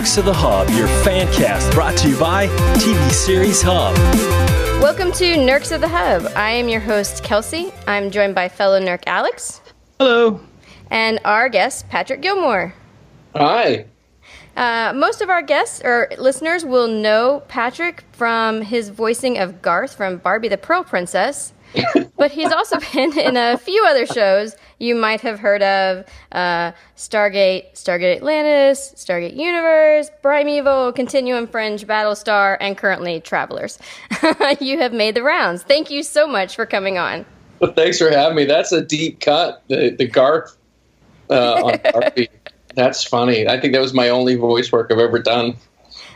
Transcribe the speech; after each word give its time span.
Nerds 0.00 0.16
of 0.16 0.24
the 0.24 0.32
Hub, 0.32 0.70
your 0.70 0.88
fan 1.04 1.30
cast 1.30 1.70
brought 1.72 1.94
to 1.98 2.08
you 2.08 2.18
by 2.18 2.46
TV 2.76 3.10
Series 3.10 3.60
Hub. 3.62 3.94
Welcome 4.80 5.12
to 5.12 5.24
Nerds 5.36 5.72
of 5.72 5.82
the 5.82 5.88
Hub. 5.88 6.26
I 6.34 6.52
am 6.52 6.70
your 6.70 6.80
host, 6.80 7.22
Kelsey. 7.22 7.70
I'm 7.86 8.10
joined 8.10 8.34
by 8.34 8.48
fellow 8.48 8.80
Nerk 8.80 9.02
Alex. 9.06 9.60
Hello. 9.98 10.40
And 10.90 11.20
our 11.26 11.50
guest, 11.50 11.90
Patrick 11.90 12.22
Gilmore. 12.22 12.72
Hi. 13.36 13.84
Uh, 14.56 14.94
most 14.96 15.20
of 15.20 15.28
our 15.28 15.42
guests 15.42 15.82
or 15.84 16.08
listeners 16.16 16.64
will 16.64 16.88
know 16.88 17.42
Patrick 17.48 18.02
from 18.12 18.62
his 18.62 18.88
voicing 18.88 19.36
of 19.36 19.60
Garth 19.60 19.94
from 19.94 20.16
Barbie 20.16 20.48
the 20.48 20.56
Pearl 20.56 20.82
Princess. 20.82 21.52
But 22.16 22.30
he's 22.30 22.52
also 22.52 22.78
been 22.92 23.18
in 23.18 23.36
a 23.36 23.56
few 23.58 23.84
other 23.86 24.06
shows 24.06 24.56
you 24.78 24.94
might 24.94 25.20
have 25.20 25.38
heard 25.38 25.62
of 25.62 26.04
uh, 26.32 26.72
Stargate, 26.96 27.74
Stargate 27.74 28.16
Atlantis, 28.16 28.94
Stargate 28.96 29.36
Universe, 29.36 30.10
Primeval, 30.22 30.92
Continuum 30.92 31.46
Fringe, 31.46 31.86
Battlestar, 31.86 32.56
and 32.60 32.76
currently 32.76 33.20
Travelers. 33.20 33.78
you 34.60 34.78
have 34.78 34.92
made 34.92 35.14
the 35.14 35.22
rounds. 35.22 35.62
Thank 35.62 35.90
you 35.90 36.02
so 36.02 36.26
much 36.26 36.56
for 36.56 36.66
coming 36.66 36.98
on. 36.98 37.26
Well, 37.60 37.72
thanks 37.72 37.98
for 37.98 38.10
having 38.10 38.36
me. 38.36 38.46
That's 38.46 38.72
a 38.72 38.82
deep 38.82 39.20
cut. 39.20 39.62
The, 39.68 39.90
the 39.90 40.06
Garth 40.06 40.56
uh, 41.28 41.62
on 41.62 41.80
Barbie. 41.92 42.28
That's 42.74 43.04
funny. 43.04 43.46
I 43.46 43.60
think 43.60 43.74
that 43.74 43.80
was 43.80 43.92
my 43.92 44.08
only 44.08 44.36
voice 44.36 44.72
work 44.72 44.90
I've 44.90 44.98
ever 44.98 45.18
done. 45.18 45.56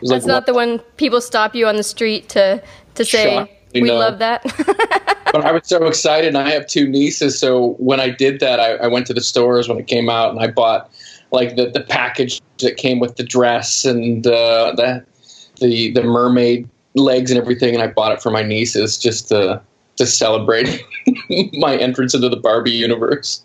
That's 0.00 0.10
like, 0.10 0.24
not 0.24 0.34
what? 0.34 0.46
the 0.46 0.54
one 0.54 0.78
people 0.96 1.20
stop 1.20 1.54
you 1.54 1.66
on 1.66 1.76
the 1.76 1.82
street 1.82 2.28
to 2.30 2.62
to 2.94 3.04
say 3.04 3.60
we 3.82 3.88
know. 3.88 3.98
love 3.98 4.18
that. 4.18 4.42
but 5.32 5.44
I 5.44 5.52
was 5.52 5.66
so 5.66 5.86
excited, 5.86 6.28
and 6.28 6.38
I 6.38 6.50
have 6.50 6.66
two 6.66 6.88
nieces. 6.88 7.38
So 7.38 7.74
when 7.78 8.00
I 8.00 8.10
did 8.10 8.40
that, 8.40 8.60
I, 8.60 8.74
I, 8.74 8.86
went 8.86 9.06
to 9.08 9.14
the 9.14 9.20
stores 9.20 9.68
when 9.68 9.78
it 9.78 9.86
came 9.86 10.08
out, 10.08 10.30
and 10.30 10.40
I 10.40 10.48
bought 10.48 10.90
like 11.32 11.56
the, 11.56 11.70
the 11.70 11.80
package 11.80 12.40
that 12.58 12.76
came 12.76 13.00
with 13.00 13.16
the 13.16 13.24
dress 13.24 13.84
and 13.84 14.26
uh, 14.26 14.72
the 14.76 15.04
the 15.60 15.90
the 15.92 16.02
mermaid 16.02 16.68
legs 16.94 17.30
and 17.30 17.40
everything, 17.40 17.74
and 17.74 17.82
I 17.82 17.88
bought 17.88 18.12
it 18.12 18.22
for 18.22 18.30
my 18.30 18.42
nieces 18.42 18.96
just 18.96 19.28
to 19.28 19.60
to 19.96 20.06
celebrate 20.06 20.82
my 21.54 21.76
entrance 21.76 22.14
into 22.14 22.28
the 22.28 22.36
Barbie 22.36 22.72
universe. 22.72 23.42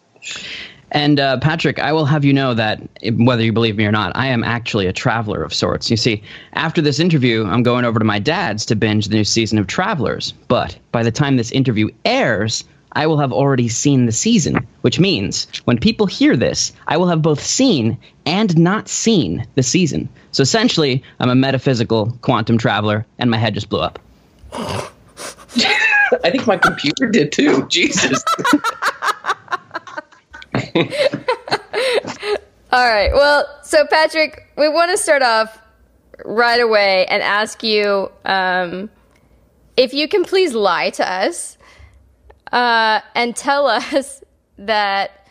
And 0.92 1.20
uh, 1.20 1.38
Patrick, 1.40 1.80
I 1.80 1.94
will 1.94 2.06
have 2.06 2.26
you 2.26 2.34
know 2.34 2.54
that 2.54 2.82
whether 3.14 3.44
you 3.44 3.54
believe 3.54 3.78
me 3.78 3.86
or 3.86 3.92
not, 3.92 4.12
I 4.16 4.28
am 4.28 4.44
actually 4.44 4.88
a 4.88 4.94
traveler 4.94 5.44
of 5.44 5.54
sorts. 5.54 5.92
You 5.92 5.98
see, 5.98 6.24
after 6.54 6.82
this 6.82 7.00
interview, 7.00 7.46
I'm 7.46 7.64
going 7.64 7.86
over 7.86 8.00
to 8.00 8.06
my 8.06 8.20
dad's 8.20 8.66
to 8.68 8.76
binge 8.76 9.08
the 9.08 9.16
new 9.16 9.24
season 9.24 9.60
of 9.60 9.68
Travelers. 9.68 10.34
But 10.48 10.78
by 10.92 11.04
the 11.04 11.12
time 11.12 11.38
this 11.38 11.52
interview 11.52 11.90
airs, 12.06 12.64
I 12.94 13.06
will 13.06 13.20
have 13.20 13.32
already 13.32 13.70
seen 13.70 14.08
the 14.08 14.12
season, 14.12 14.66
which 14.82 15.00
means 15.00 15.48
when 15.66 15.78
people 15.78 16.08
hear 16.08 16.36
this, 16.36 16.74
I 16.88 16.98
will 16.98 17.08
have 17.08 17.22
both 17.22 17.44
seen 17.44 17.98
and 18.26 18.58
not 18.58 18.88
seen 18.88 19.46
the 19.56 19.64
season. 19.64 20.10
So 20.32 20.42
essentially, 20.42 21.04
I'm 21.20 21.30
a 21.30 21.36
metaphysical 21.36 22.18
quantum 22.22 22.58
traveler, 22.58 23.06
and 23.20 23.30
my 23.30 23.38
head 23.38 23.54
just 23.54 23.70
blew 23.70 23.82
up. 23.82 24.00
I 26.24 26.32
think 26.32 26.48
my 26.48 26.58
computer 26.58 27.08
did 27.08 27.32
too. 27.32 27.68
Jesus. 27.68 28.24
All 32.72 32.88
right. 32.88 33.12
Well, 33.14 33.46
so 33.64 33.86
Patrick, 33.88 34.52
we 34.58 34.70
want 34.70 34.92
to 34.92 34.98
start 34.98 35.22
off 35.22 35.60
right 36.26 36.62
away 36.62 37.06
and 37.08 37.24
ask 37.24 37.64
you 37.64 38.12
um, 38.26 38.90
if 39.78 39.94
you 39.94 40.08
can 40.08 40.24
please 40.24 40.54
lie 40.54 40.90
to 40.92 41.10
us 41.10 41.58
uh, 42.52 43.02
and 43.16 43.36
tell 43.36 43.68
us 43.68 44.24
that 44.58 45.28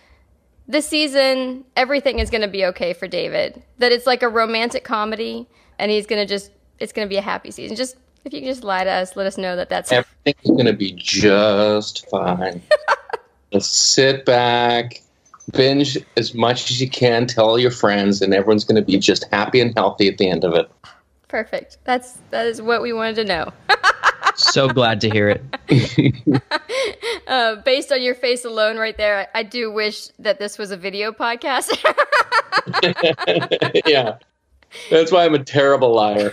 this 0.66 0.86
season 0.86 1.64
everything 1.76 2.18
is 2.18 2.30
going 2.30 2.42
to 2.42 2.48
be 2.48 2.64
okay 2.66 2.92
for 2.92 3.08
David. 3.08 3.62
That 3.78 3.92
it's 3.92 4.06
like 4.06 4.22
a 4.22 4.28
romantic 4.28 4.84
comedy, 4.84 5.46
and 5.78 5.90
he's 5.90 6.06
going 6.06 6.20
to 6.20 6.26
just 6.26 6.50
it's 6.78 6.92
going 6.92 7.06
to 7.06 7.10
be 7.10 7.16
a 7.16 7.22
happy 7.22 7.50
season. 7.50 7.76
Just 7.76 7.96
if 8.24 8.32
you 8.32 8.40
can 8.40 8.48
just 8.48 8.64
lie 8.64 8.84
to 8.84 8.90
us, 8.90 9.16
let 9.16 9.26
us 9.26 9.38
know 9.38 9.56
that 9.56 9.68
that's 9.68 9.90
everything's 9.90 10.50
going 10.50 10.66
to 10.66 10.72
be 10.72 10.92
just 10.92 12.08
fine. 12.10 12.62
just 13.52 13.92
sit 13.92 14.24
back, 14.24 15.02
binge 15.52 15.98
as 16.16 16.34
much 16.34 16.70
as 16.70 16.80
you 16.80 16.88
can, 16.88 17.26
tell 17.26 17.46
all 17.46 17.58
your 17.58 17.70
friends, 17.70 18.22
and 18.22 18.34
everyone's 18.34 18.64
going 18.64 18.76
to 18.76 18.82
be 18.82 18.98
just 18.98 19.24
happy 19.32 19.60
and 19.60 19.74
healthy 19.76 20.08
at 20.08 20.18
the 20.18 20.28
end 20.28 20.44
of 20.44 20.54
it. 20.54 20.70
Perfect. 21.28 21.78
That's 21.84 22.18
that 22.30 22.46
is 22.46 22.62
what 22.62 22.82
we 22.82 22.92
wanted 22.92 23.16
to 23.16 23.24
know. 23.24 23.52
so 24.34 24.68
glad 24.68 25.00
to 25.02 25.10
hear 25.10 25.28
it. 25.28 26.42
uh, 27.26 27.56
based 27.56 27.92
on 27.92 28.02
your 28.02 28.14
face 28.14 28.44
alone, 28.44 28.78
right 28.78 28.96
there, 28.96 29.28
I, 29.34 29.40
I 29.40 29.42
do 29.42 29.70
wish 29.70 30.08
that 30.18 30.38
this 30.38 30.56
was 30.56 30.70
a 30.70 30.76
video 30.76 31.12
podcast. 31.12 31.76
yeah, 33.86 34.16
that's 34.90 35.12
why 35.12 35.26
I'm 35.26 35.34
a 35.34 35.44
terrible 35.44 35.94
liar. 35.94 36.32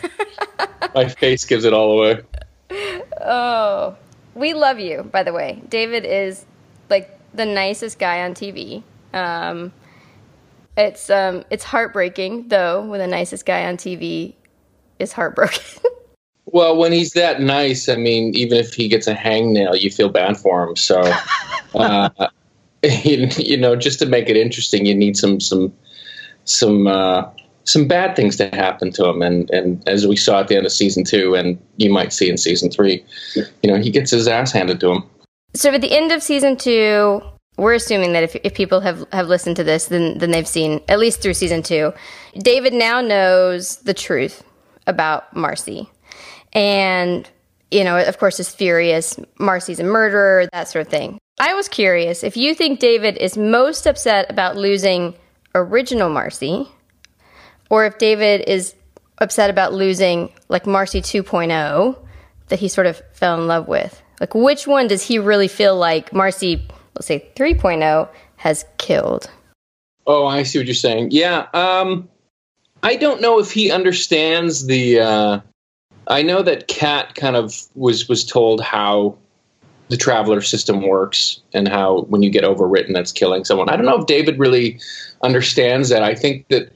My 0.94 1.10
face 1.10 1.44
gives 1.44 1.66
it 1.66 1.74
all 1.74 2.00
away. 2.00 2.22
Oh, 3.22 3.98
we 4.34 4.54
love 4.54 4.80
you. 4.80 5.04
By 5.04 5.24
the 5.24 5.34
way, 5.34 5.62
David 5.68 6.06
is 6.06 6.46
like 6.90 7.20
the 7.34 7.46
nicest 7.46 8.00
guy 8.00 8.24
on 8.24 8.34
TV. 8.34 8.84
Um, 9.14 9.72
it's 10.78 11.10
um, 11.10 11.44
it's 11.50 11.64
heartbreaking 11.64 12.50
though 12.50 12.86
when 12.86 13.00
the 13.00 13.08
nicest 13.08 13.46
guy 13.46 13.66
on 13.66 13.78
TV 13.78 14.34
is 15.00 15.14
heartbroken. 15.14 15.64
well, 16.46 16.76
when 16.78 16.92
he's 16.92 17.14
that 17.14 17.42
nice, 17.42 17.90
I 17.90 17.96
mean, 17.96 18.36
even 18.36 18.58
if 18.58 18.74
he 18.74 18.88
gets 18.88 19.08
a 19.08 19.16
hangnail, 19.16 19.80
you 19.80 19.90
feel 19.90 20.10
bad 20.10 20.38
for 20.38 20.68
him. 20.68 20.76
So, 20.76 21.02
uh, 21.76 22.10
you, 22.84 23.28
you, 23.38 23.58
know, 23.58 23.76
just 23.76 24.00
to 24.00 24.06
make 24.06 24.30
it 24.30 24.38
interesting, 24.38 24.86
you 24.86 24.96
need 24.96 25.18
some 25.18 25.40
some 25.40 25.74
some 26.44 26.88
uh, 26.88 27.30
some 27.64 27.88
bad 27.88 28.16
things 28.16 28.36
to 28.38 28.50
happen 28.50 28.92
to 28.92 29.06
him. 29.06 29.22
And 29.22 29.50
and 29.52 29.88
as 29.88 30.08
we 30.08 30.16
saw 30.16 30.42
at 30.42 30.50
the 30.50 30.58
end 30.58 30.66
of 30.66 30.72
season 30.72 31.04
two, 31.04 31.36
and 31.36 31.58
you 31.78 31.92
might 31.92 32.14
see 32.14 32.30
in 32.30 32.38
season 32.38 32.70
three, 32.70 33.04
you 33.36 33.72
know, 33.72 33.78
he 33.78 33.90
gets 33.90 34.12
his 34.12 34.28
ass 34.28 34.52
handed 34.52 34.80
to 34.82 34.92
him. 34.92 35.04
So 35.54 35.72
at 35.72 35.82
the 35.82 35.96
end 35.96 36.12
of 36.12 36.22
season 36.22 36.58
two, 36.58 37.22
we're 37.58 37.74
assuming 37.74 38.14
that 38.14 38.24
if, 38.24 38.36
if 38.44 38.54
people 38.54 38.82
have, 38.82 39.06
have 39.12 39.28
listened 39.28 39.56
to 39.58 39.64
this, 39.64 39.86
then, 39.86 40.18
then 40.18 40.32
they've 40.32 40.48
seen, 40.48 40.82
at 40.88 41.00
least 41.00 41.22
through 41.22 41.34
season 41.34 41.64
two, 41.64 41.94
David 42.38 42.74
now 42.74 43.02
knows 43.02 43.78
the 43.78 43.94
truth 43.94 44.44
about 44.88 45.36
Marcy. 45.36 45.90
And, 46.54 47.30
you 47.72 47.84
know, 47.84 47.98
of 47.98 48.18
course, 48.18 48.40
is 48.40 48.54
furious. 48.54 49.20
Marcy's 49.40 49.80
a 49.80 49.84
murderer, 49.84 50.48
that 50.52 50.68
sort 50.68 50.86
of 50.86 50.92
thing. 50.92 51.18
I 51.40 51.54
was 51.54 51.68
curious 51.68 52.24
if 52.24 52.38
you 52.38 52.54
think 52.56 52.80
David 52.80 53.18
is 53.18 53.38
most 53.38 53.86
upset 53.86 54.30
about 54.30 54.56
losing 54.56 55.16
original 55.54 56.10
Marcy, 56.10 56.68
or 57.70 57.86
if 57.86 57.98
David 57.98 58.48
is 58.48 58.76
upset 59.18 59.50
about 59.50 59.74
losing, 59.74 60.32
like, 60.50 60.66
Marcy 60.68 61.02
2.0 61.02 61.98
that 62.48 62.60
he 62.60 62.68
sort 62.68 62.88
of 62.88 63.02
fell 63.14 63.40
in 63.40 63.48
love 63.48 63.68
with. 63.68 64.02
Like, 64.20 64.36
which 64.36 64.68
one 64.68 64.88
does 64.88 65.02
he 65.04 65.20
really 65.20 65.48
feel 65.48 65.76
like 65.76 66.14
Marcy 66.14 66.68
let's 66.96 67.08
say 67.08 67.30
3.0 67.36 68.10
has 68.38 68.66
killed. 68.78 69.30
Oh, 70.08 70.26
I 70.26 70.44
see 70.44 70.60
what 70.60 70.68
you're 70.68 70.76
saying. 70.76 71.10
Yeah. 71.12 71.48
Um, 71.54 72.08
I 72.84 72.96
don't 72.96 73.22
know 73.22 73.40
if 73.40 73.52
he 73.52 73.72
understands 73.72 74.68
the. 74.68 75.00
Uh, 75.00 75.40
I 76.08 76.22
know 76.22 76.44
that 76.44 76.68
Kat 76.68 77.16
kind 77.16 77.36
of 77.36 77.64
was 77.74 78.08
was 78.08 78.24
told 78.24 78.62
how 78.62 79.18
the 79.90 79.98
traveler 79.98 80.42
system 80.42 80.88
works 80.88 81.40
and 81.54 81.68
how 81.68 82.02
when 82.04 82.24
you 82.24 82.30
get 82.30 82.44
overwritten, 82.44 82.94
that's 82.94 83.12
killing 83.12 83.44
someone. 83.44 83.70
I 83.70 83.76
don't 83.76 83.86
know 83.86 84.00
if 84.00 84.06
David 84.06 84.38
really 84.40 84.80
understands 85.24 85.90
that. 85.90 86.04
I 86.04 86.16
think 86.16 86.48
that 86.50 86.72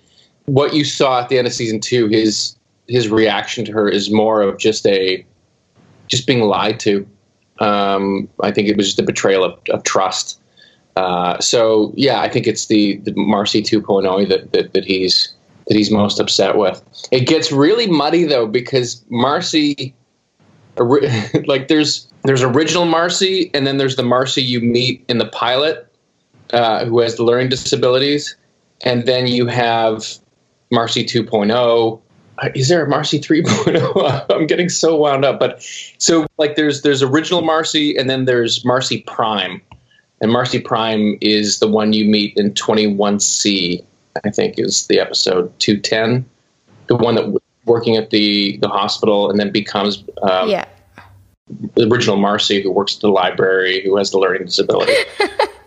what 0.45 0.73
you 0.73 0.83
saw 0.83 1.21
at 1.21 1.29
the 1.29 1.37
end 1.37 1.47
of 1.47 1.53
season 1.53 1.79
two, 1.79 2.07
his 2.07 2.55
his 2.87 3.07
reaction 3.07 3.65
to 3.65 3.71
her 3.71 3.87
is 3.87 4.09
more 4.09 4.41
of 4.41 4.57
just 4.57 4.85
a 4.87 5.23
just 6.07 6.25
being 6.25 6.41
lied 6.41 6.79
to 6.81 7.07
um, 7.59 8.27
I 8.41 8.51
think 8.51 8.67
it 8.67 8.77
was 8.77 8.97
a 8.97 9.03
betrayal 9.03 9.43
of, 9.43 9.59
of 9.69 9.83
trust. 9.83 10.39
Uh, 10.95 11.39
so 11.39 11.93
yeah, 11.95 12.21
I 12.21 12.29
think 12.29 12.47
it's 12.47 12.67
the, 12.67 12.97
the 12.97 13.13
Marcy 13.15 13.61
2.0 13.61 14.27
that, 14.29 14.51
that, 14.53 14.73
that 14.73 14.85
he's 14.85 15.33
that 15.67 15.75
he's 15.77 15.91
most 15.91 16.19
upset 16.19 16.57
with. 16.57 16.83
It 17.11 17.27
gets 17.27 17.51
really 17.51 17.87
muddy 17.87 18.23
though 18.23 18.47
because 18.47 19.05
Marcy, 19.09 19.93
like 21.45 21.67
there's 21.67 22.07
there's 22.23 22.41
original 22.41 22.85
Marcy 22.85 23.51
and 23.53 23.65
then 23.67 23.77
there's 23.77 23.95
the 23.95 24.03
Marcy 24.03 24.41
you 24.41 24.59
meet 24.59 25.05
in 25.07 25.19
the 25.19 25.27
pilot 25.27 25.87
uh, 26.51 26.85
who 26.85 26.99
has 26.99 27.15
the 27.15 27.23
learning 27.23 27.49
disabilities, 27.49 28.35
and 28.83 29.05
then 29.05 29.27
you 29.27 29.45
have 29.45 30.17
Marcy 30.71 31.05
2.0 31.05 32.01
is 32.55 32.69
there 32.69 32.85
a 32.85 32.89
Marcy 32.89 33.19
3.0? 33.19 34.25
I'm 34.29 34.47
getting 34.47 34.69
so 34.69 34.95
wound 34.95 35.25
up. 35.25 35.39
But 35.39 35.63
so 35.97 36.27
like 36.37 36.55
there's 36.55 36.81
there's 36.81 37.01
original 37.01 37.41
Marcy 37.41 37.95
and 37.97 38.09
then 38.09 38.25
there's 38.25 38.63
Marcy 38.65 39.01
Prime. 39.01 39.61
And 40.21 40.31
Marcy 40.31 40.59
Prime 40.59 41.17
is 41.21 41.59
the 41.59 41.67
one 41.67 41.93
you 41.93 42.05
meet 42.05 42.35
in 42.37 42.51
21C, 42.51 43.83
I 44.23 44.29
think 44.29 44.59
is 44.59 44.87
the 44.87 44.99
episode 44.99 45.57
210. 45.59 46.25
The 46.87 46.95
one 46.95 47.15
that 47.15 47.39
working 47.65 47.95
at 47.95 48.09
the 48.09 48.57
the 48.57 48.67
hospital 48.67 49.29
and 49.29 49.39
then 49.39 49.51
becomes 49.51 50.03
um, 50.23 50.49
yeah. 50.49 50.65
the 51.75 51.87
original 51.87 52.17
Marcy 52.17 52.61
who 52.61 52.71
works 52.71 52.95
at 52.95 53.01
the 53.01 53.09
library 53.09 53.81
who 53.83 53.95
has 53.97 54.11
the 54.11 54.17
learning 54.17 54.45
disability. 54.45 54.93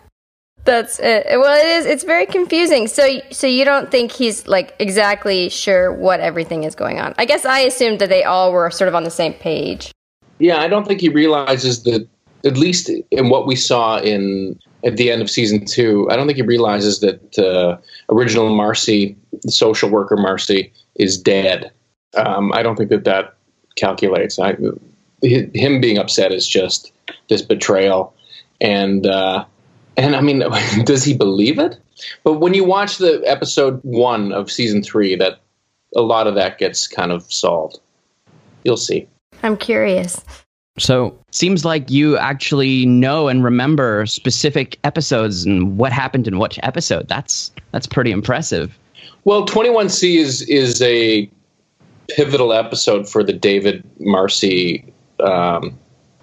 That's 0.65 1.01
it. 1.01 1.27
Well, 1.29 1.59
it 1.59 1.67
is. 1.67 1.87
It's 1.87 2.05
very 2.05 2.27
confusing. 2.27 2.87
So, 2.87 3.21
so 3.31 3.47
you 3.47 3.65
don't 3.65 3.91
think 3.91 4.13
he's 4.13 4.47
like 4.47 4.75
exactly 4.79 5.49
sure 5.49 5.93
what 5.93 6.21
everything 6.21 6.65
is 6.65 6.75
going 6.75 7.01
on? 7.01 7.15
I 7.19 7.25
guess 7.25 7.45
I 7.45 7.61
assumed 7.61 7.99
that 7.99 8.09
they 8.09 8.23
all 8.23 8.53
were 8.53 8.71
sort 8.71 8.89
of 8.89 8.95
on 8.95 9.03
the 9.03 9.11
same 9.11 9.35
page. 9.35 9.93
Yeah, 10.39 10.59
I 10.59 10.69
don't 10.69 10.87
think 10.87 11.01
he 11.01 11.09
realizes 11.09 11.83
that. 11.85 12.09
At 12.45 12.57
least 12.57 12.91
in 13.13 13.29
what 13.29 13.47
we 13.47 13.55
saw 13.55 13.99
in 13.99 14.59
at 14.83 14.97
the 14.97 15.13
end 15.13 15.23
of 15.23 15.31
season 15.31 15.65
two, 15.65 16.09
I 16.11 16.17
don't 16.17 16.27
think 16.27 16.39
he 16.39 16.43
realizes 16.43 16.99
that 16.99 17.39
uh, 17.39 17.79
original 18.13 18.53
Marcy, 18.53 19.17
the 19.43 19.53
social 19.53 19.89
worker 19.89 20.17
Marcy, 20.17 20.73
is 20.97 21.17
dead. 21.17 21.71
Um, 22.17 22.53
I 22.53 22.65
don't 22.65 22.75
think 22.75 22.91
that 22.91 23.05
that 23.05 23.37
calculates. 23.77 24.41
I, 24.41 24.57
him 25.23 25.81
being 25.81 25.99
upset 25.99 26.33
is 26.33 26.45
just 26.45 26.93
this 27.29 27.43
betrayal, 27.43 28.13
and 28.61 29.07
uh, 29.07 29.45
and 29.97 30.17
I 30.17 30.21
mean, 30.21 30.43
does 30.85 31.05
he 31.05 31.15
believe 31.15 31.59
it? 31.59 31.79
But 32.25 32.35
when 32.35 32.55
you 32.55 32.65
watch 32.65 32.99
the 32.99 33.23
episode 33.27 33.81
one 33.83 34.33
of 34.33 34.51
season 34.51 34.83
three, 34.83 35.15
that 35.17 35.41
a 35.95 36.03
lot 36.03 36.27
of 36.27 36.35
that 36.35 36.59
gets 36.59 36.87
kind 36.87 37.13
of 37.13 37.31
solved. 37.33 37.79
You'll 38.65 38.77
see. 38.77 39.09
I'm 39.43 39.57
curious. 39.57 40.21
So 40.79 41.17
seems 41.31 41.65
like 41.65 41.91
you 41.91 42.17
actually 42.17 42.87
know 42.87 43.29
and 43.29 43.45
remember 43.45 44.07
specific 44.07 44.79
episodes 44.85 45.45
and 45.45 45.77
what 45.77 45.93
happened 45.93 46.27
in 46.27 46.39
which 46.39 46.59
episode. 46.63 47.09
That's 47.09 47.53
that's 47.73 47.87
pretty 47.87 48.11
impressive. 48.11 48.79
Well, 49.25 49.47
21C 49.47 50.17
is 50.17 50.43
is 50.43 50.81
a 50.81 51.31
pivotal 52.09 52.53
episode 52.53 53.09
for 53.09 53.23
the 53.23 53.33
David 53.33 53.85
Marcy 54.01 54.93
um, 55.21 55.79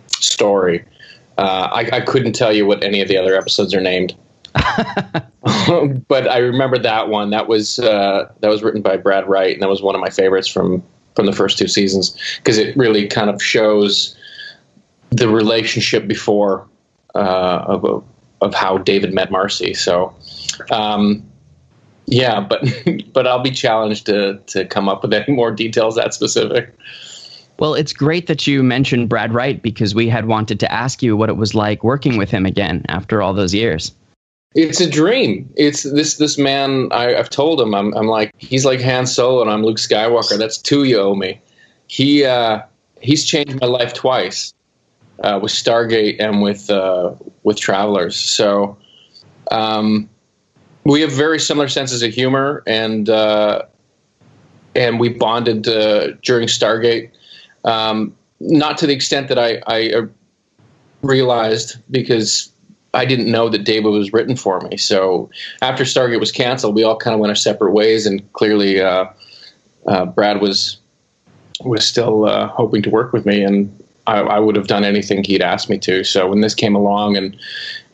story. 0.08 0.84
Uh, 1.40 1.70
I, 1.72 1.98
I, 1.98 2.02
couldn't 2.02 2.34
tell 2.34 2.52
you 2.52 2.66
what 2.66 2.84
any 2.84 3.00
of 3.00 3.08
the 3.08 3.18
other 3.18 3.34
episodes 3.34 3.74
are 3.74 3.80
named, 3.80 4.14
but 4.54 6.28
I 6.28 6.40
remember 6.40 6.78
that 6.78 7.08
one. 7.08 7.30
That 7.30 7.48
was 7.48 7.80
uh, 7.80 8.30
that 8.42 8.50
was 8.50 8.62
written 8.62 8.82
by 8.82 8.98
Brad 8.98 9.26
Wright, 9.26 9.54
and 9.54 9.62
that 9.62 9.70
was 9.70 9.82
one 9.82 9.96
of 9.96 10.02
my 10.02 10.10
favorites 10.10 10.50
from 10.50 10.84
from 11.16 11.28
the 11.28 11.32
first 11.32 11.58
two 11.58 11.70
seasons 11.70 12.14
because 12.40 12.58
it 12.58 12.76
really 12.76 13.08
kind 13.08 13.30
of 13.30 13.42
shows 13.42 14.18
the 15.12 15.30
relationship 15.30 16.10
before 16.10 16.68
uh, 17.16 17.64
of 17.68 18.04
of 18.42 18.54
how 18.54 18.78
David 18.78 19.14
met 19.14 19.32
Marcy. 19.32 19.74
So, 19.74 20.14
um, 20.72 21.26
yeah, 22.06 22.42
but 22.42 22.68
but 23.14 23.28
I'll 23.28 23.42
be 23.42 23.52
challenged 23.52 24.08
to 24.08 24.40
to 24.48 24.66
come 24.66 24.90
up 24.90 25.04
with 25.04 25.14
any 25.14 25.34
more 25.34 25.52
details 25.52 25.96
that 25.96 26.14
specific. 26.14 26.76
Well, 27.60 27.74
it's 27.74 27.92
great 27.92 28.28
that 28.28 28.48
you 28.48 28.64
mentioned 28.64 29.10
Brad 29.10 29.34
Wright 29.34 29.62
because 29.62 29.94
we 29.94 30.08
had 30.08 30.26
wanted 30.26 30.60
to 30.62 30.72
ask 30.72 31.04
you 31.04 31.18
what 31.18 31.30
it 31.30 31.36
was 31.36 31.54
like 31.54 31.84
working 31.84 32.18
with 32.18 32.32
him 32.32 32.46
again 32.46 32.86
after 32.88 33.22
all 33.22 33.34
those 33.34 33.54
years. 33.54 33.94
It's 34.56 34.80
a 34.82 34.90
dream. 34.90 35.52
It's 35.58 35.84
this 35.84 36.18
this 36.18 36.38
man. 36.38 36.88
I, 36.92 37.12
have 37.12 37.30
told 37.30 37.62
him 37.62 37.76
I'm 37.76 37.94
I'm 37.96 38.08
like 38.08 38.32
he's 38.38 38.66
like 38.66 38.82
Han 38.82 39.06
Solo 39.06 39.42
and 39.42 39.52
I'm 39.52 39.64
Luke 39.64 39.78
Skywalker. 39.78 40.40
That's 40.40 40.58
two 40.58 40.86
you 40.86 41.00
owe 41.00 41.14
me. 41.14 41.40
He 41.88 42.26
uh, 42.26 42.62
he's 43.02 43.26
changed 43.26 43.60
my 43.62 43.68
life 43.68 43.94
twice 43.94 44.54
uh, 45.22 45.40
with 45.42 45.52
Stargate 45.52 46.16
and 46.20 46.42
with 46.42 46.70
uh, 46.70 47.14
with 47.44 47.60
Travelers. 47.60 48.16
So 48.16 48.78
um, 49.52 50.10
we 50.84 51.02
have 51.02 51.12
very 51.12 51.40
similar 51.40 51.68
senses 51.68 52.02
of 52.02 52.12
humor, 52.12 52.64
and 52.66 53.08
uh, 53.10 53.64
and 54.76 55.00
we 55.00 55.10
bonded 55.10 55.68
uh, 55.68 56.12
during 56.24 56.48
Stargate. 56.48 57.12
Um, 57.64 58.16
not 58.40 58.78
to 58.80 58.88
the 58.88 58.94
extent 58.94 59.28
that 59.28 59.38
I, 59.38 59.62
I 59.68 59.92
uh, 59.92 60.06
realized 61.02 61.78
because 61.92 62.52
I 62.94 63.06
didn't 63.06 63.32
know 63.32 63.50
that 63.50 63.64
David 63.64 63.90
was 63.90 64.12
written 64.14 64.36
for 64.36 64.62
me. 64.62 64.78
So 64.78 65.30
after 65.62 65.84
Stargate 65.84 66.20
was 66.20 66.32
canceled, 66.32 66.76
we 66.76 66.84
all 66.84 66.98
kind 66.98 67.14
of 67.14 67.20
went 67.20 67.30
our 67.30 67.36
separate 67.36 67.72
ways, 67.72 68.06
and 68.06 68.32
clearly 68.34 68.82
uh, 68.82 69.06
uh, 69.88 70.06
Brad 70.06 70.42
was 70.42 70.78
was 71.62 71.86
still 71.86 72.26
uh, 72.26 72.48
hoping 72.48 72.82
to 72.84 72.90
work 72.90 73.12
with 73.12 73.26
me, 73.26 73.44
and 73.44 73.84
I, 74.08 74.20
I, 74.20 74.40
would 74.40 74.56
have 74.56 74.68
done 74.68 74.86
anything 74.86 75.26
he'd 75.26 75.42
asked 75.42 75.70
me 75.70 75.78
to. 75.80 76.06
So 76.06 76.30
when 76.30 76.40
this 76.40 76.56
came 76.56 76.74
along, 76.74 77.18
and 77.18 77.38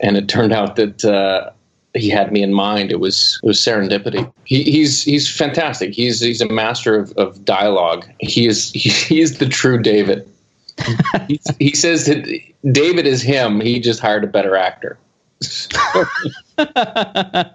and 0.00 0.16
it 0.16 0.28
turned 0.28 0.52
out 0.52 0.76
that 0.76 1.04
uh, 1.04 1.50
he 1.96 2.08
had 2.08 2.32
me 2.32 2.42
in 2.42 2.52
mind. 2.52 2.90
It 2.90 3.00
was 3.00 3.40
it 3.42 3.46
was 3.46 3.58
serendipity. 3.58 4.30
He, 4.44 4.62
he's 4.64 5.02
he's 5.02 5.28
fantastic. 5.28 5.94
He's 5.94 6.20
he's 6.20 6.40
a 6.40 6.48
master 6.48 6.98
of, 6.98 7.12
of 7.12 7.44
dialogue. 7.44 8.06
He 8.20 8.46
is 8.46 8.72
he, 8.72 8.90
he 8.90 9.20
is 9.20 9.38
the 9.38 9.46
true 9.46 9.80
David. 9.80 10.28
he, 11.26 11.40
he 11.58 11.74
says 11.74 12.06
that 12.06 12.26
David 12.70 13.06
is 13.06 13.22
him. 13.22 13.60
He 13.60 13.80
just 13.80 14.00
hired 14.00 14.24
a 14.24 14.26
better 14.26 14.56
actor. 14.56 14.98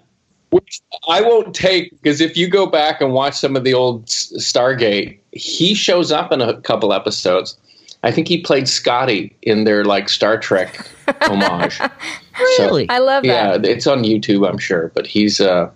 Which 0.50 0.82
I 1.08 1.22
won't 1.22 1.54
take 1.54 1.90
because 2.02 2.20
if 2.20 2.36
you 2.36 2.48
go 2.48 2.66
back 2.66 3.00
and 3.00 3.12
watch 3.12 3.34
some 3.34 3.56
of 3.56 3.64
the 3.64 3.72
old 3.72 4.06
Stargate, 4.06 5.18
he 5.32 5.74
shows 5.74 6.12
up 6.12 6.30
in 6.30 6.42
a 6.42 6.60
couple 6.60 6.92
episodes. 6.92 7.56
I 8.02 8.10
think 8.10 8.28
he 8.28 8.40
played 8.40 8.68
Scotty 8.68 9.34
in 9.42 9.64
their 9.64 9.84
like 9.84 10.08
Star 10.08 10.38
Trek 10.38 10.88
homage. 11.22 11.80
really? 12.38 12.86
So, 12.86 12.94
I 12.94 12.98
love 12.98 13.24
that. 13.24 13.64
Yeah, 13.64 13.70
it's 13.70 13.86
on 13.86 14.02
YouTube, 14.02 14.48
I'm 14.48 14.58
sure, 14.58 14.90
but 14.94 15.06
he's 15.06 15.40
uh 15.40 15.70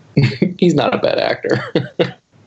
he's 0.58 0.74
not 0.74 0.94
a 0.94 0.98
bad 0.98 1.18
actor. 1.18 1.62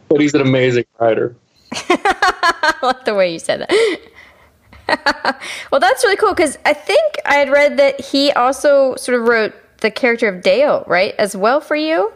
but 0.09 0.19
he's 0.19 0.33
an 0.33 0.41
amazing 0.41 0.85
writer. 0.99 1.35
I 1.73 2.75
like 2.81 3.05
the 3.05 3.15
way 3.15 3.31
you 3.31 3.39
said 3.39 3.61
that. 3.61 5.39
well, 5.71 5.79
that's 5.79 6.03
really 6.03 6.17
cool 6.17 6.33
because 6.33 6.57
I 6.65 6.73
think 6.73 7.17
I 7.25 7.35
had 7.35 7.49
read 7.49 7.77
that 7.77 8.01
he 8.01 8.31
also 8.31 8.95
sort 8.95 9.19
of 9.19 9.27
wrote 9.27 9.53
the 9.81 9.91
character 9.91 10.27
of 10.27 10.41
Dale, 10.41 10.83
right, 10.87 11.13
as 11.19 11.35
well 11.35 11.61
for 11.61 11.75
you. 11.75 12.11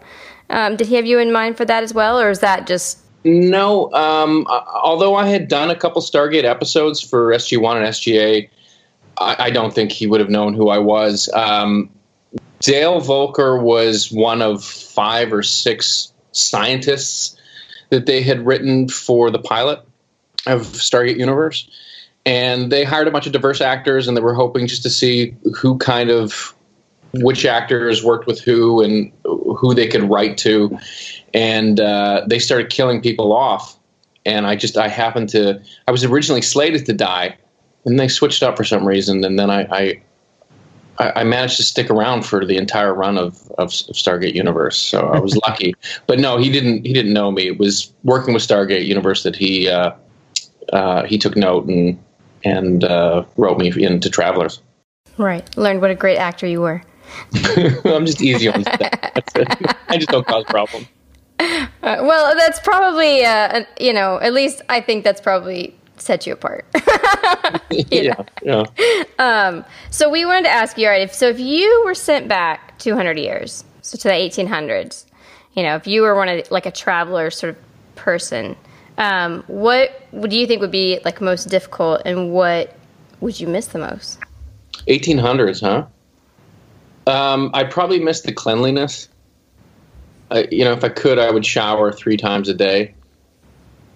Um, 0.49 0.75
did 0.75 0.87
he 0.87 0.95
have 0.95 1.05
you 1.05 1.19
in 1.19 1.31
mind 1.31 1.55
for 1.55 1.65
that 1.65 1.83
as 1.83 1.93
well, 1.93 2.19
or 2.19 2.29
is 2.29 2.39
that 2.39 2.67
just 2.67 2.99
no, 3.25 3.91
um, 3.93 4.45
although 4.47 5.15
I 5.15 5.27
had 5.27 5.47
done 5.47 5.69
a 5.69 5.75
couple 5.75 6.01
Stargate 6.01 6.43
episodes 6.43 6.99
for 6.99 7.29
SG1 7.29 7.77
and 7.77 7.85
SGA, 7.85 8.49
I, 9.17 9.35
I 9.39 9.49
don't 9.49 9.73
think 9.73 9.91
he 9.91 10.07
would 10.07 10.19
have 10.19 10.29
known 10.29 10.53
who 10.53 10.69
I 10.69 10.79
was. 10.79 11.29
Um, 11.33 11.89
Dale 12.59 12.99
Volker 12.99 13.57
was 13.57 14.11
one 14.11 14.41
of 14.41 14.63
five 14.63 15.33
or 15.33 15.43
six 15.43 16.11
scientists 16.31 17.37
that 17.89 18.05
they 18.05 18.21
had 18.21 18.45
written 18.45 18.87
for 18.87 19.29
the 19.29 19.39
pilot 19.39 19.79
of 20.47 20.61
Stargate 20.61 21.17
Universe. 21.17 21.69
And 22.25 22.71
they 22.71 22.85
hired 22.85 23.07
a 23.07 23.11
bunch 23.11 23.27
of 23.27 23.33
diverse 23.33 23.59
actors, 23.59 24.07
and 24.07 24.15
they 24.15 24.21
were 24.21 24.33
hoping 24.33 24.65
just 24.67 24.83
to 24.83 24.89
see 24.89 25.35
who 25.55 25.77
kind 25.77 26.09
of 26.09 26.55
which 27.15 27.45
actors 27.45 28.03
worked 28.03 28.25
with 28.25 28.39
who 28.39 28.81
and 28.81 29.11
who 29.23 29.75
they 29.75 29.87
could 29.87 30.09
write 30.09 30.37
to 30.39 30.79
and 31.33 31.79
uh, 31.79 32.23
they 32.27 32.39
started 32.39 32.69
killing 32.69 33.01
people 33.01 33.33
off. 33.33 33.77
And 34.25 34.47
I 34.47 34.55
just 34.55 34.77
I 34.77 34.87
happened 34.87 35.29
to 35.29 35.61
I 35.87 35.91
was 35.91 36.03
originally 36.03 36.41
slated 36.41 36.85
to 36.85 36.93
die, 36.93 37.37
and 37.85 37.99
they 37.99 38.07
switched 38.07 38.43
up 38.43 38.57
for 38.57 38.63
some 38.63 38.87
reason, 38.87 39.23
and 39.23 39.37
then 39.37 39.49
I. 39.49 39.61
I 39.71 40.01
I 40.99 41.23
managed 41.23 41.57
to 41.57 41.63
stick 41.63 41.89
around 41.89 42.23
for 42.23 42.45
the 42.45 42.55
entire 42.55 42.93
run 42.93 43.17
of, 43.17 43.49
of 43.57 43.69
Stargate 43.69 44.35
Universe, 44.35 44.79
so 44.79 45.07
I 45.07 45.19
was 45.19 45.35
lucky. 45.47 45.73
But 46.05 46.19
no, 46.19 46.37
he 46.37 46.51
didn't. 46.51 46.85
He 46.85 46.93
didn't 46.93 47.13
know 47.13 47.31
me. 47.31 47.47
It 47.47 47.57
was 47.57 47.91
working 48.03 48.31
with 48.31 48.43
Stargate 48.43 48.85
Universe 48.85 49.23
that 49.23 49.35
he 49.35 49.67
uh, 49.67 49.93
uh, 50.71 51.03
he 51.05 51.17
took 51.17 51.35
note 51.35 51.65
and 51.65 51.97
and 52.43 52.83
uh, 52.83 53.25
wrote 53.37 53.57
me 53.57 53.71
into 53.83 54.09
Travelers. 54.09 54.61
Right. 55.17 55.55
Learned 55.57 55.81
what 55.81 55.91
a 55.91 55.95
great 55.95 56.17
actor 56.17 56.47
you 56.47 56.61
were. 56.61 56.81
I'm 57.85 58.05
just 58.05 58.21
easy 58.21 58.47
on 58.49 58.63
that. 58.63 59.77
I 59.87 59.97
just 59.97 60.09
don't 60.09 60.25
cause 60.25 60.43
problems. 60.45 60.87
Uh, 61.39 61.65
well, 61.81 62.35
that's 62.35 62.59
probably, 62.59 63.23
uh, 63.23 63.65
you 63.79 63.93
know, 63.93 64.19
at 64.21 64.33
least 64.33 64.61
I 64.69 64.81
think 64.81 65.03
that's 65.03 65.21
probably 65.21 65.75
set 65.97 66.25
you 66.27 66.33
apart. 66.33 66.65
you 67.69 67.83
yeah, 67.91 68.23
yeah. 68.43 68.63
Um, 69.19 69.65
so 69.89 70.09
we 70.09 70.25
wanted 70.25 70.43
to 70.43 70.49
ask 70.49 70.77
you, 70.77 70.87
all 70.87 70.91
right, 70.91 71.01
if, 71.01 71.13
so 71.13 71.27
if 71.27 71.39
you 71.39 71.83
were 71.85 71.95
sent 71.95 72.27
back 72.27 72.77
200 72.79 73.17
years, 73.17 73.63
so 73.81 73.97
to 73.97 74.07
the 74.07 74.13
1800s, 74.13 75.05
you 75.53 75.63
know, 75.63 75.75
if 75.75 75.87
you 75.87 76.01
were 76.01 76.15
one 76.15 76.29
of 76.29 76.49
like 76.51 76.65
a 76.65 76.71
traveler 76.71 77.29
sort 77.29 77.55
of 77.55 77.95
person, 77.95 78.55
um, 78.97 79.43
what 79.47 80.01
would 80.11 80.33
you 80.33 80.45
think 80.47 80.61
would 80.61 80.71
be 80.71 80.99
like 81.03 81.21
most 81.21 81.45
difficult, 81.45 82.01
and 82.05 82.31
what 82.31 82.75
would 83.21 83.39
you 83.39 83.47
miss 83.47 83.67
the 83.67 83.79
most? 83.79 84.19
1800s, 84.87 85.61
huh? 85.61 85.85
Um, 87.11 87.51
I'd 87.53 87.71
probably 87.71 87.99
miss 87.99 88.21
the 88.21 88.31
cleanliness. 88.31 89.09
I, 90.31 90.47
you 90.51 90.63
know, 90.63 90.73
if 90.73 90.83
I 90.83 90.89
could, 90.89 91.19
I 91.19 91.31
would 91.31 91.45
shower 91.45 91.91
three 91.91 92.17
times 92.17 92.49
a 92.49 92.53
day. 92.53 92.93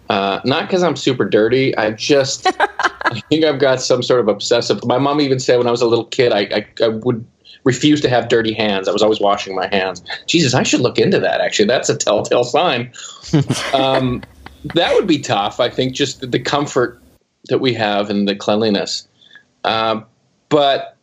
Uh, 0.10 0.40
not 0.46 0.68
because 0.68 0.84
I'm 0.84 0.96
super 0.96 1.26
dirty. 1.26 1.76
I 1.78 1.92
just, 1.92 2.48
I 2.60 3.22
think 3.30 3.44
I've 3.44 3.60
got 3.60 3.82
some 3.82 4.02
sort 4.02 4.20
of 4.20 4.28
obsessive. 4.28 4.84
My 4.86 4.98
mom 4.98 5.22
even 5.22 5.40
said 5.40 5.58
when 5.58 5.68
I 5.68 5.72
was 5.72 5.82
a 5.82 5.88
little 5.88 6.06
kid, 6.06 6.32
I, 6.32 6.40
I, 6.40 6.68
I 6.84 6.88
would 6.88 7.26
refuse 7.64 8.00
to 8.02 8.10
have 8.10 8.30
dirty 8.30 8.54
hands. 8.54 8.88
I 8.88 8.92
was 8.92 9.04
always 9.04 9.20
washing 9.20 9.54
my 9.54 9.68
hands. 9.68 10.02
Jesus, 10.26 10.54
I 10.54 10.64
should 10.64 10.80
look 10.80 10.98
into 10.98 11.20
that. 11.20 11.42
Actually, 11.42 11.68
that's 11.68 11.90
a 11.90 11.98
telltale 11.98 12.46
sign. 12.46 12.92
um, 13.74 14.24
that 14.74 14.94
would 14.94 15.08
be 15.08 15.20
tough. 15.20 15.60
I 15.60 15.70
think 15.70 15.94
just 15.94 16.32
the 16.32 16.40
comfort 16.40 17.02
that 17.50 17.60
we 17.60 17.74
have 17.74 18.10
and 18.10 18.28
the 18.28 18.36
cleanliness. 18.36 19.08
Uh, 19.64 20.02
but 20.50 20.96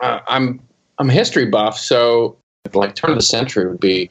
uh, 0.00 0.20
I'm 0.26 0.60
I'm 0.98 1.10
a 1.10 1.12
history 1.12 1.46
buff, 1.46 1.78
so 1.78 2.36
like 2.72 2.94
turn 2.94 3.10
of 3.10 3.16
the 3.16 3.22
century 3.22 3.66
would 3.66 3.80
be 3.80 4.10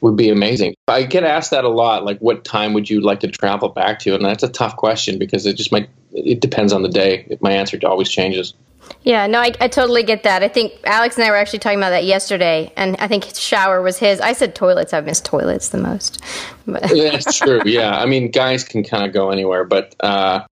would 0.00 0.16
be 0.16 0.30
amazing. 0.30 0.74
I 0.86 1.02
get 1.02 1.24
asked 1.24 1.50
that 1.50 1.64
a 1.64 1.68
lot, 1.68 2.04
like 2.04 2.18
what 2.20 2.44
time 2.44 2.72
would 2.74 2.88
you 2.88 3.00
like 3.00 3.20
to 3.20 3.28
travel 3.28 3.68
back 3.68 3.98
to? 4.00 4.14
And 4.14 4.24
that's 4.24 4.42
a 4.42 4.48
tough 4.48 4.76
question 4.76 5.18
because 5.18 5.46
it 5.46 5.56
just 5.56 5.72
might 5.72 5.88
it 6.12 6.40
depends 6.40 6.72
on 6.72 6.82
the 6.82 6.88
day. 6.88 7.36
My 7.40 7.52
answer 7.52 7.78
always 7.84 8.08
changes. 8.08 8.54
Yeah, 9.02 9.26
no, 9.26 9.40
I, 9.40 9.52
I 9.60 9.68
totally 9.68 10.02
get 10.02 10.22
that. 10.22 10.42
I 10.42 10.48
think 10.48 10.72
Alex 10.84 11.16
and 11.16 11.24
I 11.24 11.30
were 11.30 11.36
actually 11.36 11.58
talking 11.58 11.78
about 11.78 11.90
that 11.90 12.04
yesterday, 12.04 12.72
and 12.76 12.96
I 12.98 13.06
think 13.06 13.24
shower 13.34 13.82
was 13.82 13.98
his. 13.98 14.20
I 14.20 14.32
said 14.32 14.54
toilets. 14.54 14.92
I 14.92 15.00
miss 15.00 15.20
toilets 15.20 15.68
the 15.68 15.78
most. 15.78 16.22
But. 16.66 16.90
yeah, 16.96 17.10
that's 17.10 17.38
true. 17.38 17.60
Yeah, 17.64 17.98
I 17.98 18.06
mean, 18.06 18.30
guys 18.30 18.64
can 18.64 18.82
kind 18.82 19.04
of 19.04 19.12
go 19.12 19.30
anywhere, 19.30 19.64
but 19.64 19.94
uh, 20.00 20.44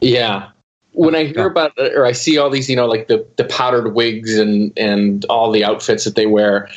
yeah, 0.00 0.50
when 0.92 1.14
I 1.14 1.24
hear 1.24 1.46
about 1.46 1.72
it, 1.76 1.94
or 1.94 2.04
I 2.04 2.12
see 2.12 2.38
all 2.38 2.50
these, 2.50 2.68
you 2.68 2.76
know, 2.76 2.86
like 2.86 3.06
the, 3.06 3.26
the 3.36 3.44
powdered 3.44 3.94
wigs 3.94 4.36
and 4.36 4.72
and 4.76 5.24
all 5.26 5.50
the 5.50 5.64
outfits 5.64 6.04
that 6.04 6.14
they 6.16 6.26
wear, 6.26 6.68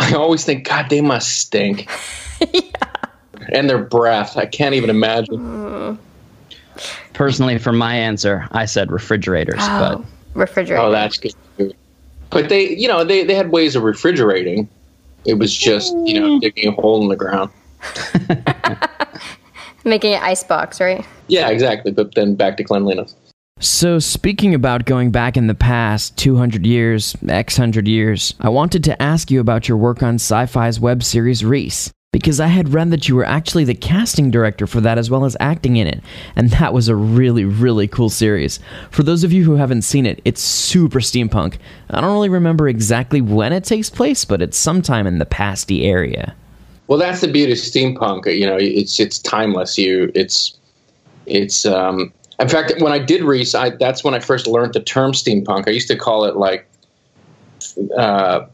I 0.00 0.14
always 0.14 0.44
think, 0.44 0.66
God, 0.66 0.88
they 0.88 1.02
must 1.02 1.38
stink. 1.38 1.88
yeah. 2.52 2.62
And 3.52 3.68
their 3.68 3.78
breath, 3.78 4.36
I 4.36 4.46
can't 4.46 4.74
even 4.74 4.88
imagine. 4.88 5.38
Mm. 5.38 5.98
Personally, 7.12 7.58
for 7.58 7.72
my 7.72 7.94
answer, 7.94 8.48
I 8.52 8.64
said 8.64 8.90
refrigerators, 8.90 9.58
oh, 9.60 9.78
but 9.78 10.38
refrigerators. 10.40 10.82
Oh, 10.82 10.90
that's 10.90 11.18
good. 11.18 11.34
But 12.30 12.48
they, 12.48 12.74
you 12.74 12.88
know, 12.88 13.04
they 13.04 13.24
they 13.24 13.34
had 13.34 13.50
ways 13.50 13.76
of 13.76 13.82
refrigerating. 13.82 14.68
It 15.26 15.34
was 15.34 15.54
just, 15.54 15.92
you 16.06 16.18
know, 16.18 16.38
mm. 16.38 16.40
digging 16.40 16.68
a 16.68 16.72
hole 16.72 17.02
in 17.02 17.08
the 17.08 17.16
ground. 17.16 17.50
Making 19.84 20.14
an 20.14 20.22
ice 20.22 20.44
box, 20.44 20.80
right? 20.80 21.04
Yeah, 21.26 21.50
exactly. 21.50 21.92
But 21.92 22.14
then 22.14 22.36
back 22.36 22.56
to 22.56 22.64
cleanliness. 22.64 23.14
So, 23.62 23.98
speaking 23.98 24.54
about 24.54 24.86
going 24.86 25.10
back 25.10 25.36
in 25.36 25.46
the 25.46 25.54
past 25.54 26.16
200 26.16 26.64
years, 26.64 27.14
X 27.28 27.58
hundred 27.58 27.86
years, 27.86 28.32
I 28.40 28.48
wanted 28.48 28.82
to 28.84 29.02
ask 29.02 29.30
you 29.30 29.38
about 29.38 29.68
your 29.68 29.76
work 29.76 30.02
on 30.02 30.14
sci 30.14 30.46
fi's 30.46 30.80
web 30.80 31.02
series 31.02 31.42
Riese. 31.42 31.92
Because 32.10 32.40
I 32.40 32.46
had 32.46 32.72
read 32.72 32.90
that 32.90 33.06
you 33.06 33.14
were 33.14 33.24
actually 33.26 33.64
the 33.64 33.74
casting 33.74 34.30
director 34.30 34.66
for 34.66 34.80
that 34.80 34.96
as 34.96 35.10
well 35.10 35.26
as 35.26 35.36
acting 35.40 35.76
in 35.76 35.86
it, 35.86 36.00
and 36.36 36.48
that 36.52 36.72
was 36.72 36.88
a 36.88 36.96
really, 36.96 37.44
really 37.44 37.86
cool 37.86 38.08
series. 38.08 38.60
For 38.90 39.02
those 39.02 39.24
of 39.24 39.32
you 39.32 39.44
who 39.44 39.56
haven't 39.56 39.82
seen 39.82 40.06
it, 40.06 40.22
it's 40.24 40.40
super 40.40 41.00
steampunk. 41.00 41.58
I 41.90 42.00
don't 42.00 42.14
really 42.14 42.30
remember 42.30 42.66
exactly 42.66 43.20
when 43.20 43.52
it 43.52 43.64
takes 43.64 43.90
place, 43.90 44.24
but 44.24 44.40
it's 44.40 44.56
sometime 44.56 45.06
in 45.06 45.18
the 45.18 45.26
pasty 45.26 45.84
area. 45.84 46.34
Well, 46.86 46.98
that's 46.98 47.20
the 47.20 47.28
beauty 47.28 47.52
of 47.52 47.58
steampunk. 47.58 48.24
You 48.34 48.46
know, 48.46 48.56
it's 48.58 48.98
it's 48.98 49.18
timeless. 49.18 49.76
You, 49.76 50.10
it's 50.14 50.58
it's 51.26 51.66
um, 51.66 52.12
in 52.40 52.48
fact, 52.48 52.72
when 52.80 52.92
I 52.92 52.98
did 52.98 53.22
Riese, 53.22 53.54
I, 53.54 53.70
that's 53.70 54.02
when 54.02 54.14
I 54.14 54.20
first 54.20 54.46
learned 54.46 54.72
the 54.72 54.80
term 54.80 55.12
steampunk. 55.12 55.68
I 55.68 55.72
used 55.72 55.88
to 55.88 55.96
call 55.96 56.24
it 56.24 56.36
like, 56.36 56.66
uh, 57.96 58.46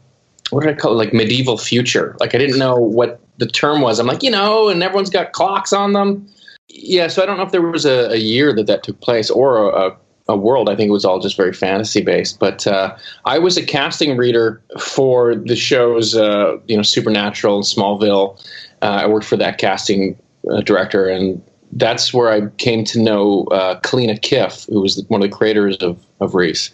what 0.49 0.63
did 0.63 0.73
I 0.73 0.77
call 0.77 0.93
it? 0.93 0.95
Like 0.95 1.13
medieval 1.13 1.57
future. 1.57 2.15
Like 2.19 2.35
I 2.35 2.37
didn't 2.37 2.59
know 2.59 2.75
what 2.75 3.19
the 3.37 3.47
term 3.47 3.81
was. 3.81 3.99
I'm 3.99 4.07
like, 4.07 4.23
you 4.23 4.31
know, 4.31 4.69
and 4.69 4.83
everyone's 4.83 5.09
got 5.09 5.31
clocks 5.31 5.71
on 5.71 5.93
them. 5.93 6.27
Yeah, 6.69 7.07
so 7.07 7.23
I 7.23 7.25
don't 7.25 7.37
know 7.37 7.43
if 7.43 7.51
there 7.51 7.61
was 7.61 7.85
a, 7.85 8.11
a 8.11 8.17
year 8.17 8.53
that 8.53 8.67
that 8.67 8.83
took 8.83 8.99
place 8.99 9.29
or 9.29 9.69
a, 9.69 9.97
a, 10.27 10.35
world. 10.35 10.69
I 10.69 10.75
think 10.75 10.89
it 10.89 10.91
was 10.91 11.05
all 11.05 11.19
just 11.19 11.37
very 11.37 11.53
fantasy 11.53 12.01
based. 12.01 12.39
But 12.39 12.67
uh, 12.67 12.95
I 13.23 13.39
was 13.39 13.55
a 13.57 13.65
casting 13.65 14.17
reader 14.17 14.61
for 14.77 15.33
the 15.33 15.55
shows, 15.55 16.15
uh, 16.15 16.57
you 16.67 16.75
know, 16.75 16.83
Supernatural 16.83 17.55
and 17.55 17.63
Smallville. 17.63 18.37
Uh, 18.81 19.01
I 19.03 19.07
worked 19.07 19.25
for 19.25 19.37
that 19.37 19.57
casting 19.57 20.19
uh, 20.51 20.61
director, 20.61 21.07
and 21.07 21.41
that's 21.73 22.13
where 22.13 22.31
I 22.31 22.47
came 22.57 22.83
to 22.85 22.99
know 22.99 23.43
uh, 23.45 23.79
Kaleena 23.81 24.19
Kiff, 24.19 24.69
who 24.69 24.81
was 24.81 25.03
one 25.07 25.21
of 25.21 25.29
the 25.29 25.35
creators 25.35 25.77
of, 25.77 26.03
of 26.19 26.31
Riese. 26.31 26.71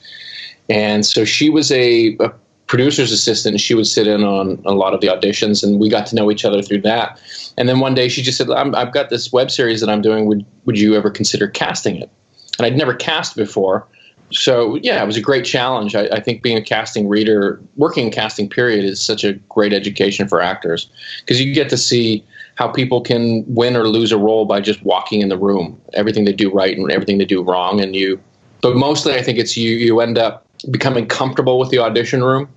And 0.70 1.06
so 1.06 1.26
she 1.26 1.50
was 1.50 1.72
a, 1.72 2.16
a, 2.20 2.32
producer's 2.68 3.12
assistant. 3.12 3.60
She 3.60 3.76
would 3.76 3.86
sit 3.86 4.08
in 4.08 4.24
on 4.24 4.60
a 4.66 4.72
lot 4.72 4.96
of 4.96 5.02
the 5.02 5.08
auditions, 5.08 5.64
and 5.64 5.80
we 5.80 5.90
got 5.90 6.08
to 6.08 6.16
know 6.16 6.32
each 6.32 6.44
other 6.44 6.62
through 6.62 6.82
that. 6.82 7.22
And 7.56 7.70
then 7.70 7.80
one 7.80 7.94
day 7.94 8.08
she 8.08 8.24
just 8.24 8.38
said, 8.38 8.50
i 8.50 8.80
have 8.80 8.94
got 8.94 9.12
this 9.12 9.32
web 9.32 9.52
series 9.52 9.80
that 9.82 9.90
I'm 9.90 10.02
doing. 10.02 10.26
Would, 10.26 10.44
would 10.66 10.80
you 10.80 10.96
ever 10.96 11.12
consider 11.12 11.48
casting 11.48 11.98
it? 11.98 12.10
And 12.58 12.66
I'd 12.66 12.76
never 12.76 12.96
cast 12.96 13.36
before. 13.36 13.88
So, 14.32 14.80
yeah, 14.82 15.04
it 15.04 15.06
was 15.06 15.18
a 15.18 15.22
great 15.22 15.46
challenge. 15.46 15.96
I, 15.96 16.06
I 16.06 16.20
think 16.20 16.42
being 16.42 16.58
a 16.58 16.64
casting 16.64 17.08
reader, 17.08 17.62
working 17.76 18.06
in 18.08 18.12
casting 18.12 18.50
period, 18.50 18.84
is 18.84 19.00
such 19.00 19.24
a 19.24 19.34
great 19.34 19.74
education 19.74 20.28
for 20.28 20.42
actors 20.42 20.90
because 21.20 21.40
you 21.40 21.54
get 21.54 21.70
to 21.70 21.78
see 21.78 22.26
how 22.56 22.68
people 22.68 23.02
can 23.02 23.44
win 23.48 23.76
or 23.76 23.88
lose 23.88 24.12
a 24.12 24.18
role 24.18 24.46
by 24.46 24.62
just 24.62 24.84
walking 24.84 25.22
in 25.22 25.30
the 25.30 25.38
room, 25.38 25.80
everything 25.94 26.26
they 26.26 26.34
do 26.34 26.52
right 26.52 26.78
and 26.78 26.92
everything 26.92 27.18
they 27.18 27.26
do 27.26 27.42
wrong, 27.42 27.82
and 27.82 27.96
you. 27.96 28.22
But 28.62 28.76
mostly, 28.76 29.14
I 29.14 29.22
think 29.22 29.40
it's 29.40 29.58
you. 29.58 29.76
You 29.76 30.00
end 30.00 30.18
up 30.18 30.46
becoming 30.72 31.08
comfortable 31.08 31.60
with 31.60 31.70
the 31.70 31.80
audition 31.80 32.24
room, 32.24 32.48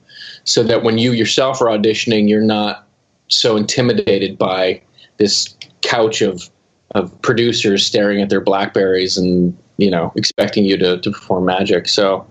so 0.45 0.63
that 0.63 0.83
when 0.83 0.99
you 0.99 1.13
yourself 1.13 1.61
are 1.61 1.67
auditioning, 1.67 2.29
you're 2.29 2.41
not 2.41 2.87
so 3.29 3.57
intimidated 3.57 4.39
by 4.39 4.81
this 5.17 5.55
couch 5.83 6.21
of 6.21 6.51
of 6.93 7.21
producers 7.23 7.85
staring 7.85 8.23
at 8.23 8.31
their 8.31 8.41
blackberries 8.41 9.17
and 9.17 9.57
you 9.77 9.91
know 9.91 10.13
expecting 10.17 10.65
you 10.65 10.77
to, 10.77 10.99
to 11.01 11.11
perform 11.11 11.45
magic. 11.45 11.89
So 11.89 12.27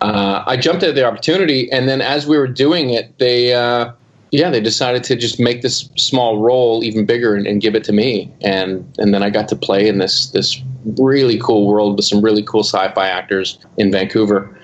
uh, 0.00 0.44
I 0.46 0.56
jumped 0.56 0.82
at 0.84 0.94
the 0.94 1.04
opportunity, 1.04 1.70
and 1.72 1.88
then 1.88 2.00
as 2.00 2.26
we 2.26 2.38
were 2.38 2.46
doing 2.46 2.90
it, 2.90 3.18
they 3.18 3.54
uh, 3.54 3.92
yeah, 4.30 4.50
they 4.50 4.60
decided 4.60 5.04
to 5.04 5.16
just 5.16 5.40
make 5.40 5.62
this 5.62 5.88
small 5.96 6.38
role 6.38 6.84
even 6.84 7.06
bigger 7.06 7.34
and, 7.34 7.46
and, 7.46 7.60
give 7.60 7.74
it 7.74 7.84
to 7.84 7.92
me, 7.92 8.32
and 8.42 8.84
and 8.98 9.14
then 9.14 9.22
I 9.22 9.30
got 9.30 9.48
to 9.48 9.56
play 9.56 9.88
in 9.88 9.98
this 9.98 10.30
this 10.30 10.60
really 10.98 11.38
cool 11.38 11.66
world 11.66 11.96
with 11.96 12.04
some 12.04 12.20
really 12.20 12.42
cool 12.42 12.62
sci-fi 12.62 13.08
actors 13.08 13.58
in 13.76 13.90
Vancouver. 13.90 14.58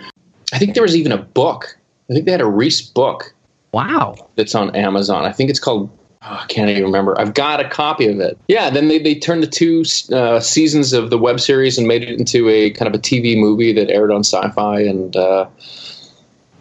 I 0.52 0.58
think 0.58 0.74
there 0.74 0.82
was 0.82 0.96
even 0.96 1.12
a 1.12 1.18
book. 1.18 1.76
I 2.10 2.14
think 2.14 2.26
they 2.26 2.32
had 2.32 2.40
a 2.40 2.44
Riese 2.44 2.82
book. 2.82 3.34
Wow, 3.72 4.14
that's 4.36 4.54
on 4.54 4.74
Amazon. 4.76 5.24
I 5.24 5.32
think 5.32 5.50
it's 5.50 5.60
called. 5.60 5.90
Oh, 6.26 6.40
I 6.42 6.46
can't 6.46 6.70
even 6.70 6.84
remember. 6.84 7.18
I've 7.20 7.34
got 7.34 7.60
a 7.60 7.68
copy 7.68 8.06
of 8.06 8.18
it. 8.18 8.38
Yeah, 8.48 8.70
then 8.70 8.88
they, 8.88 8.98
they 8.98 9.14
turned 9.14 9.42
the 9.42 9.46
two 9.46 9.84
uh, 10.10 10.40
seasons 10.40 10.94
of 10.94 11.10
the 11.10 11.18
web 11.18 11.38
series 11.38 11.76
and 11.76 11.86
made 11.86 12.02
it 12.02 12.18
into 12.18 12.48
a 12.48 12.70
kind 12.70 12.88
of 12.88 12.98
a 12.98 13.02
TV 13.02 13.38
movie 13.38 13.74
that 13.74 13.90
aired 13.90 14.10
on 14.10 14.20
Sci-Fi, 14.24 14.80
and 14.80 15.14
uh, 15.16 15.46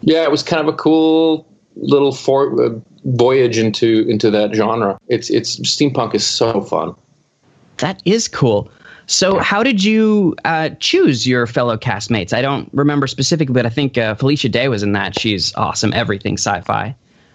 yeah, 0.02 0.22
it 0.22 0.30
was 0.30 0.42
kind 0.42 0.60
of 0.60 0.72
a 0.72 0.76
cool 0.76 1.46
little 1.76 2.12
for, 2.12 2.62
uh, 2.62 2.78
voyage 3.04 3.58
into 3.58 4.06
into 4.08 4.30
that 4.30 4.54
genre. 4.54 4.98
It's 5.08 5.30
it's 5.30 5.56
steampunk 5.60 6.14
is 6.14 6.26
so 6.26 6.60
fun. 6.60 6.94
That 7.78 8.00
is 8.04 8.28
cool. 8.28 8.70
So, 9.06 9.38
how 9.38 9.62
did 9.62 9.84
you 9.84 10.34
uh, 10.44 10.70
choose 10.80 11.26
your 11.26 11.46
fellow 11.46 11.76
castmates? 11.76 12.32
I 12.32 12.40
don't 12.40 12.70
remember 12.72 13.06
specifically, 13.06 13.52
but 13.52 13.66
I 13.66 13.68
think 13.68 13.98
uh, 13.98 14.14
Felicia 14.14 14.48
Day 14.48 14.68
was 14.68 14.82
in 14.82 14.92
that. 14.92 15.18
She's 15.18 15.54
awesome, 15.56 15.92
everything 15.92 16.34
sci-fi. 16.34 16.94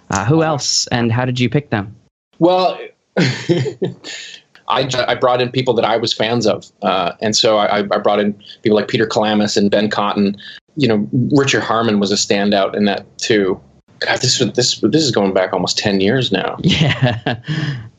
Uh, 0.09 0.25
who 0.25 0.41
else, 0.41 0.87
and 0.87 1.11
how 1.11 1.25
did 1.25 1.39
you 1.39 1.49
pick 1.49 1.69
them? 1.69 1.95
Well, 2.39 2.79
I, 3.17 4.89
I 5.07 5.15
brought 5.15 5.41
in 5.41 5.51
people 5.51 5.75
that 5.75 5.85
I 5.85 5.97
was 5.97 6.13
fans 6.13 6.47
of, 6.47 6.71
uh, 6.81 7.11
and 7.21 7.35
so 7.35 7.57
I, 7.57 7.79
I, 7.79 7.81
brought 7.81 8.19
in 8.19 8.33
people 8.63 8.75
like 8.75 8.87
Peter 8.87 9.05
Kelamis 9.05 9.55
and 9.55 9.69
Ben 9.69 9.89
Cotton. 9.89 10.37
You 10.75 10.87
know, 10.87 11.07
Richard 11.35 11.61
Harmon 11.61 11.99
was 11.99 12.11
a 12.11 12.15
standout 12.15 12.75
in 12.75 12.85
that 12.85 13.05
too. 13.19 13.61
God, 13.99 14.21
this 14.21 14.39
this 14.39 14.79
this 14.79 15.03
is 15.03 15.11
going 15.11 15.33
back 15.33 15.53
almost 15.53 15.77
ten 15.77 16.01
years 16.01 16.31
now. 16.31 16.57
Yeah. 16.63 17.39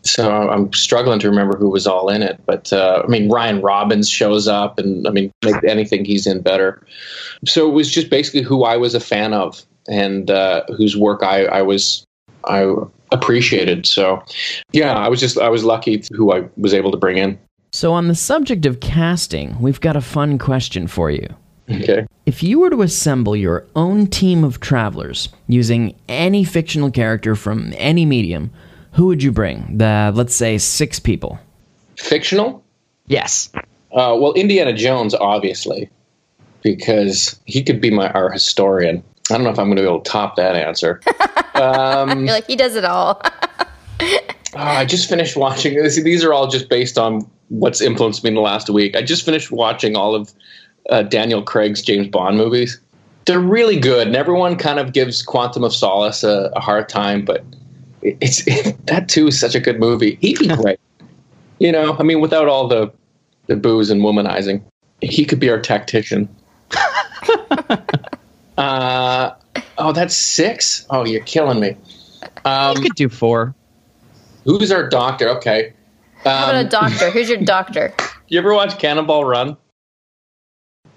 so 0.03 0.49
I'm 0.49 0.73
struggling 0.73 1.19
to 1.21 1.29
remember 1.29 1.57
who 1.59 1.69
was 1.69 1.87
all 1.87 2.09
in 2.09 2.23
it, 2.23 2.41
but 2.47 2.73
uh, 2.73 3.03
I 3.05 3.07
mean 3.09 3.29
Ryan 3.31 3.61
Robbins 3.61 4.09
shows 4.09 4.49
up, 4.49 4.79
and 4.79 5.07
I 5.07 5.11
mean 5.11 5.31
make 5.45 5.63
anything 5.65 6.05
he's 6.05 6.27
in 6.27 6.41
better. 6.41 6.83
So 7.45 7.69
it 7.69 7.73
was 7.73 7.91
just 7.91 8.11
basically 8.11 8.43
who 8.43 8.65
I 8.65 8.77
was 8.77 8.95
a 8.95 9.01
fan 9.01 9.35
of, 9.35 9.63
and 9.89 10.31
uh, 10.31 10.65
whose 10.77 10.97
work 10.97 11.23
I 11.23 11.45
I 11.47 11.63
was 11.63 12.05
I 12.45 12.75
appreciated. 13.13 13.87
So 13.87 14.23
yeah, 14.73 14.95
I 14.95 15.09
was 15.09 15.21
just 15.21 15.39
I 15.39 15.49
was 15.49 15.65
lucky 15.65 16.03
who 16.13 16.33
I 16.33 16.49
was 16.57 16.73
able 16.73 16.91
to 16.91 16.97
bring 16.97 17.19
in. 17.19 17.39
So 17.73 17.93
on 17.93 18.09
the 18.09 18.15
subject 18.15 18.67
of 18.67 18.81
casting, 18.81 19.57
we've 19.61 19.81
got 19.81 19.97
a 19.97 20.01
fun 20.01 20.39
question 20.39 20.87
for 20.87 21.11
you. 21.11 21.29
Okay. 21.71 22.07
If 22.27 22.43
you 22.43 22.61
were 22.61 22.71
to 22.71 22.83
assemble 22.83 23.37
your 23.37 23.67
own 23.77 24.07
team 24.07 24.45
of 24.45 24.61
travelers 24.61 25.29
using 25.47 25.95
any 26.09 26.45
fictional 26.45 26.91
character 26.91 27.35
from 27.35 27.73
any 27.77 28.05
medium, 28.05 28.51
who 28.93 29.07
would 29.07 29.23
you 29.23 29.33
bring? 29.33 29.79
The 29.79 30.13
let's 30.15 30.35
say 30.35 30.59
six 30.59 30.99
people. 30.99 31.39
Fictional? 31.97 32.65
Yes. 33.07 33.51
Uh, 33.93 34.17
well, 34.19 34.33
Indiana 34.35 34.73
Jones, 34.73 35.15
obviously, 35.15 35.91
because 36.63 37.39
he 37.45 37.63
could 37.63 37.81
be 37.81 37.91
my 37.91 38.11
our 38.11 38.31
historian. 38.31 39.03
I 39.31 39.35
don't 39.35 39.45
know 39.45 39.51
if 39.51 39.59
I'm 39.59 39.67
going 39.67 39.77
to 39.77 39.83
be 39.83 39.89
able 39.89 40.01
to 40.01 40.11
top 40.11 40.37
that 40.37 40.57
answer. 40.57 41.01
Um, 41.53 42.25
like 42.25 42.47
he 42.47 42.57
does 42.57 42.75
it 42.75 42.87
all. 42.87 43.21
oh, 44.01 44.21
I 44.55 44.87
just 44.87 45.11
finished 45.11 45.37
watching. 45.37 45.75
These 45.83 46.25
are 46.25 46.33
all 46.33 46.47
just 46.47 46.71
based 46.71 46.97
on 46.97 47.29
what's 47.49 47.83
influenced 47.83 48.25
me 48.25 48.29
in 48.29 48.35
the 48.35 48.41
last 48.41 48.71
week. 48.71 48.97
I 48.97 49.03
just 49.03 49.25
finished 49.25 49.51
watching 49.51 49.95
all 49.97 50.15
of 50.15 50.33
uh, 50.91 51.03
Daniel 51.03 51.43
Craig's 51.43 51.83
James 51.83 52.09
Bond 52.09 52.37
movies. 52.37 52.81
They're 53.27 53.41
really 53.41 53.79
good, 53.79 54.07
and 54.07 54.17
everyone 54.17 54.57
kind 54.57 54.79
of 54.79 54.93
gives 54.93 55.23
Quantum 55.23 55.63
of 55.65 55.75
Solace 55.75 56.23
a, 56.25 56.51
a 56.57 56.61
hard 56.61 56.89
time, 56.89 57.25
but 57.25 57.45
it's 58.03 58.47
it, 58.47 58.77
that 58.87 59.09
too 59.09 59.29
is 59.29 59.39
such 59.39 59.55
a 59.55 59.61
good 59.61 59.79
movie. 59.79 60.17
He'd 60.21 60.39
be 60.39 60.49
great. 60.49 60.81
you 61.59 61.71
know, 61.73 61.97
I 61.99 62.03
mean, 62.03 62.21
without 62.21 62.49
all 62.49 62.67
the 62.69 62.91
the 63.47 63.57
booze 63.57 63.91
and 63.91 64.01
womanizing, 64.03 64.63
he 65.01 65.25
could 65.25 65.41
be 65.41 65.51
our 65.51 65.61
tactician. 65.61 66.29
uh, 68.59 69.33
Oh, 69.79 69.93
that's 69.93 70.15
six. 70.15 70.87
Oh, 70.91 71.07
you're 71.07 71.25
killing 71.25 71.59
me. 71.59 71.75
Um, 72.45 72.77
You 72.77 72.83
could 72.83 72.95
do 72.97 73.09
four. 73.09 73.55
who's 74.45 74.71
our 74.71 74.87
doctor? 74.89 75.29
Okay. 75.31 75.73
How 76.25 76.51
about 76.51 76.55
a 76.55 76.59
Um, 76.61 76.69
doctor? 76.69 77.11
Who's 77.11 77.29
your 77.31 77.39
doctor? 77.39 77.95
you 78.29 78.39
ever 78.39 78.53
watch 78.55 78.79
Cannonball 78.79 79.25
Run? 79.25 79.57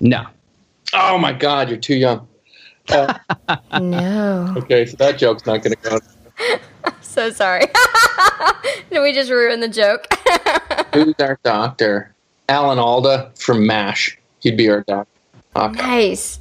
No. 0.03 0.25
Oh 0.93 1.17
my 1.17 1.31
God, 1.33 1.69
you're 1.69 1.77
too 1.79 1.95
young. 1.95 2.27
Uh, 2.89 3.17
No. 3.79 4.53
okay, 4.57 4.85
so 4.85 4.97
that 4.97 5.17
joke's 5.17 5.45
not 5.45 5.63
going 5.63 5.75
to 5.75 5.89
go. 5.89 5.99
So 7.01 7.29
sorry. 7.29 7.65
Did 8.91 9.01
we 9.01 9.13
just 9.13 9.29
ruin 9.31 9.59
the 9.61 9.67
joke? 9.69 10.07
Who's 10.93 11.13
our 11.19 11.39
doctor? 11.43 12.13
Alan 12.49 12.79
Alda 12.79 13.31
from 13.35 13.65
MASH. 13.67 14.17
He'd 14.39 14.57
be 14.57 14.67
our 14.69 14.81
doctor. 14.81 15.09
Okay. 15.55 15.79
nice. 15.81 16.39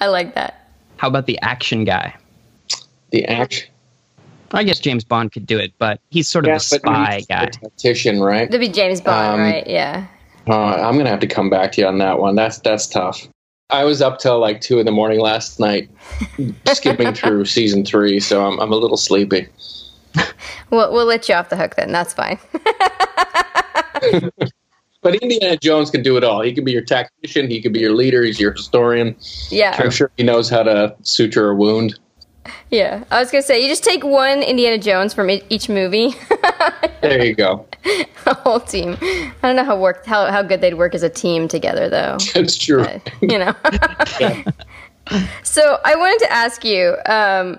I 0.00 0.06
like 0.08 0.34
that. 0.34 0.70
How 0.96 1.06
about 1.08 1.26
the 1.26 1.38
action 1.40 1.84
guy? 1.84 2.16
The 3.10 3.26
action. 3.26 3.68
I 4.52 4.64
guess 4.64 4.80
James 4.80 5.04
Bond 5.04 5.30
could 5.32 5.46
do 5.46 5.58
it, 5.58 5.72
but 5.78 6.00
he's 6.10 6.28
sort 6.28 6.48
of 6.48 6.56
a 6.56 6.60
spy 6.60 7.16
he's 7.16 7.26
guy. 7.26 7.42
a 7.44 7.50
tactician, 7.50 8.20
right? 8.20 8.50
That'd 8.50 8.60
be 8.66 8.72
James 8.72 9.00
Bond, 9.02 9.34
Um, 9.34 9.40
right? 9.40 9.66
Yeah. 9.66 10.06
Uh, 10.48 10.52
I'm 10.54 10.96
gonna 10.96 11.10
have 11.10 11.20
to 11.20 11.26
come 11.26 11.50
back 11.50 11.72
to 11.72 11.82
you 11.82 11.86
on 11.86 11.98
that 11.98 12.18
one. 12.18 12.34
That's 12.34 12.58
that's 12.58 12.86
tough. 12.86 13.28
I 13.70 13.84
was 13.84 14.00
up 14.00 14.18
till 14.18 14.38
like 14.38 14.60
two 14.60 14.78
in 14.78 14.86
the 14.86 14.92
morning 14.92 15.20
last 15.20 15.60
night, 15.60 15.90
skipping 16.72 17.12
through 17.12 17.44
season 17.44 17.84
three, 17.84 18.18
so 18.20 18.46
I'm 18.46 18.58
I'm 18.60 18.72
a 18.72 18.76
little 18.76 18.96
sleepy. 18.96 19.48
We'll, 20.70 20.92
we'll 20.92 21.06
let 21.06 21.28
you 21.28 21.34
off 21.34 21.48
the 21.50 21.56
hook 21.56 21.76
then. 21.76 21.92
That's 21.92 22.14
fine. 22.14 22.38
But 25.00 25.14
Indiana 25.22 25.56
Jones 25.56 25.90
can 25.90 26.02
do 26.02 26.16
it 26.16 26.24
all. 26.24 26.42
He 26.42 26.52
can 26.52 26.64
be 26.64 26.72
your 26.72 26.82
tactician. 26.82 27.48
He 27.48 27.62
can 27.62 27.72
be 27.72 27.80
your 27.80 27.94
leader. 27.94 28.24
He's 28.24 28.40
your 28.40 28.52
historian. 28.52 29.16
Yeah. 29.48 29.76
I'm 29.78 29.90
sure 29.90 30.10
he 30.16 30.24
knows 30.24 30.50
how 30.50 30.64
to 30.64 30.94
suture 31.02 31.50
a 31.50 31.54
wound. 31.54 31.98
Yeah. 32.70 33.04
I 33.10 33.20
was 33.20 33.30
going 33.30 33.42
to 33.42 33.46
say, 33.46 33.62
you 33.62 33.68
just 33.68 33.84
take 33.84 34.04
one 34.04 34.42
Indiana 34.42 34.78
Jones 34.78 35.14
from 35.14 35.30
each 35.30 35.68
movie, 35.68 36.14
There 37.00 37.24
you 37.24 37.34
go. 37.34 37.66
the 37.82 38.34
whole 38.34 38.60
team. 38.60 38.96
I 39.00 39.32
don't 39.42 39.56
know 39.56 39.64
how 39.64 39.78
work 39.78 40.04
how, 40.04 40.30
how 40.30 40.42
good 40.42 40.60
they'd 40.60 40.74
work 40.74 40.94
as 40.94 41.02
a 41.02 41.08
team 41.08 41.48
together, 41.48 41.88
though. 41.88 42.18
That's 42.34 42.56
true. 42.56 42.84
You 43.22 43.38
know. 43.38 43.54
so 45.42 45.78
I 45.84 45.94
wanted 45.96 46.18
to 46.26 46.32
ask 46.32 46.64
you. 46.64 46.96
Um, 47.06 47.58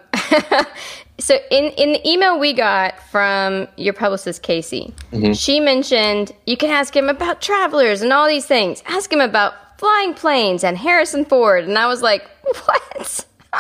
so 1.20 1.38
in 1.52 1.66
in 1.78 1.94
the 1.94 2.10
email 2.10 2.40
we 2.40 2.54
got 2.54 3.00
from 3.10 3.68
your 3.78 3.94
publicist 3.94 4.44
Casey, 4.44 4.94
she 5.34 5.60
mentioned 5.60 6.32
you 6.46 6.58
can 6.58 6.70
ask 6.70 6.96
him 6.96 7.10
about 7.10 7.42
travelers 7.42 8.02
and 8.02 8.14
all 8.14 8.28
these 8.28 8.46
things. 8.46 8.84
Ask 8.88 9.12
him 9.12 9.22
about 9.22 9.54
flying 9.80 10.14
planes 10.14 10.64
and 10.64 10.78
Harrison 10.78 11.26
Ford, 11.26 11.64
and 11.64 11.78
I 11.78 11.88
was 11.88 12.02
like, 12.02 12.30
what? 12.66 13.26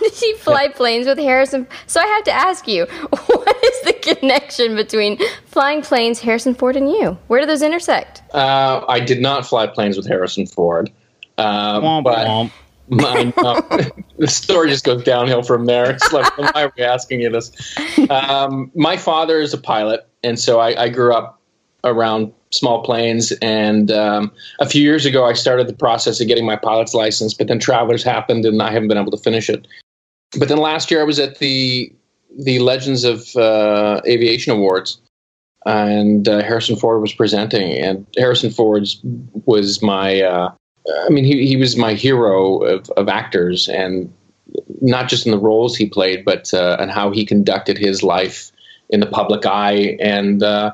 Did 0.00 0.12
he 0.12 0.34
fly 0.34 0.68
planes 0.68 1.06
with 1.06 1.18
Harrison? 1.18 1.66
So 1.86 2.00
I 2.00 2.06
have 2.06 2.24
to 2.24 2.32
ask 2.32 2.66
you, 2.66 2.84
what 3.10 3.64
is 3.64 3.80
the 3.82 3.92
connection 3.92 4.74
between 4.74 5.18
flying 5.46 5.82
planes, 5.82 6.20
Harrison 6.20 6.54
Ford, 6.54 6.76
and 6.76 6.88
you? 6.88 7.18
Where 7.28 7.40
do 7.40 7.46
those 7.46 7.62
intersect? 7.62 8.22
Uh, 8.32 8.84
I 8.88 9.00
did 9.00 9.20
not 9.20 9.46
fly 9.46 9.66
planes 9.66 9.96
with 9.96 10.06
Harrison 10.06 10.46
Ford, 10.46 10.90
uh, 11.38 11.80
Womp 11.80 12.04
but 12.04 12.26
womp. 12.26 12.52
I 12.92 13.32
know. 13.36 14.02
the 14.18 14.26
story 14.26 14.68
just 14.68 14.84
goes 14.84 15.04
downhill 15.04 15.42
from 15.42 15.66
there. 15.66 15.90
It's 15.90 16.12
like, 16.12 16.36
why 16.36 16.64
are 16.64 16.72
we 16.76 16.82
asking 16.82 17.20
you 17.20 17.30
this? 17.30 17.52
Um, 18.10 18.72
my 18.74 18.96
father 18.96 19.40
is 19.40 19.54
a 19.54 19.58
pilot, 19.58 20.08
and 20.24 20.38
so 20.38 20.58
I, 20.58 20.84
I 20.84 20.88
grew 20.88 21.14
up 21.14 21.40
around 21.84 22.32
small 22.52 22.82
planes. 22.82 23.32
And 23.42 23.90
um, 23.90 24.32
a 24.58 24.68
few 24.68 24.82
years 24.82 25.06
ago, 25.06 25.24
I 25.24 25.32
started 25.32 25.68
the 25.68 25.74
process 25.74 26.20
of 26.20 26.28
getting 26.28 26.46
my 26.46 26.56
pilot's 26.56 26.94
license, 26.94 27.34
but 27.34 27.48
then 27.48 27.58
Travelers 27.58 28.02
happened, 28.02 28.44
and 28.44 28.62
I 28.62 28.72
haven't 28.72 28.88
been 28.88 28.98
able 28.98 29.12
to 29.12 29.22
finish 29.22 29.48
it. 29.48 29.66
But 30.38 30.48
then 30.48 30.58
last 30.58 30.90
year, 30.90 31.00
I 31.00 31.04
was 31.04 31.18
at 31.18 31.38
the 31.38 31.92
the 32.38 32.60
Legends 32.60 33.02
of 33.02 33.34
uh, 33.34 34.00
Aviation 34.06 34.52
Awards, 34.52 35.00
and 35.66 36.28
uh, 36.28 36.42
Harrison 36.42 36.76
Ford 36.76 37.00
was 37.00 37.12
presenting, 37.12 37.72
and 37.72 38.06
Harrison 38.16 38.50
Ford 38.50 38.88
was 39.46 39.82
my. 39.82 40.22
Uh, 40.22 40.52
I 41.06 41.08
mean, 41.10 41.24
he, 41.24 41.46
he 41.46 41.56
was 41.56 41.76
my 41.76 41.94
hero 41.94 42.62
of, 42.62 42.88
of 42.90 43.08
actors, 43.08 43.68
and 43.68 44.12
not 44.80 45.08
just 45.08 45.26
in 45.26 45.32
the 45.32 45.38
roles 45.38 45.76
he 45.76 45.86
played, 45.86 46.24
but 46.24 46.52
uh, 46.54 46.76
and 46.80 46.90
how 46.90 47.10
he 47.10 47.24
conducted 47.24 47.76
his 47.76 48.02
life 48.02 48.50
in 48.90 49.00
the 49.00 49.06
public 49.06 49.46
eye. 49.46 49.96
And 50.00 50.42
uh, 50.42 50.72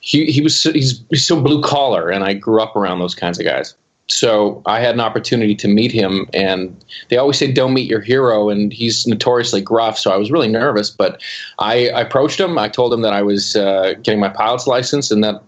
he 0.00 0.26
he 0.26 0.40
was 0.40 0.58
so, 0.58 0.72
he's, 0.72 1.02
he's 1.10 1.26
so 1.26 1.40
blue 1.40 1.62
collar, 1.62 2.10
and 2.10 2.24
I 2.24 2.34
grew 2.34 2.60
up 2.60 2.76
around 2.76 2.98
those 2.98 3.14
kinds 3.14 3.38
of 3.38 3.44
guys. 3.44 3.74
So 4.08 4.60
I 4.66 4.80
had 4.80 4.94
an 4.94 5.00
opportunity 5.00 5.54
to 5.54 5.68
meet 5.68 5.92
him, 5.92 6.26
and 6.34 6.76
they 7.08 7.16
always 7.16 7.38
say 7.38 7.52
don't 7.52 7.72
meet 7.72 7.88
your 7.88 8.00
hero, 8.00 8.48
and 8.48 8.72
he's 8.72 9.06
notoriously 9.06 9.60
gruff. 9.60 9.96
So 9.98 10.10
I 10.10 10.16
was 10.16 10.32
really 10.32 10.48
nervous, 10.48 10.90
but 10.90 11.22
I, 11.60 11.90
I 11.90 12.00
approached 12.00 12.40
him. 12.40 12.58
I 12.58 12.68
told 12.68 12.92
him 12.92 13.02
that 13.02 13.12
I 13.12 13.22
was 13.22 13.54
uh, 13.54 13.94
getting 14.02 14.18
my 14.18 14.28
pilot's 14.28 14.66
license, 14.66 15.12
and 15.12 15.22
that 15.22 15.40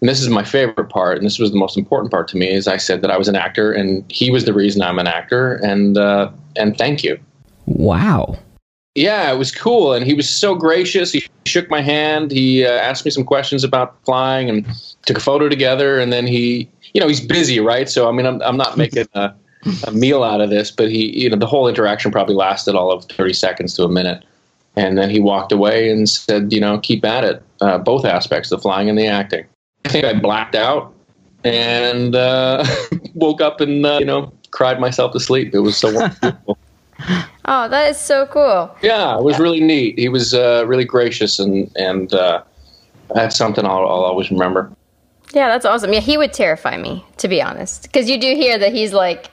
and 0.00 0.08
this 0.08 0.20
is 0.20 0.28
my 0.28 0.42
favorite 0.44 0.90
part, 0.90 1.16
and 1.16 1.24
this 1.24 1.38
was 1.38 1.52
the 1.52 1.56
most 1.56 1.78
important 1.78 2.10
part 2.10 2.26
to 2.28 2.36
me, 2.36 2.50
is 2.50 2.66
I 2.66 2.76
said 2.76 3.02
that 3.02 3.10
I 3.10 3.16
was 3.16 3.28
an 3.28 3.36
actor, 3.36 3.72
and 3.72 4.04
he 4.10 4.30
was 4.30 4.44
the 4.44 4.52
reason 4.52 4.82
I'm 4.82 4.98
an 4.98 5.06
actor, 5.06 5.54
and 5.54 5.96
uh, 5.96 6.30
and 6.56 6.76
thank 6.76 7.02
you. 7.02 7.18
Wow. 7.66 8.36
Yeah, 8.94 9.32
it 9.32 9.38
was 9.38 9.50
cool, 9.50 9.94
and 9.94 10.04
he 10.04 10.12
was 10.12 10.28
so 10.28 10.54
gracious. 10.54 11.12
He 11.12 11.24
shook 11.46 11.70
my 11.70 11.80
hand. 11.80 12.30
He 12.30 12.66
uh, 12.66 12.70
asked 12.72 13.04
me 13.04 13.10
some 13.10 13.24
questions 13.24 13.64
about 13.64 13.96
flying, 14.04 14.50
and 14.50 14.66
took 15.06 15.16
a 15.16 15.20
photo 15.20 15.48
together. 15.48 15.98
And 15.98 16.12
then 16.12 16.26
he, 16.26 16.68
you 16.92 17.00
know, 17.00 17.08
he's 17.08 17.20
busy, 17.20 17.58
right? 17.58 17.88
So 17.88 18.08
I 18.08 18.12
mean, 18.12 18.26
I'm 18.26 18.42
I'm 18.42 18.56
not 18.56 18.76
making 18.76 19.06
a, 19.14 19.32
a 19.86 19.92
meal 19.92 20.22
out 20.22 20.40
of 20.40 20.50
this, 20.50 20.70
but 20.70 20.90
he, 20.90 21.18
you 21.18 21.30
know, 21.30 21.36
the 21.36 21.46
whole 21.46 21.68
interaction 21.68 22.10
probably 22.10 22.34
lasted 22.34 22.74
all 22.74 22.92
of 22.92 23.04
30 23.06 23.32
seconds 23.32 23.74
to 23.76 23.84
a 23.84 23.88
minute. 23.88 24.24
And 24.76 24.96
then 24.96 25.10
he 25.10 25.20
walked 25.20 25.52
away 25.52 25.90
and 25.90 26.08
said, 26.08 26.50
you 26.52 26.60
know, 26.60 26.78
keep 26.78 27.04
at 27.04 27.24
it, 27.24 27.42
uh, 27.60 27.76
both 27.76 28.06
aspects, 28.06 28.48
the 28.48 28.58
flying 28.58 28.88
and 28.88 28.98
the 28.98 29.06
acting. 29.06 29.44
I 29.84 29.88
think 29.88 30.04
I 30.04 30.14
blacked 30.14 30.54
out 30.54 30.94
and 31.44 32.14
uh, 32.14 32.64
woke 33.14 33.40
up 33.40 33.60
and 33.60 33.84
uh, 33.84 33.98
you 33.98 34.06
know 34.06 34.32
cried 34.50 34.80
myself 34.80 35.12
to 35.12 35.20
sleep. 35.20 35.54
It 35.54 35.60
was 35.60 35.76
so 35.76 35.92
wonderful. 35.92 36.58
Oh, 37.44 37.68
that 37.68 37.88
is 37.90 37.96
so 37.98 38.26
cool. 38.26 38.74
yeah, 38.82 39.16
it 39.18 39.24
was 39.24 39.38
really 39.38 39.60
neat. 39.60 39.98
He 39.98 40.08
was 40.08 40.32
uh, 40.34 40.64
really 40.66 40.84
gracious 40.84 41.38
and 41.38 41.70
and 41.76 42.12
uh, 42.14 42.42
that's 43.14 43.36
something 43.36 43.64
I'll, 43.64 43.78
I'll 43.78 44.04
always 44.04 44.30
remember. 44.30 44.70
Yeah, 45.34 45.48
that's 45.48 45.64
awesome. 45.64 45.92
Yeah, 45.92 46.00
he 46.00 46.16
would 46.18 46.32
terrify 46.32 46.76
me, 46.76 47.04
to 47.16 47.26
be 47.28 47.40
honest, 47.42 47.82
because 47.84 48.08
you 48.08 48.18
do 48.20 48.34
hear 48.34 48.58
that 48.58 48.72
he's 48.72 48.92
like 48.92 49.30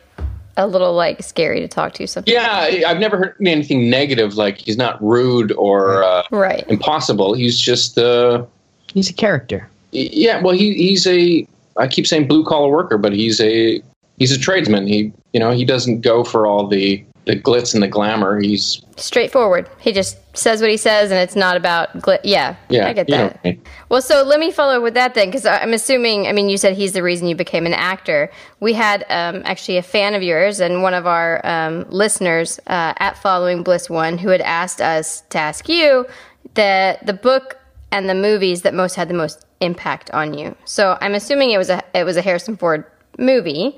a 0.57 0.65
little 0.65 0.93
like 0.93 1.21
scary 1.23 1.59
to 1.59 1.67
talk 1.67 1.93
to. 1.93 2.07
Something. 2.07 2.33
Yeah, 2.33 2.81
I've 2.87 2.99
never 2.99 3.17
heard 3.17 3.35
anything 3.45 3.89
negative. 3.89 4.35
Like 4.35 4.57
he's 4.57 4.77
not 4.77 5.01
rude 5.03 5.51
or 5.53 6.03
uh, 6.03 6.23
Right. 6.31 6.63
impossible. 6.69 7.33
He's 7.33 7.59
just 7.59 7.97
uh, 7.97 8.45
He's 8.93 9.09
a 9.09 9.13
character. 9.13 9.69
yeah. 9.91 10.41
Well, 10.41 10.55
he 10.55 10.73
he's 10.73 11.05
a. 11.05 11.45
I 11.77 11.87
keep 11.87 12.07
saying 12.07 12.27
blue 12.27 12.43
collar 12.43 12.69
worker, 12.69 12.97
but 12.97 13.13
he's 13.13 13.39
a 13.39 13.81
he's 14.17 14.31
a 14.31 14.39
tradesman. 14.39 14.87
He 14.87 15.13
you 15.33 15.39
know 15.39 15.51
he 15.51 15.63
doesn't 15.63 16.01
go 16.01 16.23
for 16.23 16.47
all 16.47 16.65
the 16.67 17.03
the 17.29 17.39
glitz 17.39 17.75
and 17.75 17.83
the 17.83 17.87
glamour. 17.87 18.41
He's 18.41 18.81
Straightforward. 18.97 19.69
He 19.79 19.93
just 19.93 20.17
says 20.35 20.61
what 20.61 20.71
he 20.71 20.77
says, 20.77 21.11
and 21.11 21.19
it's 21.19 21.35
not 21.35 21.55
about 21.55 21.93
glit. 21.99 22.19
Yeah. 22.23 22.55
yeah. 22.69 22.87
I 22.87 22.93
get 22.93 23.07
that. 23.07 23.39
I 23.43 23.47
mean. 23.47 23.61
Well, 23.89 24.01
so 24.01 24.23
let 24.23 24.39
me 24.39 24.51
follow 24.51 24.81
with 24.81 24.95
that 24.95 25.13
then, 25.13 25.27
because 25.27 25.45
I'm 25.45 25.73
assuming. 25.73 26.27
I 26.27 26.33
mean, 26.33 26.49
you 26.49 26.57
said 26.57 26.75
he's 26.75 26.93
the 26.93 27.03
reason 27.03 27.27
you 27.27 27.35
became 27.35 27.65
an 27.67 27.73
actor. 27.73 28.31
We 28.59 28.73
had 28.73 29.05
um, 29.09 29.43
actually 29.45 29.77
a 29.77 29.83
fan 29.83 30.15
of 30.15 30.23
yours 30.23 30.59
and 30.59 30.81
one 30.81 30.95
of 30.95 31.05
our 31.05 31.45
um, 31.45 31.85
listeners 31.89 32.59
uh, 32.67 32.93
at 32.97 33.17
Following 33.19 33.61
Bliss 33.63 33.89
One 33.89 34.17
who 34.17 34.29
had 34.29 34.41
asked 34.41 34.81
us 34.81 35.21
to 35.29 35.37
ask 35.37 35.69
you 35.69 36.07
the 36.55 36.97
the 37.05 37.13
book 37.13 37.59
and 37.91 38.09
the 38.09 38.15
movies 38.15 38.63
that 38.63 38.73
most 38.73 38.95
had 38.95 39.07
the 39.07 39.13
most 39.13 39.45
impact 39.61 40.09
on 40.11 40.33
you. 40.33 40.55
So 40.65 40.97
I'm 40.99 41.13
assuming 41.13 41.51
it 41.51 41.57
was 41.57 41.69
a 41.69 41.83
it 41.93 42.05
was 42.05 42.17
a 42.17 42.21
Harrison 42.21 42.57
Ford 42.57 42.85
movie, 43.17 43.77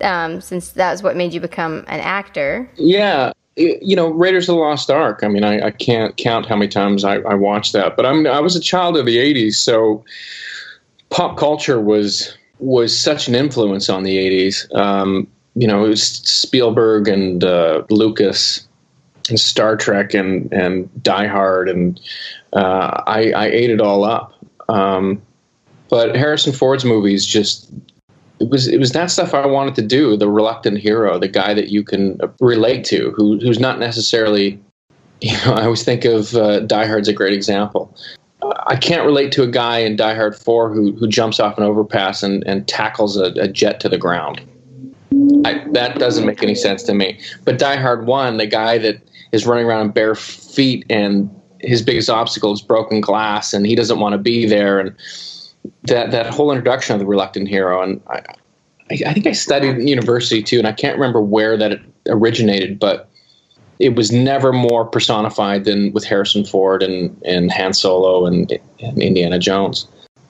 um, 0.00 0.40
since 0.40 0.70
that's 0.70 1.02
what 1.02 1.16
made 1.16 1.32
you 1.32 1.40
become 1.40 1.84
an 1.88 2.00
actor. 2.00 2.70
Yeah, 2.76 3.32
you 3.56 3.96
know, 3.96 4.08
Raiders 4.08 4.48
of 4.48 4.54
the 4.54 4.60
Lost 4.60 4.90
Ark. 4.90 5.20
I 5.22 5.28
mean, 5.28 5.44
I, 5.44 5.66
I 5.66 5.70
can't 5.70 6.16
count 6.16 6.46
how 6.46 6.56
many 6.56 6.68
times 6.68 7.04
I, 7.04 7.16
I 7.20 7.34
watched 7.34 7.72
that. 7.72 7.96
But 7.96 8.06
I'm 8.06 8.26
I 8.26 8.40
was 8.40 8.56
a 8.56 8.60
child 8.60 8.96
of 8.96 9.06
the 9.06 9.16
'80s, 9.16 9.54
so 9.54 10.04
pop 11.10 11.36
culture 11.36 11.80
was 11.80 12.36
was 12.58 12.98
such 12.98 13.28
an 13.28 13.34
influence 13.34 13.88
on 13.88 14.02
the 14.02 14.16
'80s. 14.18 14.74
Um, 14.74 15.26
you 15.54 15.66
know, 15.66 15.84
it 15.84 15.88
was 15.88 16.02
Spielberg 16.02 17.08
and 17.08 17.42
uh, 17.42 17.84
Lucas 17.88 18.66
and 19.28 19.40
Star 19.40 19.76
Trek 19.76 20.14
and 20.14 20.52
and 20.52 21.02
Die 21.02 21.26
Hard, 21.26 21.68
and 21.68 21.98
uh, 22.52 23.02
I, 23.06 23.32
I 23.32 23.46
ate 23.46 23.70
it 23.70 23.80
all 23.80 24.04
up. 24.04 24.32
Um, 24.68 25.22
but 25.88 26.16
Harrison 26.16 26.52
Ford's 26.52 26.84
movies 26.84 27.24
just 27.24 27.70
it 28.40 28.50
was 28.50 28.68
it 28.68 28.78
was 28.78 28.92
that 28.92 29.10
stuff 29.10 29.34
I 29.34 29.46
wanted 29.46 29.74
to 29.76 29.82
do. 29.82 30.16
The 30.16 30.28
reluctant 30.28 30.78
hero, 30.78 31.18
the 31.18 31.28
guy 31.28 31.54
that 31.54 31.68
you 31.68 31.82
can 31.82 32.18
relate 32.40 32.84
to, 32.86 33.12
who 33.12 33.38
who's 33.38 33.58
not 33.58 33.78
necessarily, 33.78 34.60
you 35.20 35.32
know. 35.32 35.54
I 35.54 35.64
always 35.64 35.84
think 35.84 36.04
of 36.04 36.34
uh, 36.34 36.60
Die 36.60 36.86
Hard's 36.86 37.08
a 37.08 37.12
great 37.12 37.32
example. 37.32 37.96
Uh, 38.42 38.52
I 38.66 38.76
can't 38.76 39.04
relate 39.04 39.32
to 39.32 39.42
a 39.42 39.46
guy 39.46 39.78
in 39.78 39.96
Die 39.96 40.14
Hard 40.14 40.36
Four 40.36 40.72
who 40.72 40.92
who 40.96 41.08
jumps 41.08 41.40
off 41.40 41.56
an 41.56 41.64
overpass 41.64 42.22
and 42.22 42.46
and 42.46 42.68
tackles 42.68 43.16
a, 43.16 43.32
a 43.40 43.48
jet 43.48 43.80
to 43.80 43.88
the 43.88 43.98
ground. 43.98 44.42
I, 45.44 45.64
that 45.72 45.98
doesn't 45.98 46.26
make 46.26 46.42
any 46.42 46.54
sense 46.54 46.82
to 46.84 46.94
me. 46.94 47.18
But 47.44 47.58
Die 47.58 47.76
Hard 47.76 48.06
One, 48.06 48.36
the 48.36 48.46
guy 48.46 48.76
that 48.78 49.00
is 49.32 49.46
running 49.46 49.64
around 49.64 49.86
in 49.86 49.92
bare 49.92 50.14
feet 50.14 50.84
and 50.90 51.30
his 51.60 51.80
biggest 51.80 52.10
obstacle 52.10 52.52
is 52.52 52.60
broken 52.60 53.00
glass, 53.00 53.54
and 53.54 53.66
he 53.66 53.74
doesn't 53.74 53.98
want 53.98 54.12
to 54.12 54.18
be 54.18 54.46
there, 54.46 54.78
and 54.78 54.94
that 55.84 56.10
that 56.10 56.26
whole 56.26 56.50
introduction 56.50 56.94
of 56.94 57.00
the 57.00 57.06
reluctant 57.06 57.48
hero, 57.48 57.82
and 57.82 58.00
I, 58.08 58.22
I 58.90 59.12
think 59.12 59.26
I 59.26 59.32
studied 59.32 59.76
in 59.76 59.88
university 59.88 60.42
too, 60.42 60.58
and 60.58 60.66
I 60.66 60.72
can't 60.72 60.96
remember 60.96 61.20
where 61.20 61.56
that 61.56 61.80
originated, 62.08 62.78
but 62.78 63.08
it 63.78 63.94
was 63.94 64.10
never 64.10 64.52
more 64.52 64.84
personified 64.84 65.64
than 65.64 65.92
with 65.92 66.04
Harrison 66.04 66.44
Ford 66.44 66.82
and, 66.82 67.20
and 67.24 67.50
Han 67.52 67.74
Solo 67.74 68.26
and, 68.26 68.50
and 68.80 69.02
Indiana 69.02 69.38
Jones. 69.38 69.86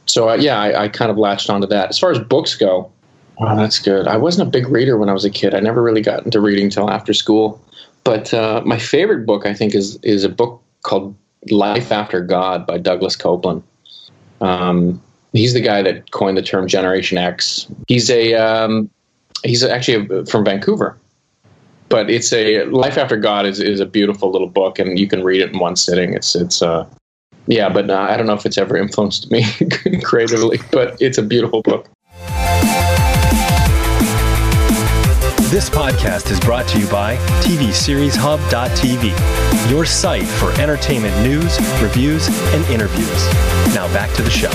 So 0.07 0.31
uh, 0.31 0.35
yeah, 0.35 0.61
I, 0.61 0.85
I, 0.85 0.89
kind 0.89 1.11
of 1.11 1.19
latched 1.19 1.51
onto 1.51 1.67
that. 1.69 1.89
As 1.89 1.99
far 1.99 2.11
as 2.11 2.19
books 2.19 2.55
go, 2.55 2.91
oh, 3.39 3.57
that's 3.57 3.79
good. 3.79 4.09
I 4.09 4.17
wasn't 4.17 4.49
a 4.49 4.51
big 4.51 4.69
reader 4.69 4.97
when 4.97 5.09
I 5.09 5.13
was 5.13 5.25
a 5.25 5.31
kid. 5.31 5.55
I 5.55 5.61
never 5.61 5.83
really 5.83 6.01
got 6.01 6.25
into 6.25 6.41
reading 6.41 6.65
until 6.65 6.91
after 6.91 7.13
school. 7.13 7.63
But 8.05 8.33
uh, 8.33 8.63
my 8.65 8.79
favorite 8.79 9.27
book, 9.27 9.47
I 9.47 9.55
think, 9.55 9.75
is 9.75 9.97
is 10.03 10.23
a 10.23 10.29
book 10.29 10.63
called 10.83 11.15
Life 11.51 11.91
After 11.91 12.21
God 12.21 12.67
by 12.67 12.79
Douglas 12.79 13.17
Coupland. 13.17 13.63
Um, 14.41 15.03
he's 15.33 15.53
the 15.53 15.61
guy 15.61 15.83
that 15.83 16.11
coined 16.11 16.37
the 16.37 16.43
term 16.43 16.67
Generation 16.67 17.19
X. 17.19 17.67
He's 17.87 18.11
a 18.11 18.35
um, 18.35 18.91
he's 19.45 19.63
actually 19.63 20.25
from 20.27 20.45
Vancouver, 20.45 20.97
but 21.89 22.11
it's 22.11 22.33
a 22.33 22.65
Life 22.65 22.99
After 22.99 23.17
God 23.17 23.47
is 23.47 23.61
is 23.61 23.81
a 23.81 23.87
beautiful 23.87 24.31
little 24.31 24.49
book, 24.49 24.79
and 24.79 24.99
you 24.99 25.09
can 25.09 25.23
read 25.23 25.41
it 25.41 25.53
in 25.53 25.59
one 25.59 25.77
sitting. 25.77 26.15
It's 26.15 26.35
it's 26.35 26.63
uh, 26.63 26.87
yeah, 27.47 27.69
but 27.69 27.91
uh, 27.91 28.07
I 28.11 28.17
don't 28.17 28.27
know 28.27 28.35
if 28.35 28.47
it's 28.47 28.59
ever 28.59 28.77
influenced 28.77 29.31
me 29.31 29.45
creatively, 30.03 30.59
but 30.73 31.01
it's 31.01 31.19
a 31.19 31.23
beautiful 31.23 31.63
book. 31.63 31.89
This 35.49 35.71
podcast 35.71 36.33
is 36.33 36.41
brought 36.41 36.67
to 36.71 36.81
you 36.81 36.89
by 36.89 37.15
TVSeriesHub.tv, 37.41 39.71
your 39.71 39.87
site 39.87 40.27
for 40.27 40.51
entertainment 40.61 41.17
news, 41.23 41.61
reviews, 41.81 42.27
and 42.53 42.65
interviews. 42.65 43.29
Now 43.73 43.87
back 43.93 44.13
to 44.17 44.23
the 44.23 44.31
show. 44.31 44.51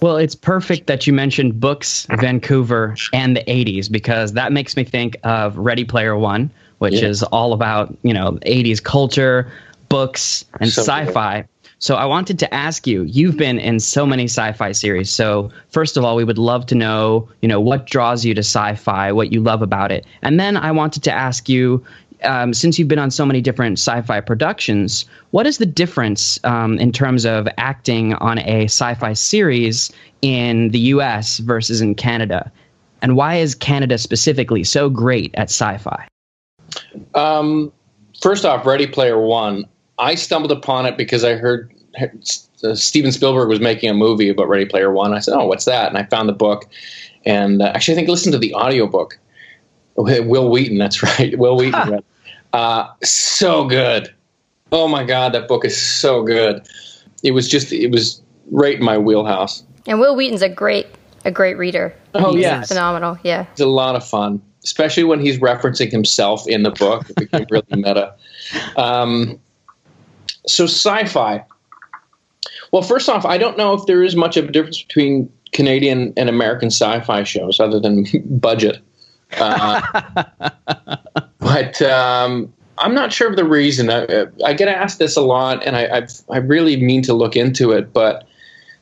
Well, 0.00 0.18
it's 0.18 0.36
perfect 0.36 0.86
that 0.86 1.04
you 1.04 1.12
mentioned 1.12 1.58
books, 1.58 2.06
Vancouver, 2.20 2.94
and 3.12 3.36
the 3.36 3.42
80s 3.42 3.90
because 3.90 4.34
that 4.34 4.52
makes 4.52 4.76
me 4.76 4.84
think 4.84 5.16
of 5.24 5.58
Ready 5.58 5.84
Player 5.84 6.16
One, 6.16 6.48
which 6.78 6.94
yeah. 6.94 7.08
is 7.08 7.24
all 7.24 7.54
about, 7.54 7.92
you 8.04 8.14
know, 8.14 8.38
80s 8.46 8.80
culture, 8.80 9.50
books, 9.88 10.44
and 10.60 10.70
so 10.70 10.82
sci-fi. 10.82 11.40
Cool. 11.40 11.48
So 11.82 11.96
I 11.96 12.04
wanted 12.04 12.38
to 12.38 12.54
ask 12.54 12.86
you, 12.86 13.02
you've 13.02 13.36
been 13.36 13.58
in 13.58 13.80
so 13.80 14.06
many 14.06 14.26
sci-fi 14.26 14.70
series. 14.70 15.10
So 15.10 15.50
first 15.70 15.96
of 15.96 16.04
all, 16.04 16.14
we 16.14 16.22
would 16.22 16.38
love 16.38 16.64
to 16.66 16.76
know, 16.76 17.28
you 17.42 17.48
know, 17.48 17.60
what 17.60 17.86
draws 17.86 18.24
you 18.24 18.34
to 18.34 18.38
sci-fi, 18.38 19.10
what 19.10 19.32
you 19.32 19.40
love 19.40 19.62
about 19.62 19.90
it. 19.90 20.06
And 20.22 20.38
then 20.38 20.56
I 20.56 20.70
wanted 20.70 21.02
to 21.02 21.12
ask 21.12 21.48
you, 21.48 21.84
um, 22.22 22.54
since 22.54 22.78
you've 22.78 22.86
been 22.86 23.00
on 23.00 23.10
so 23.10 23.26
many 23.26 23.40
different 23.40 23.80
sci-fi 23.80 24.20
productions, 24.20 25.06
what 25.32 25.44
is 25.44 25.58
the 25.58 25.66
difference 25.66 26.38
um, 26.44 26.78
in 26.78 26.92
terms 26.92 27.24
of 27.24 27.48
acting 27.58 28.14
on 28.14 28.38
a 28.38 28.66
sci-fi 28.66 29.12
series 29.12 29.92
in 30.22 30.68
the 30.68 30.78
U.S. 30.78 31.38
versus 31.38 31.80
in 31.80 31.96
Canada, 31.96 32.52
and 33.02 33.16
why 33.16 33.34
is 33.34 33.56
Canada 33.56 33.98
specifically 33.98 34.62
so 34.62 34.88
great 34.88 35.34
at 35.34 35.50
sci-fi? 35.50 36.06
Um, 37.16 37.72
first 38.22 38.44
off, 38.44 38.64
Ready 38.64 38.86
Player 38.86 39.18
One. 39.20 39.66
I 39.98 40.14
stumbled 40.14 40.52
upon 40.52 40.86
it 40.86 40.96
because 40.96 41.24
I 41.24 41.34
heard 41.34 41.72
uh, 42.00 42.74
Steven 42.74 43.12
Spielberg 43.12 43.48
was 43.48 43.60
making 43.60 43.90
a 43.90 43.94
movie 43.94 44.28
about 44.28 44.48
Ready 44.48 44.66
Player 44.66 44.92
One. 44.92 45.14
I 45.14 45.18
said, 45.20 45.34
"Oh, 45.34 45.46
what's 45.46 45.64
that?" 45.66 45.88
And 45.88 45.98
I 45.98 46.04
found 46.04 46.28
the 46.28 46.34
book, 46.34 46.68
and 47.24 47.62
uh, 47.62 47.72
actually, 47.74 47.94
I 47.94 47.96
think 47.96 48.08
I 48.08 48.12
listened 48.12 48.32
to 48.32 48.38
the 48.38 48.54
audiobook. 48.54 49.18
Wil 49.96 50.50
Wheaton, 50.50 50.78
that's 50.78 51.02
right. 51.18 51.38
Wil 51.38 51.56
Wheaton 51.56 52.00
Uh, 52.52 52.88
so 53.02 53.64
good. 53.66 54.12
Oh 54.70 54.88
my 54.88 55.04
God, 55.04 55.32
that 55.34 55.48
book 55.48 55.64
is 55.64 55.80
so 55.80 56.22
good. 56.22 56.66
It 57.22 57.32
was 57.32 57.48
just, 57.48 57.72
it 57.72 57.90
was 57.90 58.20
right 58.50 58.78
in 58.78 58.84
my 58.84 58.98
wheelhouse. 58.98 59.62
And 59.86 60.00
Wil 60.00 60.16
Wheaton's 60.16 60.42
a 60.42 60.48
great, 60.48 60.86
a 61.24 61.30
great 61.30 61.56
reader. 61.58 61.94
Oh 62.14 62.36
yeah, 62.36 62.62
phenomenal. 62.62 63.18
Yeah, 63.22 63.46
it's 63.52 63.60
a 63.60 63.66
lot 63.66 63.96
of 63.96 64.06
fun, 64.06 64.40
especially 64.64 65.04
when 65.04 65.20
he's 65.20 65.38
referencing 65.38 65.90
himself 65.90 66.46
in 66.46 66.62
the 66.62 66.70
book. 66.70 67.08
It 67.10 67.16
became 67.16 67.46
really 67.50 67.66
meta. 67.70 68.14
Um, 68.76 69.38
so 70.46 70.64
sci-fi. 70.64 71.44
Well, 72.72 72.82
first 72.82 73.08
off, 73.08 73.24
I 73.24 73.38
don't 73.38 73.58
know 73.58 73.74
if 73.74 73.86
there 73.86 74.02
is 74.02 74.16
much 74.16 74.36
of 74.36 74.48
a 74.48 74.52
difference 74.52 74.82
between 74.82 75.30
Canadian 75.52 76.12
and 76.16 76.28
American 76.28 76.68
sci-fi 76.68 77.22
shows, 77.22 77.60
other 77.60 77.78
than 77.78 78.06
budget. 78.24 78.80
Uh, 79.38 79.80
but 81.38 81.80
um, 81.82 82.52
I'm 82.78 82.94
not 82.94 83.12
sure 83.12 83.28
of 83.30 83.36
the 83.36 83.44
reason. 83.44 83.90
I, 83.90 84.26
I, 84.44 84.52
get 84.52 84.68
asked 84.68 84.98
this 84.98 85.16
a 85.16 85.20
lot, 85.22 85.62
and 85.64 85.76
I, 85.76 85.88
I've, 85.96 86.10
I 86.30 86.38
really 86.38 86.76
mean 86.76 87.02
to 87.02 87.14
look 87.14 87.36
into 87.36 87.72
it. 87.72 87.92
But 87.92 88.26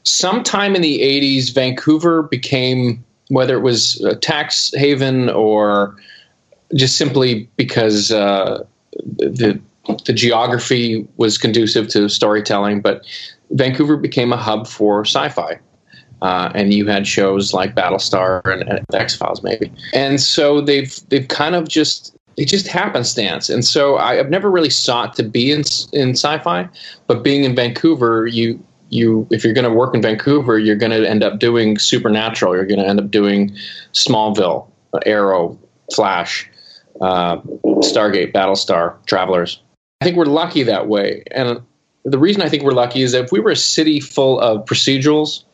sometime 0.04 0.74
in 0.74 0.82
the 0.82 1.00
80s, 1.00 1.52
Vancouver 1.52 2.22
became, 2.22 3.04
whether 3.28 3.56
it 3.56 3.62
was 3.62 4.00
a 4.02 4.16
tax 4.16 4.72
haven 4.74 5.28
or 5.30 5.96
just 6.74 6.96
simply 6.96 7.48
because 7.56 8.12
uh, 8.12 8.64
the 9.16 9.60
the 10.04 10.12
geography 10.12 11.06
was 11.16 11.38
conducive 11.38 11.88
to 11.88 12.08
storytelling, 12.08 12.80
but 12.80 13.04
Vancouver 13.50 13.96
became 13.96 14.32
a 14.32 14.36
hub 14.36 14.66
for 14.66 15.04
sci-fi. 15.04 15.58
Uh, 16.22 16.52
and 16.54 16.74
you 16.74 16.86
had 16.86 17.06
shows 17.06 17.54
like 17.54 17.74
Battlestar 17.74 18.44
and, 18.44 18.68
and 18.68 18.84
X 18.92 19.16
Files, 19.16 19.42
maybe. 19.42 19.72
And 19.94 20.20
so 20.20 20.60
they've 20.60 20.94
they've 21.08 21.26
kind 21.28 21.54
of 21.54 21.66
just 21.66 22.14
it 22.36 22.46
just 22.46 22.68
happenstance. 22.68 23.48
And 23.48 23.64
so 23.64 23.96
I, 23.96 24.16
have 24.16 24.30
never 24.30 24.50
really 24.50 24.70
sought 24.70 25.14
to 25.16 25.22
be 25.22 25.50
in 25.50 25.62
in 25.92 26.10
sci-fi, 26.10 26.68
but 27.06 27.22
being 27.22 27.44
in 27.44 27.56
Vancouver, 27.56 28.26
you 28.26 28.62
you 28.90 29.26
if 29.30 29.44
you're 29.44 29.54
going 29.54 29.68
to 29.68 29.72
work 29.72 29.94
in 29.94 30.02
Vancouver, 30.02 30.58
you're 30.58 30.76
going 30.76 30.92
to 30.92 31.08
end 31.08 31.22
up 31.22 31.38
doing 31.38 31.78
Supernatural. 31.78 32.54
You're 32.54 32.66
going 32.66 32.80
to 32.80 32.86
end 32.86 33.00
up 33.00 33.10
doing 33.10 33.56
Smallville, 33.94 34.68
Arrow, 35.06 35.58
Flash, 35.94 36.50
uh, 37.00 37.38
Stargate, 37.80 38.32
Battlestar, 38.32 38.94
Travelers. 39.06 39.62
I 40.00 40.04
think 40.04 40.16
we're 40.16 40.24
lucky 40.24 40.62
that 40.62 40.88
way, 40.88 41.22
and 41.30 41.60
the 42.04 42.18
reason 42.18 42.42
I 42.42 42.48
think 42.48 42.62
we're 42.62 42.72
lucky 42.72 43.02
is 43.02 43.12
that 43.12 43.24
if 43.24 43.32
we 43.32 43.40
were 43.40 43.50
a 43.50 43.56
city 43.56 44.00
full 44.00 44.40
of 44.40 44.64
procedurals 44.64 45.44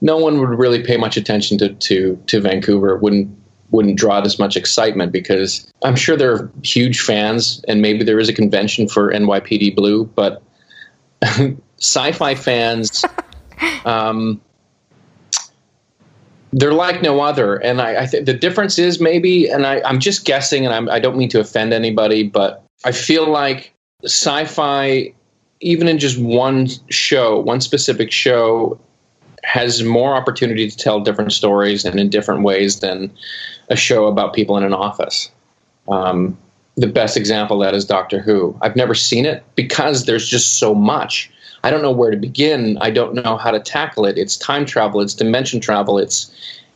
no 0.00 0.16
one 0.16 0.38
would 0.40 0.58
really 0.58 0.82
pay 0.82 0.96
much 0.96 1.16
attention 1.16 1.58
to 1.58 1.70
to, 1.70 2.22
to 2.26 2.40
Vancouver. 2.40 2.94
It 2.94 3.02
wouldn't 3.02 3.36
wouldn't 3.70 3.98
draw 3.98 4.20
this 4.20 4.38
much 4.38 4.56
excitement 4.56 5.12
because 5.12 5.70
I'm 5.82 5.96
sure 5.96 6.16
there 6.16 6.32
are 6.32 6.50
huge 6.62 7.00
fans, 7.00 7.64
and 7.66 7.82
maybe 7.82 8.04
there 8.04 8.18
is 8.18 8.28
a 8.28 8.32
convention 8.32 8.88
for 8.88 9.12
NYPD 9.12 9.74
Blue, 9.74 10.04
but 10.04 10.42
sci-fi 11.78 12.34
fans, 12.36 13.04
um, 13.84 14.40
they're 16.52 16.72
like 16.72 17.02
no 17.02 17.20
other. 17.20 17.56
And 17.56 17.80
I, 17.80 18.02
I 18.02 18.06
think 18.06 18.26
the 18.26 18.34
difference 18.34 18.78
is 18.78 19.00
maybe, 19.00 19.48
and 19.48 19.66
I, 19.66 19.82
I'm 19.84 19.98
just 19.98 20.24
guessing, 20.24 20.64
and 20.64 20.72
I'm, 20.72 20.88
I 20.88 21.00
don't 21.00 21.16
mean 21.16 21.28
to 21.30 21.40
offend 21.40 21.72
anybody, 21.72 22.22
but 22.22 22.64
I 22.84 22.92
feel 22.92 23.28
like 23.28 23.74
sci-fi, 24.06 25.12
even 25.60 25.88
in 25.88 25.98
just 25.98 26.18
one 26.18 26.68
show, 26.90 27.40
one 27.40 27.60
specific 27.60 28.10
show, 28.10 28.78
has 29.44 29.82
more 29.82 30.14
opportunity 30.14 30.68
to 30.68 30.76
tell 30.76 31.00
different 31.00 31.32
stories 31.32 31.84
and 31.84 32.00
in 32.00 32.08
different 32.08 32.42
ways 32.42 32.80
than 32.80 33.12
a 33.68 33.76
show 33.76 34.06
about 34.06 34.32
people 34.32 34.56
in 34.56 34.64
an 34.64 34.74
office. 34.74 35.30
Um, 35.88 36.36
the 36.76 36.86
best 36.88 37.16
example 37.16 37.62
of 37.62 37.66
that 37.66 37.76
is 37.76 37.84
Doctor 37.84 38.20
Who. 38.20 38.58
I've 38.60 38.76
never 38.76 38.94
seen 38.94 39.24
it 39.24 39.44
because 39.54 40.04
there's 40.04 40.28
just 40.28 40.58
so 40.58 40.74
much. 40.74 41.30
I 41.62 41.70
don't 41.70 41.82
know 41.82 41.92
where 41.92 42.10
to 42.10 42.16
begin. 42.16 42.76
I 42.80 42.90
don't 42.90 43.14
know 43.14 43.36
how 43.36 43.50
to 43.50 43.60
tackle 43.60 44.04
it. 44.04 44.18
It's 44.18 44.36
time 44.36 44.66
travel. 44.66 45.00
It's 45.00 45.14
dimension 45.14 45.60
travel. 45.60 45.98
It's 45.98 46.32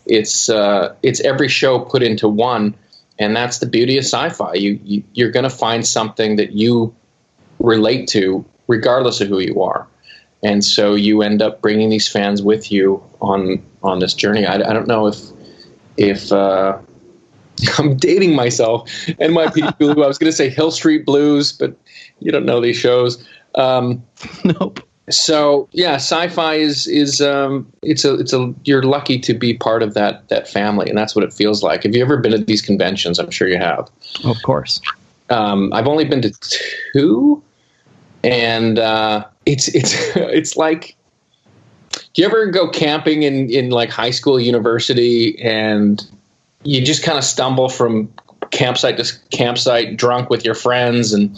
it's 0.07 0.49
uh, 0.49 0.95
it's 1.03 1.21
every 1.21 1.49
show 1.49 1.81
put 1.81 2.03
into 2.03 2.29
one, 2.29 2.75
and 3.19 3.37
that's 3.37 3.59
the 3.59 3.67
beauty 3.67 3.99
of 3.99 4.05
sci-fi. 4.05 4.55
You, 4.55 4.81
you 4.83 5.03
you're 5.13 5.31
going 5.31 5.45
to 5.45 5.51
find 5.51 5.87
something 5.87 6.37
that 6.37 6.53
you 6.53 6.95
relate 7.61 8.09
to, 8.09 8.45
regardless 8.67 9.21
of 9.21 9.29
who 9.29 9.39
you 9.39 9.63
are 9.63 9.87
and 10.43 10.65
so 10.65 10.95
you 10.95 11.23
end 11.23 11.43
up 11.43 11.61
bringing 11.61 11.91
these 11.91 12.09
fans 12.09 12.43
with 12.43 12.73
you 12.73 13.03
on 13.21 13.63
on 13.83 13.99
this 13.99 14.15
journey. 14.15 14.47
I, 14.47 14.55
I 14.55 14.73
don't 14.73 14.87
know 14.87 15.07
if 15.07 15.19
if 15.97 16.33
uh, 16.33 16.79
I'm 17.79 17.97
dating 17.97 18.35
myself. 18.35 18.89
NYPD 19.07 19.79
Blue. 19.79 20.03
I 20.03 20.07
was 20.07 20.19
going 20.19 20.31
to 20.31 20.37
say 20.37 20.49
Hill 20.49 20.71
Street 20.71 21.05
Blues, 21.05 21.53
but 21.53 21.77
you 22.21 22.33
don't 22.33 22.47
know 22.47 22.61
these 22.61 22.77
shows. 22.77 23.25
Um, 23.55 24.03
nope. 24.45 24.81
So 25.11 25.69
yeah, 25.73 25.95
sci-fi 25.95 26.55
is 26.55 26.87
is 26.87 27.21
um, 27.21 27.71
it's 27.83 28.05
a 28.05 28.15
it's 28.15 28.33
a 28.33 28.55
you're 28.65 28.83
lucky 28.83 29.19
to 29.19 29.35
be 29.35 29.55
part 29.55 29.83
of 29.83 29.95
that 29.95 30.29
that 30.29 30.49
family, 30.49 30.89
and 30.89 30.97
that's 30.97 31.15
what 31.15 31.25
it 31.25 31.33
feels 31.33 31.63
like. 31.63 31.83
Have 31.83 31.95
you 31.95 32.03
ever 32.03 32.17
been 32.17 32.33
at 32.33 32.47
these 32.47 32.63
conventions? 32.63 33.19
I'm 33.19 33.31
sure 33.31 33.49
you 33.49 33.59
have. 33.59 33.91
Of 34.25 34.41
course. 34.43 34.81
Um, 35.29 35.73
I've 35.73 35.87
only 35.87 36.05
been 36.05 36.23
to 36.23 36.33
two, 36.93 37.43
and 38.25 38.79
uh, 38.79 39.25
it's 39.47 39.69
it's 39.69 39.95
it's 40.17 40.57
like 40.57 40.97
do 42.13 42.23
you 42.23 42.29
ever 42.29 42.47
go 42.47 42.69
camping 42.69 43.23
in 43.23 43.51
in 43.51 43.71
like 43.71 43.91
high 43.91 44.11
school, 44.11 44.41
university, 44.41 45.41
and 45.43 46.09
you 46.63 46.85
just 46.85 47.03
kind 47.03 47.19
of 47.19 47.25
stumble 47.25 47.69
from 47.69 48.13
campsite 48.51 48.97
to 48.97 49.13
campsite, 49.31 49.97
drunk 49.97 50.29
with 50.29 50.45
your 50.45 50.55
friends, 50.55 51.13
and 51.13 51.37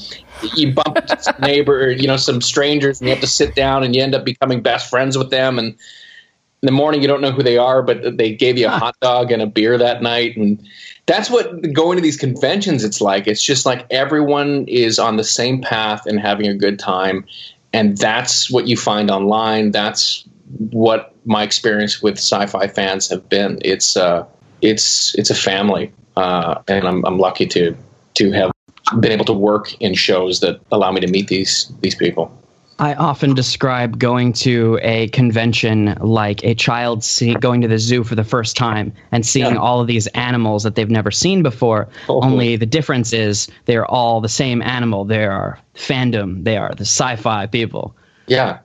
you 0.54 0.72
bump 0.72 0.96
into 0.96 1.22
some 1.22 1.34
neighbor, 1.40 1.90
you 1.90 2.06
know, 2.06 2.16
some 2.16 2.40
strangers, 2.40 3.00
and 3.00 3.08
you 3.08 3.14
have 3.14 3.20
to 3.20 3.28
sit 3.28 3.54
down, 3.54 3.82
and 3.82 3.94
you 3.94 4.02
end 4.02 4.14
up 4.14 4.24
becoming 4.24 4.62
best 4.62 4.88
friends 4.88 5.16
with 5.16 5.30
them, 5.30 5.58
and 5.58 5.68
in 5.68 6.66
the 6.66 6.72
morning 6.72 7.02
you 7.02 7.08
don't 7.08 7.20
know 7.20 7.32
who 7.32 7.42
they 7.42 7.58
are, 7.58 7.82
but 7.82 8.16
they 8.16 8.34
gave 8.34 8.56
you 8.56 8.66
a 8.66 8.70
hot 8.70 8.94
dog 9.00 9.30
and 9.30 9.42
a 9.42 9.46
beer 9.46 9.76
that 9.76 10.02
night, 10.02 10.36
and 10.36 10.62
that's 11.06 11.30
what 11.30 11.72
going 11.72 11.96
to 11.96 12.02
these 12.02 12.16
conventions 12.16 12.84
it's 12.84 13.00
like. 13.00 13.26
It's 13.26 13.42
just 13.42 13.66
like 13.66 13.86
everyone 13.90 14.66
is 14.68 14.98
on 14.98 15.16
the 15.16 15.24
same 15.24 15.60
path 15.60 16.06
and 16.06 16.20
having 16.20 16.46
a 16.46 16.54
good 16.54 16.78
time. 16.78 17.26
And 17.72 17.96
that's 17.96 18.50
what 18.50 18.68
you 18.68 18.76
find 18.76 19.10
online. 19.10 19.70
That's 19.70 20.24
what 20.70 21.14
my 21.24 21.42
experience 21.42 22.02
with 22.02 22.18
sci-fi 22.18 22.68
fans 22.68 23.08
have 23.08 23.28
been. 23.28 23.58
It's 23.62 23.96
uh 23.96 24.26
it's 24.62 25.14
it's 25.18 25.28
a 25.28 25.34
family 25.34 25.92
uh 26.16 26.62
and 26.68 26.86
i'm 26.86 27.04
i'm 27.04 27.18
lucky 27.18 27.46
to 27.46 27.76
to 28.14 28.30
have 28.30 28.50
been 29.00 29.12
able 29.12 29.24
to 29.24 29.32
work 29.32 29.74
in 29.80 29.94
shows 29.94 30.40
that 30.40 30.60
allow 30.70 30.90
me 30.92 31.00
to 31.00 31.08
meet 31.08 31.28
these 31.28 31.70
these 31.80 31.94
people 31.94 32.32
I 32.78 32.94
often 32.94 33.34
describe 33.34 33.98
going 33.98 34.32
to 34.34 34.78
a 34.82 35.08
convention 35.08 35.96
like 36.00 36.42
a 36.44 36.54
child 36.54 37.04
see, 37.04 37.34
going 37.34 37.60
to 37.60 37.68
the 37.68 37.78
zoo 37.78 38.02
for 38.02 38.14
the 38.14 38.24
first 38.24 38.56
time 38.56 38.92
and 39.12 39.24
seeing 39.24 39.54
Yeah. 39.54 39.60
all 39.60 39.80
of 39.80 39.86
these 39.86 40.06
animals 40.08 40.64
that 40.64 40.74
they've 40.74 40.90
never 40.90 41.10
seen 41.10 41.42
before. 41.42 41.88
Oh. 42.08 42.22
Only 42.22 42.56
the 42.56 42.66
difference 42.66 43.12
is 43.12 43.48
they're 43.66 43.86
all 43.86 44.20
the 44.20 44.28
same 44.28 44.62
animal. 44.62 45.04
They 45.04 45.24
are 45.24 45.58
fandom. 45.74 46.44
They 46.44 46.56
are 46.56 46.72
the 46.74 46.84
sci-fi 46.84 47.46
people. 47.46 47.94
Yeah, 48.26 48.58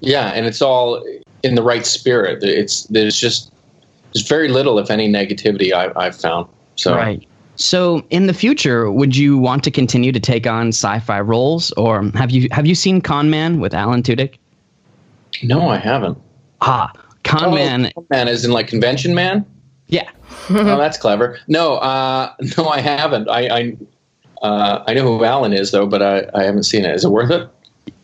yeah, 0.00 0.28
and 0.34 0.46
it's 0.46 0.62
all 0.62 1.04
in 1.42 1.54
the 1.54 1.62
right 1.62 1.84
spirit. 1.86 2.42
It's 2.42 2.84
there's 2.84 3.18
just 3.18 3.52
there's 4.12 4.26
very 4.26 4.48
little, 4.48 4.78
if 4.78 4.90
any, 4.90 5.08
negativity 5.08 5.72
I, 5.72 5.92
I've 5.96 6.16
found. 6.16 6.48
So 6.76 6.94
Right. 6.94 7.26
So, 7.56 8.04
in 8.10 8.26
the 8.26 8.34
future, 8.34 8.90
would 8.90 9.16
you 9.16 9.38
want 9.38 9.62
to 9.64 9.70
continue 9.70 10.10
to 10.12 10.18
take 10.20 10.46
on 10.46 10.68
sci-fi 10.68 11.20
roles, 11.20 11.70
or 11.72 12.02
have 12.14 12.30
you 12.30 12.48
have 12.50 12.66
you 12.66 12.74
seen 12.74 13.00
Con 13.00 13.30
Man 13.30 13.60
with 13.60 13.72
Alan 13.74 14.02
Tudyk? 14.02 14.34
no, 15.42 15.68
I 15.68 15.76
haven't. 15.76 16.18
Ah, 16.60 16.92
Con 17.24 17.44
Oh, 17.46 17.50
Man. 17.54 17.90
man, 18.10 18.28
as 18.28 18.44
in 18.44 18.50
like 18.52 18.66
convention 18.68 19.14
man. 19.14 19.44
Yeah. 19.88 20.08
oh, 20.50 20.78
that's 20.78 20.96
clever. 20.98 21.38
No, 21.48 21.74
uh, 21.76 22.32
no, 22.58 22.68
I 22.68 22.80
haven't. 22.80 23.28
I 23.28 23.46
I, 23.48 23.76
uh, 24.42 24.84
I 24.86 24.94
know 24.94 25.02
who 25.18 25.24
Alan 25.24 25.52
is 25.52 25.70
though, 25.70 25.86
but 25.86 26.02
I, 26.02 26.26
I 26.34 26.42
haven't 26.44 26.64
seen 26.64 26.84
it. 26.84 26.94
Is 26.94 27.04
it 27.04 27.10
worth 27.10 27.30
it? 27.30 27.48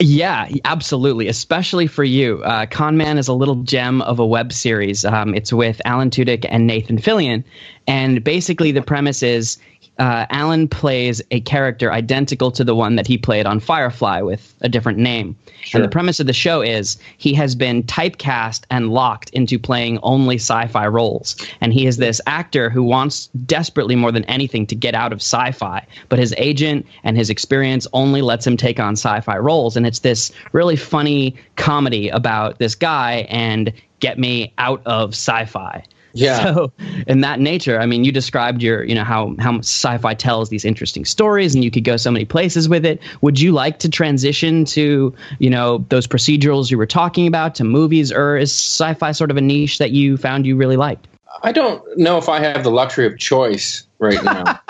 Yeah, 0.03 0.49
absolutely. 0.65 1.29
Especially 1.29 1.87
for 1.87 2.03
you. 2.05 2.43
Uh, 2.43 2.65
Con 2.65 2.97
Man 2.97 3.19
is 3.19 3.29
a 3.29 3.35
little 3.35 3.57
gem 3.57 4.01
of 4.03 4.19
a 4.19 4.25
web 4.25 4.51
series. 4.51 5.05
Um, 5.05 5.35
it's 5.35 5.53
with 5.53 5.81
Alan 5.85 6.09
Tudyk 6.09 6.47
and 6.49 6.67
Nathan 6.67 6.97
Fillion. 6.97 7.45
And 7.87 8.25
basically, 8.25 8.73
the 8.73 8.81
premise 8.81 9.23
is 9.23 9.59
uh, 10.01 10.25
Alan 10.31 10.67
plays 10.67 11.21
a 11.31 11.41
character 11.41 11.93
identical 11.93 12.51
to 12.53 12.65
the 12.65 12.75
one 12.75 12.97
that 12.97 13.07
he 13.07 13.19
played 13.19 13.45
on 13.45 13.61
Firefly 13.61 14.23
with 14.23 14.55
a 14.63 14.69
different 14.69 14.99
name. 14.99 15.37
Sure. 15.63 15.79
And 15.79 15.85
the 15.85 15.93
premise 15.93 16.19
of 16.19 16.27
the 16.27 16.33
show 16.33 16.63
is 16.63 16.97
he 17.19 17.35
has 17.35 17.55
been 17.55 17.83
typecast 17.83 18.63
and 18.71 18.89
locked 18.89 19.29
into 19.31 19.59
playing 19.59 19.99
only 20.03 20.37
sci 20.37 20.67
fi 20.69 20.87
roles. 20.87 21.37
And 21.61 21.75
he 21.75 21.87
is 21.87 21.99
this 21.99 22.19
actor 22.27 22.71
who 22.71 22.83
wants 22.83 23.27
desperately 23.45 23.95
more 23.95 24.11
than 24.11 24.25
anything 24.25 24.67
to 24.69 24.75
get 24.75 24.95
out 24.95 25.13
of 25.13 25.19
sci 25.19 25.53
fi, 25.53 25.87
but 26.09 26.19
his 26.19 26.35
agent 26.39 26.87
and 27.05 27.19
his 27.19 27.29
experience 27.29 27.87
only 27.93 28.23
lets 28.23 28.47
him 28.47 28.57
take 28.57 28.81
on 28.81 28.95
sci 28.95 29.21
fi 29.21 29.37
roles. 29.37 29.77
And 29.77 29.87
it's 29.87 29.99
this 29.99 30.33
really 30.53 30.77
funny 30.77 31.37
comedy 31.57 32.09
about 32.09 32.59
this 32.59 32.75
guy 32.75 33.27
and 33.29 33.71
get 33.99 34.19
me 34.19 34.55
out 34.57 34.81
of 34.87 35.11
sci 35.11 35.45
fi. 35.45 35.85
Yeah. 36.13 36.41
So, 36.51 36.73
in 37.07 37.21
that 37.21 37.39
nature, 37.39 37.79
I 37.81 37.87
mean, 37.87 38.03
you 38.03 38.11
described 38.13 38.63
your, 38.63 38.83
you 38.85 38.95
know, 38.95 39.05
how 39.05 39.35
how 39.39 39.59
sci-fi 39.59 40.15
tells 40.15 40.49
these 40.49 40.65
interesting 40.65 41.05
stories, 41.05 41.55
and 41.55 41.63
you 41.63 41.71
could 41.71 41.85
go 41.85 41.97
so 41.97 42.11
many 42.11 42.25
places 42.25 42.69
with 42.69 42.85
it. 42.85 43.01
Would 43.21 43.39
you 43.39 43.53
like 43.53 43.79
to 43.81 43.89
transition 43.89 44.65
to, 44.67 45.15
you 45.39 45.51
know, 45.51 45.85
those 45.91 46.07
procedurals 46.07 46.71
you 46.71 46.79
were 46.79 46.87
talking 46.87 47.27
about 47.27 47.55
to 47.57 47.65
movies, 47.65 48.11
or 48.11 48.37
is 48.37 48.51
sci-fi 48.53 49.13
sort 49.13 49.31
of 49.31 49.37
a 49.37 49.41
niche 49.41 49.79
that 49.79 49.91
you 49.91 50.17
found 50.17 50.47
you 50.47 50.57
really 50.57 50.77
liked? 50.77 51.07
I 51.43 51.53
don't 51.53 51.83
know 51.97 52.19
if 52.19 52.29
I 52.29 52.41
have 52.41 52.65
the 52.65 52.71
luxury 52.71 53.07
of 53.07 53.19
choice 53.19 53.87
right 53.99 54.23
now. 54.25 54.61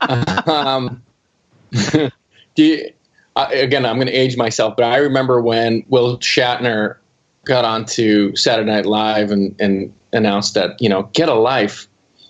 um, 0.46 1.02
do 1.92 2.10
you, 2.56 2.90
I, 3.34 3.52
again, 3.52 3.84
I'm 3.84 3.96
going 3.96 4.06
to 4.06 4.12
age 4.12 4.36
myself, 4.36 4.76
but 4.76 4.84
I 4.84 4.96
remember 4.96 5.40
when 5.40 5.84
Will 5.88 6.18
Shatner 6.18 6.96
got 7.44 7.64
onto 7.64 8.34
Saturday 8.34 8.70
Night 8.70 8.86
Live 8.86 9.30
and, 9.30 9.54
and 9.60 9.94
announced 10.16 10.54
that, 10.54 10.80
you 10.80 10.88
know, 10.88 11.04
get 11.12 11.28
a 11.28 11.34
life. 11.34 11.86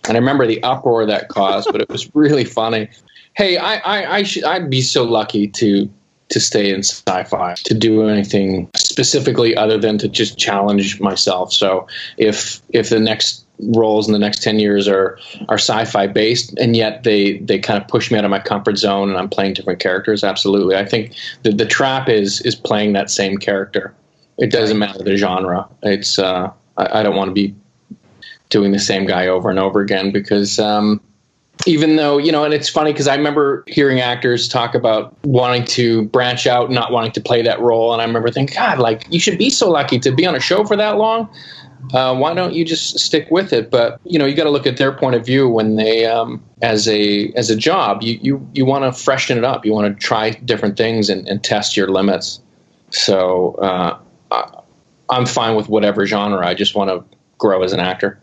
And 0.08 0.16
I 0.16 0.20
remember 0.20 0.46
the 0.46 0.62
uproar 0.62 1.06
that 1.06 1.28
caused, 1.28 1.68
but 1.72 1.80
it 1.80 1.88
was 1.88 2.14
really 2.14 2.44
funny. 2.44 2.88
Hey, 3.34 3.56
I, 3.56 3.76
I, 3.76 4.16
I 4.16 4.22
should, 4.22 4.44
I'd 4.44 4.70
be 4.70 4.82
so 4.82 5.04
lucky 5.04 5.48
to 5.48 5.88
to 6.28 6.40
stay 6.40 6.70
in 6.70 6.80
sci-fi, 6.80 7.54
to 7.54 7.74
do 7.74 8.08
anything 8.08 8.68
specifically 8.74 9.56
other 9.56 9.78
than 9.78 9.96
to 9.98 10.08
just 10.08 10.36
challenge 10.36 11.00
myself. 11.00 11.52
So 11.52 11.86
if 12.16 12.60
if 12.70 12.90
the 12.90 12.98
next 13.00 13.46
roles 13.58 14.06
in 14.06 14.12
the 14.12 14.18
next 14.18 14.42
10 14.42 14.58
years 14.58 14.86
are 14.86 15.18
are 15.48 15.56
sci-fi 15.56 16.06
based 16.06 16.56
and 16.58 16.76
yet 16.76 17.04
they 17.04 17.38
they 17.38 17.58
kind 17.58 17.80
of 17.80 17.88
push 17.88 18.10
me 18.10 18.18
out 18.18 18.24
of 18.24 18.30
my 18.30 18.38
comfort 18.38 18.76
zone 18.76 19.08
and 19.08 19.16
I'm 19.16 19.30
playing 19.30 19.54
different 19.54 19.80
characters 19.80 20.22
absolutely 20.22 20.76
I 20.76 20.84
think 20.84 21.14
the 21.42 21.52
the 21.52 21.64
trap 21.64 22.08
is 22.08 22.42
is 22.42 22.54
playing 22.54 22.92
that 22.92 23.10
same 23.10 23.38
character 23.38 23.94
it 24.36 24.50
doesn't 24.50 24.78
matter 24.78 25.02
the 25.02 25.16
genre 25.16 25.66
it's 25.82 26.18
uh 26.18 26.50
I, 26.76 27.00
I 27.00 27.02
don't 27.02 27.16
want 27.16 27.30
to 27.30 27.32
be 27.32 27.54
doing 28.48 28.72
the 28.72 28.78
same 28.78 29.06
guy 29.06 29.26
over 29.26 29.50
and 29.50 29.58
over 29.58 29.80
again 29.80 30.10
because 30.12 30.58
um 30.58 31.00
even 31.66 31.96
though 31.96 32.18
you 32.18 32.30
know 32.30 32.44
and 32.44 32.52
it's 32.52 32.68
funny 32.68 32.92
because 32.92 33.08
i 33.08 33.14
remember 33.14 33.64
hearing 33.66 34.00
actors 34.00 34.48
talk 34.48 34.74
about 34.74 35.16
wanting 35.24 35.64
to 35.64 36.04
branch 36.06 36.46
out 36.46 36.70
not 36.70 36.92
wanting 36.92 37.12
to 37.12 37.20
play 37.20 37.42
that 37.42 37.60
role. 37.60 37.92
And 37.92 38.02
i 38.02 38.04
remember 38.04 38.30
thinking 38.30 38.54
god 38.54 38.78
like 38.78 39.06
you 39.10 39.18
should 39.18 39.38
be 39.38 39.50
so 39.50 39.70
lucky 39.70 39.98
to 40.00 40.12
be 40.12 40.26
on 40.26 40.34
a 40.34 40.40
show 40.40 40.64
for 40.64 40.76
that 40.76 40.96
long. 40.96 41.28
Uh, 41.94 42.16
why 42.16 42.34
don't 42.34 42.52
you 42.52 42.64
just 42.64 42.98
stick 42.98 43.28
with 43.30 43.52
it? 43.52 43.70
But 43.70 44.00
you 44.04 44.18
know 44.18 44.26
you 44.26 44.34
got 44.34 44.44
to 44.44 44.50
look 44.50 44.66
at 44.66 44.76
their 44.76 44.92
point 44.92 45.14
of 45.14 45.24
view 45.24 45.48
when 45.48 45.76
they 45.76 46.04
um, 46.04 46.42
as 46.62 46.88
a 46.88 47.32
as 47.36 47.48
a 47.48 47.56
job 47.56 48.02
you 48.02 48.18
you, 48.20 48.48
you 48.54 48.64
want 48.64 48.84
to 48.84 49.00
freshen 49.00 49.38
it 49.38 49.44
up. 49.44 49.64
You 49.64 49.72
want 49.72 49.94
to 49.94 50.06
try 50.06 50.30
different 50.30 50.76
things 50.76 51.08
and, 51.08 51.26
and 51.28 51.42
test 51.44 51.76
your 51.76 51.88
limits. 51.88 52.40
So 52.90 53.54
uh, 53.56 53.98
i'm 55.10 55.26
fine 55.26 55.56
with 55.56 55.68
whatever 55.68 56.06
genre. 56.06 56.44
I 56.46 56.54
just 56.54 56.74
want 56.74 56.90
to 56.90 57.16
grow 57.38 57.62
as 57.62 57.72
an 57.72 57.80
actor 57.80 58.18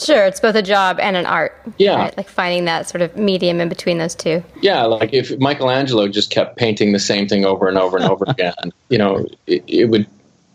Sure, 0.00 0.26
it's 0.26 0.40
both 0.40 0.54
a 0.54 0.62
job 0.62 0.98
and 1.00 1.16
an 1.16 1.26
art. 1.26 1.60
Yeah. 1.78 1.96
right? 1.96 2.16
Like 2.16 2.28
finding 2.28 2.64
that 2.66 2.88
sort 2.88 3.02
of 3.02 3.16
medium 3.16 3.60
in 3.60 3.68
between 3.68 3.98
those 3.98 4.14
two. 4.14 4.44
Yeah, 4.60 4.84
like 4.84 5.12
if 5.12 5.36
Michelangelo 5.38 6.08
just 6.08 6.30
kept 6.30 6.56
painting 6.56 6.92
the 6.92 6.98
same 6.98 7.26
thing 7.26 7.44
over 7.44 7.68
and 7.68 7.76
over 7.76 7.96
and 7.96 8.06
over 8.06 8.24
again, 8.28 8.72
you 8.88 8.98
know, 8.98 9.26
it, 9.46 9.64
it 9.66 9.84
would 9.86 10.06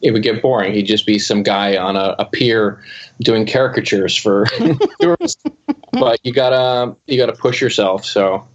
it 0.01 0.11
would 0.11 0.23
get 0.23 0.41
boring. 0.41 0.73
He'd 0.73 0.83
just 0.83 1.05
be 1.05 1.17
some 1.17 1.43
guy 1.43 1.77
on 1.77 1.95
a, 1.95 2.15
a 2.19 2.25
pier 2.25 2.83
doing 3.21 3.45
caricatures 3.45 4.15
for 4.15 4.45
tourists. 5.01 5.43
But 5.93 6.19
you 6.23 6.33
gotta 6.33 6.95
you 7.07 7.17
gotta 7.17 7.33
push 7.33 7.61
yourself. 7.61 8.05
So, 8.05 8.47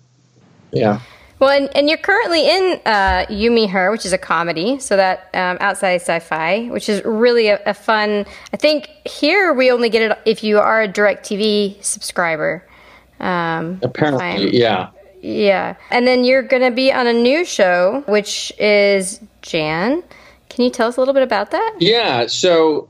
yeah, 0.72 1.00
Well, 1.40 1.50
and, 1.50 1.74
and 1.76 1.88
you're 1.88 1.98
currently 1.98 2.48
in 2.48 2.80
uh, 2.84 3.26
You, 3.28 3.50
Me, 3.50 3.66
Her, 3.66 3.90
which 3.90 4.04
is 4.04 4.12
a 4.12 4.18
comedy. 4.18 4.78
So 4.80 4.96
that 4.96 5.28
um, 5.34 5.56
outside 5.60 5.96
sci-fi, 5.96 6.68
which 6.70 6.88
is 6.88 7.04
really 7.04 7.48
a, 7.48 7.60
a 7.64 7.74
fun. 7.74 8.26
I 8.52 8.56
think 8.56 8.88
here 9.04 9.52
we 9.52 9.70
only 9.70 9.88
get 9.88 10.10
it 10.10 10.18
if 10.26 10.42
you 10.42 10.58
are 10.58 10.82
a 10.82 10.88
Directv 10.88 11.82
subscriber. 11.82 12.64
Um, 13.20 13.80
apparently, 13.82 14.56
yeah. 14.56 14.90
yeah, 15.22 15.74
and 15.90 16.06
then 16.06 16.24
you're 16.24 16.42
gonna 16.42 16.70
be 16.70 16.92
on 16.92 17.08
a 17.08 17.12
new 17.12 17.44
show, 17.44 18.04
which 18.06 18.52
is 18.60 19.20
Jann. 19.42 20.04
Can 20.48 20.64
you 20.64 20.70
tell 20.70 20.88
us 20.88 20.96
a 20.96 21.00
little 21.00 21.14
bit 21.14 21.24
about 21.24 21.50
that? 21.50 21.76
Yeah. 21.80 22.26
So 22.26 22.88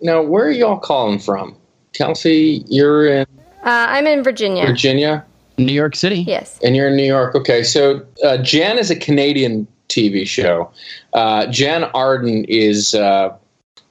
now, 0.00 0.22
where 0.22 0.46
are 0.46 0.50
y'all 0.50 0.78
calling 0.78 1.18
from? 1.18 1.56
Kelsey, 1.92 2.64
you're 2.68 3.06
in 3.06 3.26
Uh, 3.62 3.86
I'm 3.88 4.06
in 4.06 4.22
Virginia. 4.22 4.66
Virginia. 4.66 5.24
New 5.58 5.72
York 5.72 5.96
City. 5.96 6.20
Yes. 6.20 6.58
And 6.62 6.76
you're 6.76 6.88
in 6.88 6.96
New 6.96 7.06
York. 7.06 7.34
Okay. 7.34 7.62
So 7.62 8.04
uh, 8.24 8.38
Jann 8.38 8.78
is 8.78 8.90
a 8.90 8.96
Canadian 8.96 9.66
TV 9.88 10.26
show. 10.26 10.70
Uh, 11.12 11.46
Jann 11.46 11.84
Arden 11.84 12.44
is, 12.48 12.94
uh, 12.94 13.34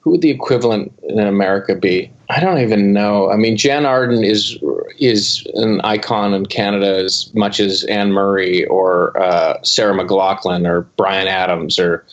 who 0.00 0.12
would 0.12 0.22
the 0.22 0.30
equivalent 0.30 0.92
in 1.08 1.18
America 1.18 1.74
be? 1.74 2.12
I 2.28 2.40
don't 2.40 2.58
even 2.58 2.92
know. 2.92 3.30
I 3.30 3.36
mean, 3.36 3.56
Jann 3.56 3.86
Arden 3.86 4.24
is 4.24 4.58
is 4.98 5.46
an 5.54 5.80
icon 5.82 6.32
in 6.32 6.46
Canada 6.46 7.04
as 7.04 7.32
much 7.34 7.60
as 7.60 7.84
Anne 7.84 8.12
Murray 8.12 8.64
or 8.66 9.20
uh, 9.20 9.62
Sarah 9.62 9.94
McLachlan 9.94 10.66
or 10.66 10.82
Bryan 10.96 11.28
Adams 11.28 11.78
or 11.78 12.04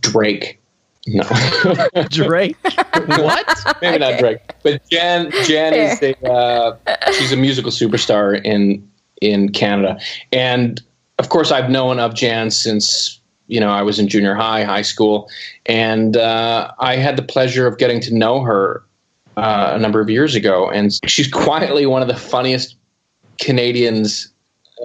Drake. 0.00 0.58
No, 1.06 1.22
Drake. 2.10 2.56
what? 2.62 3.76
maybe 3.82 3.98
not 3.98 4.18
Drake, 4.18 4.40
but 4.62 4.80
Jann. 4.90 5.30
Jann 5.44 5.74
is 5.74 6.02
a 6.02 6.26
uh, 6.26 6.76
she's 7.12 7.32
a 7.32 7.36
musical 7.36 7.70
superstar 7.70 8.42
in 8.44 8.88
in 9.20 9.50
Canada, 9.52 9.98
and 10.32 10.82
of 11.18 11.28
course 11.28 11.52
I've 11.52 11.68
known 11.68 11.98
of 11.98 12.14
Jann 12.14 12.50
since 12.50 13.20
you 13.46 13.60
know, 13.60 13.70
I 13.70 13.82
was 13.82 13.98
in 13.98 14.08
junior 14.08 14.34
high, 14.34 14.64
high 14.64 14.82
school, 14.82 15.28
and 15.66 16.16
uh, 16.16 16.72
I 16.78 16.96
had 16.96 17.16
the 17.16 17.22
pleasure 17.22 17.66
of 17.66 17.78
getting 17.78 18.00
to 18.00 18.14
know 18.14 18.40
her 18.40 18.82
uh, 19.36 19.72
a 19.74 19.78
number 19.78 20.00
of 20.00 20.08
years 20.08 20.34
ago. 20.34 20.70
And 20.70 20.98
she's 21.06 21.28
quietly 21.28 21.86
one 21.86 22.02
of 22.02 22.08
the 22.08 22.16
funniest 22.16 22.76
Canadians 23.38 24.30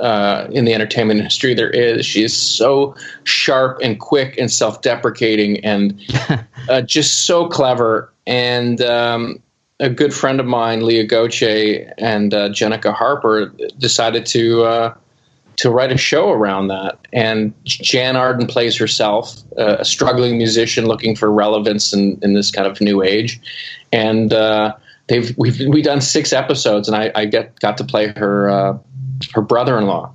uh, 0.02 0.48
in 0.52 0.66
the 0.66 0.74
entertainment 0.74 1.20
industry 1.20 1.54
there 1.54 1.70
is. 1.70 2.06
She 2.06 2.24
is 2.24 2.36
so 2.36 2.96
sharp 3.24 3.80
and 3.82 4.00
quick 4.00 4.38
and 4.38 4.52
self-deprecating 4.52 5.64
and 5.66 6.00
uh, 6.70 6.82
just 6.82 7.26
so 7.26 7.48
clever. 7.48 8.14
And 8.28 8.82
um, 8.82 9.42
a 9.80 9.90
good 9.90 10.14
friend 10.14 10.40
of 10.40 10.46
mine, 10.46 10.82
Leah 10.82 11.06
Gauthier 11.06 11.94
and 11.98 12.34
uh, 12.34 12.50
Jennica 12.50 12.94
Harper, 12.94 13.52
decided 13.78 14.26
to 14.28 14.64
uh, 14.64 14.94
to 15.58 15.70
write 15.70 15.92
a 15.92 15.98
show 15.98 16.30
around 16.30 16.70
that. 16.70 16.98
And 17.12 17.54
Jann 17.66 18.16
Arden 18.16 18.48
plays 18.48 18.78
herself, 18.78 19.36
uh, 19.58 19.78
a 19.80 19.86
struggling 19.86 20.38
musician 20.38 20.86
looking 20.86 21.18
for 21.18 21.30
relevance 21.30 21.92
in, 21.92 22.18
in 22.22 22.34
this 22.34 22.50
kind 22.50 22.66
of 22.66 22.80
new 22.80 23.04
age. 23.04 23.42
And 23.92 24.32
uh, 24.32 24.76
they've 25.08 25.36
we've 25.38 25.60
we 25.68 25.82
done 25.82 26.00
six 26.00 26.32
episodes, 26.32 26.88
and 26.88 26.96
I, 26.96 27.12
I 27.14 27.26
get 27.26 27.60
got 27.60 27.78
to 27.78 27.84
play 27.84 28.14
her 28.16 28.50
uh, 28.50 28.78
her 29.34 29.42
brother 29.42 29.78
in 29.78 29.86
law. 29.86 30.12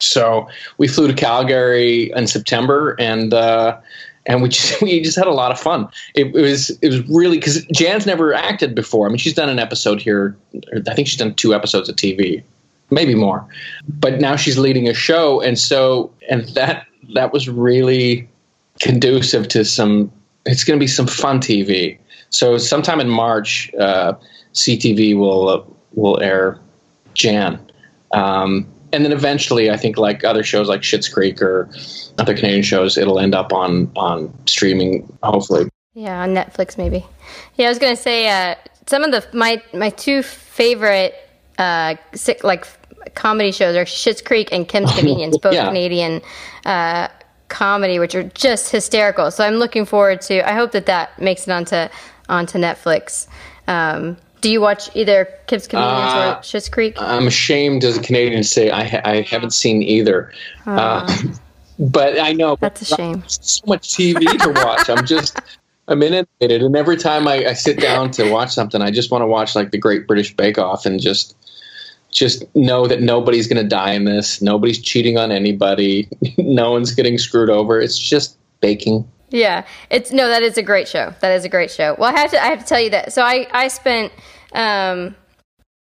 So 0.00 0.48
we 0.78 0.88
flew 0.88 1.06
to 1.06 1.14
Calgary 1.14 2.10
in 2.16 2.26
September, 2.26 2.96
and 2.98 3.32
uh, 3.32 3.78
and 4.26 4.42
we 4.42 4.48
just 4.48 4.82
we 4.82 5.00
just 5.00 5.16
had 5.16 5.26
a 5.26 5.32
lot 5.32 5.52
of 5.52 5.60
fun. 5.60 5.88
It, 6.14 6.34
it 6.34 6.42
was 6.42 6.70
it 6.82 6.88
was 6.88 7.08
really 7.08 7.38
because 7.38 7.64
Jann's 7.66 8.06
never 8.06 8.34
acted 8.34 8.74
before. 8.74 9.06
I 9.06 9.10
mean, 9.10 9.18
she's 9.18 9.34
done 9.34 9.48
an 9.48 9.58
episode 9.58 10.00
here. 10.00 10.36
I 10.86 10.94
think 10.94 11.08
she's 11.08 11.18
done 11.18 11.34
two 11.34 11.54
episodes 11.54 11.88
of 11.88 11.96
TV 11.96 12.42
maybe 12.92 13.14
more. 13.14 13.44
But 13.88 14.20
now 14.20 14.36
she's 14.36 14.58
leading 14.58 14.88
a 14.88 14.94
show, 14.94 15.40
and 15.40 15.58
so 15.58 16.12
and 16.30 16.46
that 16.50 16.86
that 17.14 17.32
was 17.32 17.48
really 17.48 18.28
conducive 18.80 19.48
to 19.48 19.64
some. 19.64 20.12
It's 20.46 20.62
going 20.62 20.78
to 20.78 20.82
be 20.82 20.88
some 20.88 21.06
fun 21.06 21.40
TV. 21.40 21.98
So 22.30 22.58
sometime 22.58 23.00
in 23.00 23.08
March, 23.08 23.72
uh, 23.80 24.14
CTV 24.54 25.16
will 25.16 25.48
uh, 25.48 25.62
will 25.94 26.22
air 26.22 26.60
Jann, 27.14 27.58
um, 28.12 28.66
and 28.92 29.04
then 29.04 29.12
eventually, 29.12 29.70
I 29.70 29.76
think 29.76 29.96
like 29.96 30.22
other 30.24 30.42
shows 30.42 30.68
like 30.68 30.82
Schitt's 30.82 31.08
Creek 31.08 31.40
or 31.40 31.70
other 32.18 32.34
Canadian 32.34 32.62
shows, 32.62 32.98
it'll 32.98 33.18
end 33.18 33.34
up 33.34 33.52
on 33.52 33.90
on 33.96 34.32
streaming. 34.46 35.10
Hopefully, 35.22 35.68
yeah, 35.94 36.22
on 36.22 36.34
Netflix 36.34 36.76
maybe. 36.76 37.04
Yeah, 37.56 37.66
I 37.66 37.68
was 37.70 37.78
gonna 37.78 37.96
say 37.96 38.28
uh, 38.28 38.54
some 38.86 39.02
of 39.02 39.10
the 39.10 39.26
my 39.36 39.62
my 39.72 39.90
two 39.90 40.22
favorite 40.22 41.14
uh, 41.58 41.96
like 42.42 42.66
comedy 43.14 43.52
shows 43.52 43.76
are 43.76 43.84
Schitt's 43.84 44.22
Creek 44.22 44.52
and 44.52 44.68
Kim's 44.68 44.92
Convenience, 44.96 45.38
both 45.38 45.54
yeah. 45.54 45.66
Canadian 45.66 46.20
uh, 46.66 47.08
comedy, 47.48 47.98
which 47.98 48.14
are 48.14 48.24
just 48.24 48.70
hysterical. 48.70 49.30
So 49.30 49.44
I'm 49.44 49.54
looking 49.54 49.84
forward 49.84 50.20
to. 50.22 50.48
I 50.48 50.54
hope 50.54 50.72
that 50.72 50.86
that 50.86 51.18
makes 51.18 51.48
it 51.48 51.50
onto 51.50 51.88
onto 52.28 52.58
Netflix. 52.58 53.26
Um, 53.68 54.18
do 54.42 54.52
you 54.52 54.60
watch 54.60 54.94
either 54.94 55.26
Kim's 55.46 55.66
Convenience 55.66 56.12
uh, 56.12 56.36
or 56.36 56.42
Schitt's 56.42 56.68
Creek? 56.68 57.00
I'm 57.00 57.26
ashamed 57.26 57.84
as 57.84 57.96
a 57.96 58.02
Canadian 58.02 58.42
to 58.42 58.48
say 58.48 58.70
I, 58.70 58.84
ha- 58.84 59.00
I 59.04 59.22
haven't 59.22 59.52
seen 59.52 59.82
either. 59.82 60.32
Uh, 60.66 61.06
but 61.78 62.20
I 62.20 62.32
know 62.32 62.56
that's 62.56 62.82
a 62.82 62.96
shame. 62.96 63.24
So 63.28 63.62
much 63.66 63.88
TV 63.88 64.20
to 64.20 64.62
watch. 64.62 64.90
I'm 64.90 65.06
just 65.06 65.40
I'm 65.88 66.02
inundated, 66.02 66.62
and 66.62 66.76
every 66.76 66.96
time 66.96 67.26
I, 67.26 67.46
I 67.46 67.52
sit 67.54 67.80
down 67.80 68.10
to 68.12 68.30
watch 68.30 68.52
something, 68.52 68.82
I 68.82 68.90
just 68.90 69.10
want 69.10 69.22
to 69.22 69.26
watch 69.26 69.54
like 69.54 69.70
the 69.70 69.78
Great 69.78 70.06
British 70.06 70.36
Bake 70.36 70.58
Off 70.58 70.84
and 70.86 71.00
just 71.00 71.36
just 72.10 72.44
know 72.54 72.86
that 72.86 73.00
nobody's 73.00 73.46
going 73.46 73.62
to 73.62 73.68
die 73.68 73.92
in 73.92 74.04
this. 74.04 74.42
Nobody's 74.42 74.80
cheating 74.80 75.18
on 75.18 75.32
anybody. 75.32 76.08
no 76.36 76.72
one's 76.72 76.92
getting 76.92 77.16
screwed 77.16 77.48
over. 77.48 77.80
It's 77.80 77.98
just 77.98 78.36
baking. 78.60 79.08
Yeah, 79.32 79.66
it's 79.90 80.12
no. 80.12 80.28
That 80.28 80.42
is 80.42 80.58
a 80.58 80.62
great 80.62 80.88
show. 80.88 81.14
That 81.20 81.32
is 81.32 81.44
a 81.44 81.48
great 81.48 81.70
show. 81.70 81.96
Well, 81.98 82.14
I 82.14 82.20
have 82.20 82.30
to. 82.30 82.42
I 82.42 82.46
have 82.46 82.60
to 82.60 82.66
tell 82.66 82.80
you 82.80 82.90
that. 82.90 83.12
So 83.12 83.22
I 83.22 83.48
I 83.50 83.68
spent 83.68 84.12
um, 84.52 85.16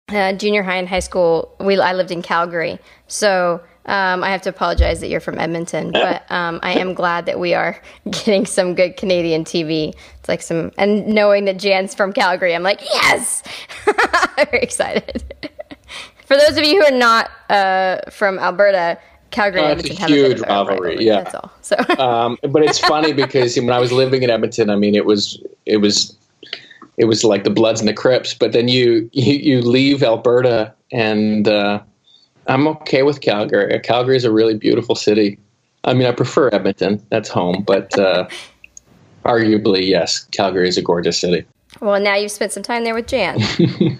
uh, 0.09 0.33
junior 0.33 0.63
high 0.63 0.77
and 0.77 0.87
high 0.87 0.99
school. 0.99 1.55
We 1.59 1.79
I 1.79 1.93
lived 1.93 2.11
in 2.11 2.21
Calgary. 2.21 2.79
So 3.07 3.61
um, 3.85 4.23
I 4.23 4.29
have 4.29 4.41
to 4.43 4.49
apologize 4.49 5.01
that 5.01 5.09
you're 5.09 5.19
from 5.19 5.39
Edmonton, 5.39 5.91
but 5.91 6.29
um, 6.31 6.59
I 6.63 6.79
am 6.79 6.93
glad 6.93 7.25
that 7.25 7.39
we 7.39 7.53
are 7.53 7.81
getting 8.09 8.45
some 8.45 8.75
good 8.75 8.95
Canadian 8.95 9.43
TV. 9.43 9.93
It's 10.19 10.29
like 10.29 10.41
some, 10.41 10.71
and 10.77 11.07
knowing 11.07 11.45
that 11.45 11.57
Jann's 11.57 11.93
from 11.93 12.13
Calgary, 12.13 12.55
I'm 12.55 12.63
like, 12.63 12.81
yes, 12.81 13.43
very 14.35 14.59
excited. 14.59 15.23
For 16.25 16.37
those 16.37 16.57
of 16.57 16.63
you 16.63 16.79
who 16.79 16.85
are 16.85 16.97
not 16.97 17.29
uh, 17.49 18.09
from 18.09 18.39
Alberta, 18.39 18.97
Calgary 19.33 19.61
oh, 19.61 19.63
and 19.63 19.71
Edmonton 19.79 19.97
have 19.97 20.09
a 20.09 20.13
huge 20.13 20.39
rivalry, 20.41 20.73
rivalry. 20.73 21.05
Yeah, 21.05 21.23
that's 21.23 21.35
all. 21.35 21.51
So, 21.61 21.75
um, 21.97 22.37
but 22.43 22.63
it's 22.63 22.79
funny 22.79 23.11
because 23.11 23.57
when 23.57 23.71
I 23.71 23.79
was 23.79 23.91
living 23.91 24.23
in 24.23 24.29
Edmonton, 24.29 24.69
I 24.69 24.75
mean, 24.75 24.95
it 24.95 25.05
was 25.05 25.43
it 25.65 25.77
was 25.77 26.15
it 26.97 27.05
was 27.05 27.23
like 27.23 27.43
the 27.43 27.49
Bloods 27.49 27.79
and 27.79 27.89
the 27.89 27.93
Crips. 27.93 28.33
But 28.33 28.53
then 28.53 28.67
you 28.67 29.09
you, 29.11 29.33
you 29.33 29.61
leave 29.61 30.03
Alberta, 30.03 30.73
and 30.91 31.47
uh, 31.47 31.81
I'm 32.47 32.67
okay 32.67 33.03
with 33.03 33.21
Calgary. 33.21 33.77
Calgary 33.79 34.15
is 34.15 34.23
a 34.23 34.31
really 34.31 34.55
beautiful 34.55 34.95
city. 34.95 35.39
I 35.83 35.93
mean, 35.93 36.07
I 36.07 36.11
prefer 36.11 36.49
Edmonton. 36.49 37.03
That's 37.09 37.27
home, 37.27 37.63
but 37.65 37.97
uh, 37.97 38.29
arguably, 39.25 39.85
yes, 39.87 40.25
Calgary 40.31 40.69
is 40.69 40.77
a 40.77 40.81
gorgeous 40.81 41.19
city. 41.19 41.45
Well, 41.81 41.99
now 41.99 42.15
you've 42.15 42.31
spent 42.31 42.51
some 42.51 42.63
time 42.63 42.83
there 42.83 42.93
with 42.93 43.07
Jann. 43.07 43.39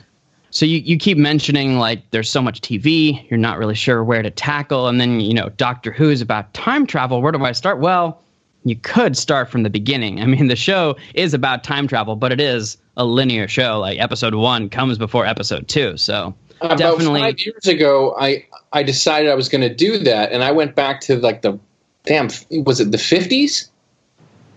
So 0.54 0.68
you, 0.68 0.78
you 0.78 0.98
keep 0.98 1.18
mentioning 1.18 1.80
like 1.80 2.12
there's 2.12 2.30
so 2.30 2.40
much 2.40 2.62
TV, 2.62 3.28
you're 3.28 3.40
not 3.40 3.58
really 3.58 3.74
sure 3.74 4.04
where 4.04 4.22
to 4.22 4.30
tackle. 4.30 4.88
And 4.88 5.02
then, 5.02 5.20
you 5.20 5.34
know, 5.34 5.50
Doctor 5.50 5.92
Who 5.92 6.12
is 6.12 6.22
about 6.22 6.54
time 6.54 6.86
travel. 6.86 7.24
Where 7.24 7.32
do 7.32 7.44
I 7.44 7.54
start? 7.54 7.80
Well, 7.80 8.22
you 8.64 8.76
could 8.76 9.18
start 9.18 9.50
from 9.50 9.64
the 9.64 9.72
beginning. 9.72 10.22
I 10.22 10.28
mean, 10.28 10.50
the 10.50 10.56
show 10.56 10.96
is 11.16 11.34
about 11.34 11.64
time 11.64 11.88
travel, 11.88 12.16
but 12.16 12.32
it 12.32 12.40
is 12.40 12.78
a 12.98 13.04
linear 13.04 13.48
show. 13.48 13.80
Like 13.80 14.00
episode 14.00 14.36
one 14.36 14.70
comes 14.70 15.00
before 15.00 15.26
episode 15.26 15.68
two. 15.68 15.98
So 15.98 16.36
about 16.62 16.78
definitely. 16.78 17.22
five 17.22 17.40
years 17.40 17.68
ago, 17.68 18.16
I, 18.20 18.46
I 18.74 18.84
decided 18.84 19.32
I 19.32 19.36
was 19.36 19.50
going 19.50 19.62
to 19.62 19.74
do 19.74 19.98
that. 19.98 20.32
And 20.32 20.44
I 20.44 20.52
went 20.52 20.76
back 20.76 21.02
to 21.02 21.18
like 21.18 21.42
the, 21.42 21.60
damn, 22.04 22.30
was 22.52 22.80
it 22.80 22.92
the 22.92 22.98
50s? 22.98 23.70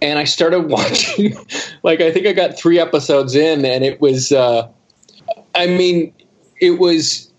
And 0.03 0.19
I 0.19 0.25
started 0.25 0.61
watching, 0.69 1.35
like, 1.83 2.03
I 2.03 2.13
think 2.13 2.27
I 2.27 2.35
got 2.35 2.59
three 2.59 2.79
episodes 2.79 3.35
in 3.35 3.65
and 3.65 3.83
it 3.83 3.99
was, 4.03 4.31
uh, 4.31 4.69
I 5.57 5.67
mean, 5.67 6.13
it 6.61 6.73
was. 6.73 7.33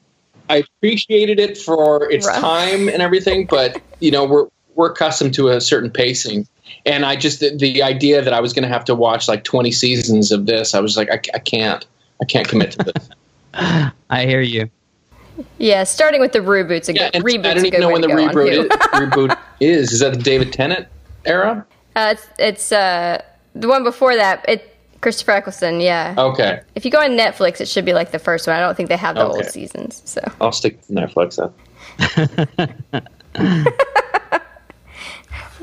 I 0.50 0.58
appreciated 0.58 1.40
it 1.40 1.58
for 1.58 2.10
its 2.10 2.26
Rough. 2.26 2.40
time 2.40 2.88
and 2.88 3.02
everything, 3.02 3.48
but 3.48 3.82
you 4.00 4.12
know, 4.12 4.26
we're 4.26 4.48
we're 4.76 4.92
accustomed 4.92 5.34
to 5.36 5.50
a 5.50 5.60
certain 5.60 5.92
pacing, 5.92 6.48
and 6.86 7.06
I 7.06 7.16
just 7.16 7.42
the, 7.42 7.56
the 7.56 7.84
idea 7.84 8.22
that 8.22 8.34
I 8.34 8.40
was 8.40 8.54
going 8.54 8.64
to 8.64 8.70
have 8.70 8.86
to 8.86 8.96
watch 8.96 9.28
like 9.28 9.44
twenty 9.44 9.72
seasons 9.72 10.32
of 10.32 10.46
this, 10.46 10.74
I 10.74 10.80
was 10.80 10.96
like, 10.96 11.10
I, 11.12 11.20
I 11.34 11.40
can't, 11.40 11.86
I 12.22 12.26
can't 12.26 12.48
commit 12.48 12.72
to 12.72 12.78
this. 12.84 13.10
I 14.10 14.26
hear 14.26 14.42
you. 14.42 14.70
Yeah, 15.58 15.84
starting 15.84 16.22
with 16.22 16.32
the 16.32 16.40
reboots. 16.40 16.90
A 16.90 16.94
yeah, 16.94 17.12
good, 17.12 17.24
reboot's 17.24 17.48
I 17.48 17.54
don't 17.54 17.66
even 17.66 17.82
know 17.82 17.92
when 17.92 18.02
the 18.02 18.08
reboot 18.08 18.52
is, 18.52 18.68
reboot 18.68 19.38
is. 19.60 19.92
Is 19.92 20.00
that 20.00 20.14
the 20.14 20.20
David 20.20 20.54
Tennant 20.54 20.88
era? 21.26 21.66
Uh, 21.96 22.16
it's 22.16 22.28
it's 22.40 22.72
uh, 22.72 23.22
the 23.54 23.68
one 23.68 23.84
before 23.84 24.16
that. 24.16 24.46
It 24.48 24.77
Christopher 25.02 25.32
Eccleston, 25.32 25.80
yeah. 25.80 26.16
Okay. 26.18 26.62
If 26.76 26.84
you 26.86 26.92
go 26.92 27.00
on 27.00 27.12
Netflix, 27.12 27.62
it 27.62 27.68
should 27.68 27.86
be 27.86 27.94
like 27.94 28.12
the 28.12 28.20
first 28.20 28.48
one. 28.48 28.56
I 28.56 28.60
don't 28.60 28.76
think 28.76 28.90
they 28.90 28.98
have 28.98 29.16
the 29.16 29.26
okay. 29.26 29.38
old 29.38 29.46
seasons, 29.46 30.02
so. 30.06 30.22
I'll 30.42 30.52
stick 30.52 30.82
to 30.88 30.94
Netflix 30.94 31.38
then. 31.38 33.04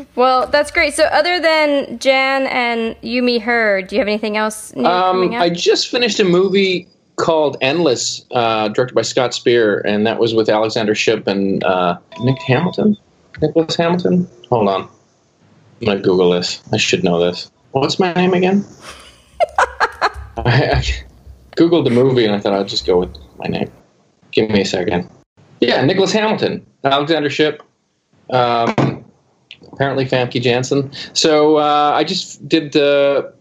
well, 0.15 0.47
that's 0.47 0.71
great. 0.71 0.95
So, 0.95 1.05
other 1.05 1.41
than 1.41 1.99
Jann 1.99 2.47
and 2.47 2.97
You 3.03 3.23
Me 3.23 3.39
Her, 3.39 3.83
do 3.83 3.97
you 3.97 4.01
have 4.01 4.09
anything 4.09 4.37
else 4.37 4.75
new 4.75 4.85
um, 4.85 5.17
coming? 5.17 5.37
I 5.37 5.51
just 5.51 5.89
finished 5.89 6.21
a 6.21 6.25
movie 6.25 6.89
called 7.17 7.57
Endless, 7.61 8.25
uh, 8.33 8.69
directed 8.69 8.95
by 8.95 9.03
Scott 9.03 9.35
Speer, 9.35 9.81
and 9.81 10.07
that 10.07 10.19
was 10.19 10.35
with 10.35 10.49
Alexandra 10.49 10.95
Shipp 10.95 11.27
and 11.27 11.63
uh, 11.65 11.99
Nick 12.21 12.41
Hamilton. 12.43 12.97
Nicholas 13.41 13.77
Hamilton. 13.77 14.29
Hold 14.49 14.69
on, 14.69 14.83
I'm 14.83 15.87
gonna 15.87 16.01
Google 16.01 16.31
this. 16.31 16.63
I 16.73 16.77
should 16.77 17.03
know 17.03 17.19
this. 17.19 17.51
What's 17.73 17.99
my 17.99 18.13
name 18.13 18.35
again? 18.35 18.65
I, 20.37 20.83
googled 21.57 21.85
the 21.85 21.91
movie 21.91 22.25
and 22.25 22.35
I 22.35 22.41
thought 22.41 22.53
I'd 22.53 22.69
just 22.69 22.87
go 22.87 22.99
with 22.99 23.17
my 23.39 23.47
name. 23.47 23.71
Give 24.33 24.51
me 24.51 24.63
a 24.63 24.67
second. 24.67 25.09
Yeah, 25.61 25.85
Nicholas 25.85 26.13
Hamilton, 26.13 26.67
Alexandra 26.83 27.31
Shipp, 27.31 27.63
um, 28.31 29.05
apparently 29.73 30.05
Famke 30.05 30.41
Janssen. 30.43 30.91
So 31.13 31.57
uh, 31.57 31.93
I 31.95 32.05
just 32.05 32.47
did 32.49 32.73
the 32.73 33.33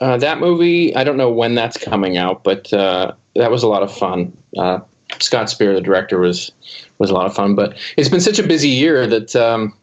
uh, 0.00 0.16
that 0.18 0.38
movie. 0.38 0.94
I 0.94 1.04
don't 1.04 1.16
know 1.16 1.30
when 1.30 1.54
that's 1.54 1.78
coming 1.78 2.16
out, 2.16 2.44
but 2.44 2.72
uh, 2.72 3.12
that 3.34 3.50
was 3.50 3.62
a 3.62 3.68
lot 3.68 3.82
of 3.82 3.92
fun. 3.92 4.36
Uh, 4.56 4.80
Scott 5.20 5.50
Speer, 5.50 5.74
the 5.74 5.80
director, 5.80 6.18
was 6.18 6.52
was 6.98 7.10
a 7.10 7.14
lot 7.14 7.26
of 7.26 7.34
fun. 7.34 7.54
But 7.54 7.78
it's 7.96 8.08
been 8.08 8.20
such 8.20 8.38
a 8.38 8.46
busy 8.46 8.68
year 8.68 9.06
that 9.06 9.34
um, 9.34 9.76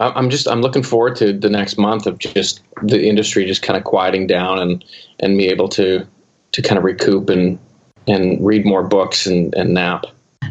I'm 0.00 0.30
just 0.30 0.48
I'm 0.48 0.62
looking 0.62 0.82
forward 0.82 1.14
to 1.16 1.32
the 1.32 1.50
next 1.50 1.78
month 1.78 2.06
of 2.06 2.18
just 2.18 2.62
the 2.82 3.06
industry 3.06 3.44
just 3.44 3.62
kind 3.62 3.76
of 3.76 3.84
quieting 3.84 4.26
down 4.26 4.58
and 4.58 4.84
and 5.20 5.36
be 5.36 5.46
able 5.48 5.68
to 5.70 6.06
to 6.52 6.62
kind 6.62 6.78
of 6.78 6.84
recoup 6.84 7.28
and 7.28 7.58
and 8.06 8.44
read 8.44 8.64
more 8.64 8.82
books 8.82 9.26
and, 9.26 9.54
and 9.54 9.74
nap. 9.74 10.04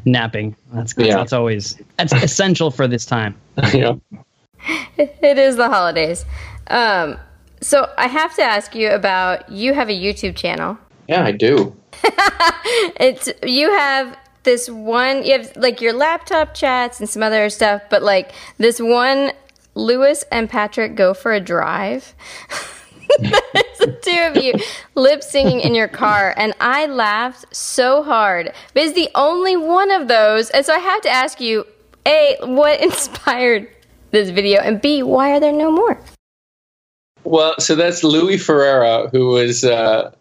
Napping. 0.06 0.56
That's 0.72 0.93
good. 0.93 1.08
Yeah. 1.08 1.18
That's 1.18 1.34
always 1.34 1.78
that's 1.97 2.14
essential 2.14 2.72
for 2.72 2.88
this 2.88 3.06
time. 3.06 3.36
yeah. 3.74 3.95
it 4.97 5.38
is 5.38 5.56
the 5.56 5.68
holidays. 5.68 6.26
Um, 6.68 7.18
so 7.62 7.91
I 7.97 8.08
have 8.08 8.36
to 8.36 8.43
ask 8.43 8.76
you 8.76 8.91
about 8.91 9.52
you 9.52 9.74
have 9.74 9.89
a 9.89 10.00
YouTube 10.00 10.36
channel. 10.36 10.78
Yeah, 11.08 11.24
I 11.24 11.32
do. 11.32 11.76
It's 13.00 13.30
you 13.43 13.72
have 13.72 14.18
this 14.44 14.70
one 14.70 15.24
you 15.24 15.34
have 15.34 15.56
like 15.56 15.82
your 15.82 15.94
laptop 15.94 16.54
chats 16.54 17.00
and 17.00 17.10
some 17.10 17.24
other 17.24 17.50
stuff, 17.50 17.82
but 17.90 18.04
like 18.04 18.32
this 18.58 18.80
one 18.80 19.32
Louis 19.76 20.24
and 20.32 20.50
Patrick 20.50 20.96
go 20.96 21.14
for 21.14 21.34
a 21.34 21.40
drive. 21.40 22.14
There's 23.20 23.80
the 23.80 24.00
two 24.04 24.20
of 24.20 24.44
you 24.44 24.54
lip 24.96 25.24
singing 25.24 25.62
in 25.62 25.74
your 25.74 25.88
car, 25.88 26.34
and 26.38 26.54
I 26.60 26.86
laughed 26.86 27.56
so 27.56 28.04
hard. 28.04 28.54
But 28.74 28.84
it's 28.84 28.94
the 28.94 29.10
only 29.16 29.58
one 29.58 29.90
of 29.90 30.08
those, 30.08 30.50
and 30.52 30.66
so 30.66 30.74
I 30.74 30.80
have 30.80 31.02
to 31.02 31.10
ask 31.10 31.42
you: 31.42 31.66
A, 32.06 32.38
what 32.42 32.82
inspired 32.84 33.68
this 34.12 34.30
video, 34.30 34.62
and 34.62 34.80
B, 34.80 35.02
why 35.04 35.32
are 35.32 35.40
there 35.40 35.52
no 35.52 35.72
more? 35.72 36.00
Well, 37.24 37.56
so 37.60 37.76
that's 37.76 38.04
Louis 38.04 38.38
Ferreira 38.38 39.10
who 39.10 39.28
was 39.28 39.64
uh, 39.64 40.12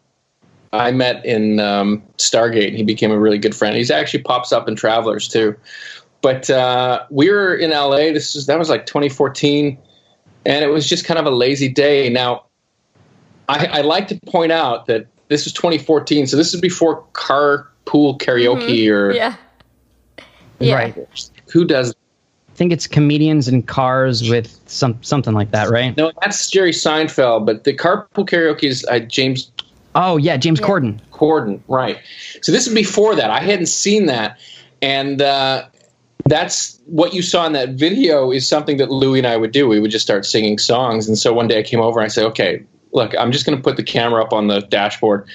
I 0.73 0.93
met 0.93 1.25
in 1.25 1.61
um, 1.61 2.03
Stargate. 2.19 2.69
And 2.69 2.77
he 2.77 2.83
became 2.83 3.11
a 3.11 3.19
really 3.19 3.39
good 3.39 3.55
friend. 3.55 3.77
He's 3.77 3.91
actually 3.91 4.23
pops 4.23 4.53
up 4.53 4.69
in 4.69 4.77
Travelers 4.77 5.29
too. 5.29 5.57
But 6.21 6.51
uh, 6.51 7.05
we 7.11 7.31
were 7.31 7.55
in 7.55 7.71
LA. 7.71 8.13
This 8.13 8.35
is 8.35 8.47
that 8.47 8.59
was 8.59 8.69
like 8.69 8.87
2014, 8.87 9.79
and 10.47 10.65
it 10.65 10.69
was 10.69 10.89
just 10.89 11.05
kind 11.05 11.19
of 11.19 11.27
a 11.27 11.31
lazy 11.31 11.69
day. 11.69 12.09
Now, 12.09 12.47
I, 13.49 13.67
I 13.67 13.81
like 13.83 14.09
to 14.09 14.19
point 14.27 14.51
out 14.51 14.87
that 14.87 15.07
this 15.29 15.45
was 15.45 15.53
2014, 15.53 16.27
so 16.27 16.37
this 16.37 16.53
is 16.53 16.61
before 16.61 17.05
carpool 17.13 18.19
karaoke 18.19 18.91
or 18.91 19.13
Yeah. 19.13 19.37
Yeah. 20.59 20.75
Right. 20.75 21.09
who 21.53 21.65
does 21.65 21.95
I 22.49 22.55
think 22.59 22.73
it's 22.73 22.89
comedians 22.89 23.47
in 23.47 23.63
cars 23.63 24.29
with 24.29 24.59
some 24.67 25.01
something 25.05 25.35
like 25.35 25.53
that, 25.53 25.71
right? 25.71 25.97
no 25.97 26.11
that's 26.21 26.51
jerry 26.51 26.73
seinfeld 26.73 27.47
but 27.47 27.63
the 27.63 27.73
carpool 27.73 28.29
karaoke 28.29 28.65
is 28.65 28.85
uh, 28.91 28.99
james 28.99 29.53
Oh 30.01 30.17
yeah, 30.17 30.37
James 30.37 30.61
Corden. 30.61 31.01
Corden, 31.11 31.61
right. 31.67 31.99
So 32.41 32.53
this 32.53 32.69
is 32.69 32.73
before 32.73 33.17
that. 33.17 33.31
I 33.31 33.41
hadn't 33.41 33.67
seen 33.67 34.07
that. 34.07 34.39
And 34.81 35.21
uh, 35.21 35.67
that's 36.27 36.81
what 36.87 37.15
you 37.15 37.21
saw 37.21 37.45
in 37.47 37.53
that 37.55 37.71
video 37.71 38.31
is 38.31 38.47
something 38.47 38.77
that 38.77 38.93
Louie 38.93 39.19
and 39.19 39.27
I 39.27 39.37
would 39.37 39.51
do. 39.51 39.67
We 39.67 39.81
would 39.81 39.91
just 39.91 40.05
start 40.07 40.25
singing 40.25 40.57
songs. 40.59 41.09
And 41.09 41.19
so 41.19 41.33
one 41.33 41.49
day 41.49 41.59
I 41.59 41.65
came 41.65 41.81
over 41.81 41.99
and 41.99 42.05
I 42.05 42.09
said, 42.09 42.25
okay, 42.27 42.65
look, 42.93 43.13
I'm 43.19 43.33
just 43.33 43.45
going 43.45 43.59
to 43.59 43.63
put 43.63 43.77
the 43.77 43.83
camera 43.83 44.23
up 44.23 44.33
on 44.33 44.47
the 44.47 44.61
dashboard. 44.61 45.29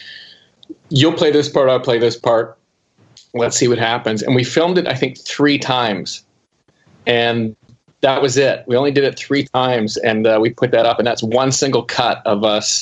You'll 0.87 1.13
play 1.13 1.29
this 1.29 1.49
part, 1.49 1.69
I'll 1.69 1.81
play 1.81 1.99
this 1.99 2.15
part. 2.15 2.57
Let's 3.33 3.57
see 3.57 3.67
what 3.67 3.79
happens. 3.79 4.23
And 4.23 4.33
we 4.33 4.45
filmed 4.45 4.77
it, 4.77 4.87
I 4.87 4.93
think, 4.93 5.19
three 5.19 5.57
times. 5.57 6.23
And 7.05 7.53
that 7.99 8.21
was 8.21 8.37
it. 8.37 8.63
We 8.65 8.77
only 8.77 8.91
did 8.91 9.03
it 9.03 9.19
three 9.19 9.43
times. 9.43 9.97
And 9.97 10.25
uh, 10.25 10.39
we 10.41 10.51
put 10.51 10.71
that 10.71 10.85
up. 10.85 10.99
And 10.99 11.07
that's 11.07 11.21
one 11.21 11.51
single 11.51 11.83
cut 11.83 12.21
of 12.25 12.45
us. 12.45 12.81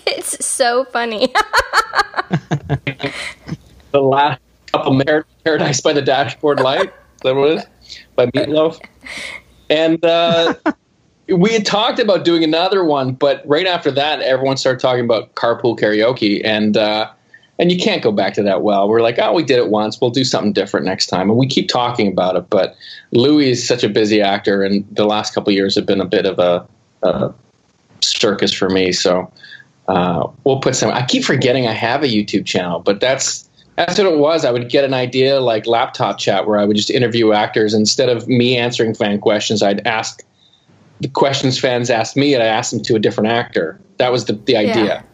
It's 0.06 0.44
so 0.44 0.84
funny. 0.86 1.28
the 3.92 4.00
last 4.00 4.40
couple 4.72 5.00
Paradise 5.44 5.80
by 5.80 5.92
the 5.92 6.02
Dashboard 6.02 6.60
Light. 6.60 6.92
That 7.22 7.36
is? 7.36 7.64
By 8.16 8.26
Meatloaf. 8.26 8.80
And 9.70 10.04
uh, 10.04 10.54
we 11.28 11.52
had 11.52 11.66
talked 11.66 11.98
about 11.98 12.24
doing 12.24 12.44
another 12.44 12.84
one, 12.84 13.12
but 13.12 13.42
right 13.46 13.66
after 13.66 13.90
that, 13.92 14.20
everyone 14.20 14.56
started 14.56 14.80
talking 14.80 15.04
about 15.04 15.34
carpool 15.34 15.78
karaoke, 15.78 16.40
and 16.44 16.76
uh, 16.76 17.10
and 17.58 17.70
you 17.70 17.78
can't 17.78 18.02
go 18.02 18.12
back 18.12 18.34
to 18.34 18.42
that 18.42 18.62
well. 18.62 18.88
We're 18.88 19.02
like, 19.02 19.18
oh, 19.18 19.32
we 19.32 19.42
did 19.44 19.58
it 19.58 19.68
once. 19.70 20.00
We'll 20.00 20.10
do 20.10 20.24
something 20.24 20.52
different 20.52 20.86
next 20.86 21.06
time, 21.06 21.30
and 21.30 21.38
we 21.38 21.46
keep 21.46 21.68
talking 21.68 22.08
about 22.08 22.36
it. 22.36 22.50
But 22.50 22.76
Louis 23.12 23.50
is 23.50 23.66
such 23.66 23.84
a 23.84 23.88
busy 23.88 24.20
actor, 24.20 24.62
and 24.62 24.86
the 24.94 25.04
last 25.04 25.34
couple 25.34 25.52
years 25.52 25.74
have 25.76 25.86
been 25.86 26.00
a 26.00 26.06
bit 26.06 26.26
of 26.26 26.38
a, 26.38 26.66
a 27.02 27.34
circus 28.00 28.52
for 28.52 28.68
me. 28.68 28.92
So 28.92 29.30
uh, 29.88 30.28
we'll 30.44 30.60
put 30.60 30.76
some. 30.76 30.90
I 30.90 31.04
keep 31.04 31.24
forgetting 31.24 31.66
I 31.66 31.72
have 31.72 32.02
a 32.02 32.06
YouTube 32.06 32.46
channel, 32.46 32.80
but 32.80 33.00
that's 33.00 33.48
that's 33.76 33.98
what 33.98 34.06
it 34.06 34.18
was. 34.18 34.44
I 34.44 34.50
would 34.50 34.70
get 34.70 34.84
an 34.84 34.94
idea 34.94 35.40
like 35.40 35.66
laptop 35.66 36.18
chat 36.18 36.46
where 36.46 36.58
I 36.58 36.64
would 36.64 36.76
just 36.76 36.90
interview 36.90 37.32
actors 37.32 37.74
instead 37.74 38.08
of 38.08 38.28
me 38.28 38.56
answering 38.56 38.94
fan 38.94 39.20
questions. 39.20 39.62
I'd 39.62 39.86
ask 39.86 40.24
the 41.00 41.08
questions 41.08 41.58
fans 41.58 41.90
asked 41.90 42.16
me, 42.16 42.34
and 42.34 42.42
I 42.42 42.46
asked 42.46 42.70
them 42.70 42.82
to 42.84 42.94
a 42.94 42.98
different 42.98 43.30
actor. 43.30 43.78
That 43.98 44.12
was 44.12 44.24
the 44.24 44.34
the 44.34 44.56
idea. 44.56 45.04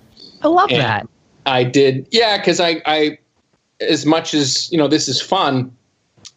I 0.42 0.48
love 0.48 0.70
And 0.70 0.80
that. 0.80 1.08
I 1.46 1.64
did, 1.64 2.06
yeah, 2.10 2.36
because 2.36 2.60
I, 2.60 2.82
I, 2.86 3.18
as 3.80 4.04
much 4.06 4.34
as 4.34 4.70
you 4.70 4.78
know, 4.78 4.88
this 4.88 5.08
is 5.08 5.20
fun. 5.20 5.74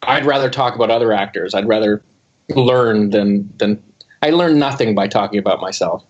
I'd 0.02 0.24
rather 0.24 0.50
talk 0.50 0.74
about 0.74 0.90
other 0.90 1.12
actors. 1.12 1.54
I'd 1.54 1.68
rather 1.68 2.02
learn 2.48 3.10
than 3.10 3.52
than 3.58 3.82
I 4.22 4.30
learn 4.30 4.58
nothing 4.58 4.94
by 4.94 5.08
talking 5.08 5.38
about 5.38 5.60
myself. 5.60 6.04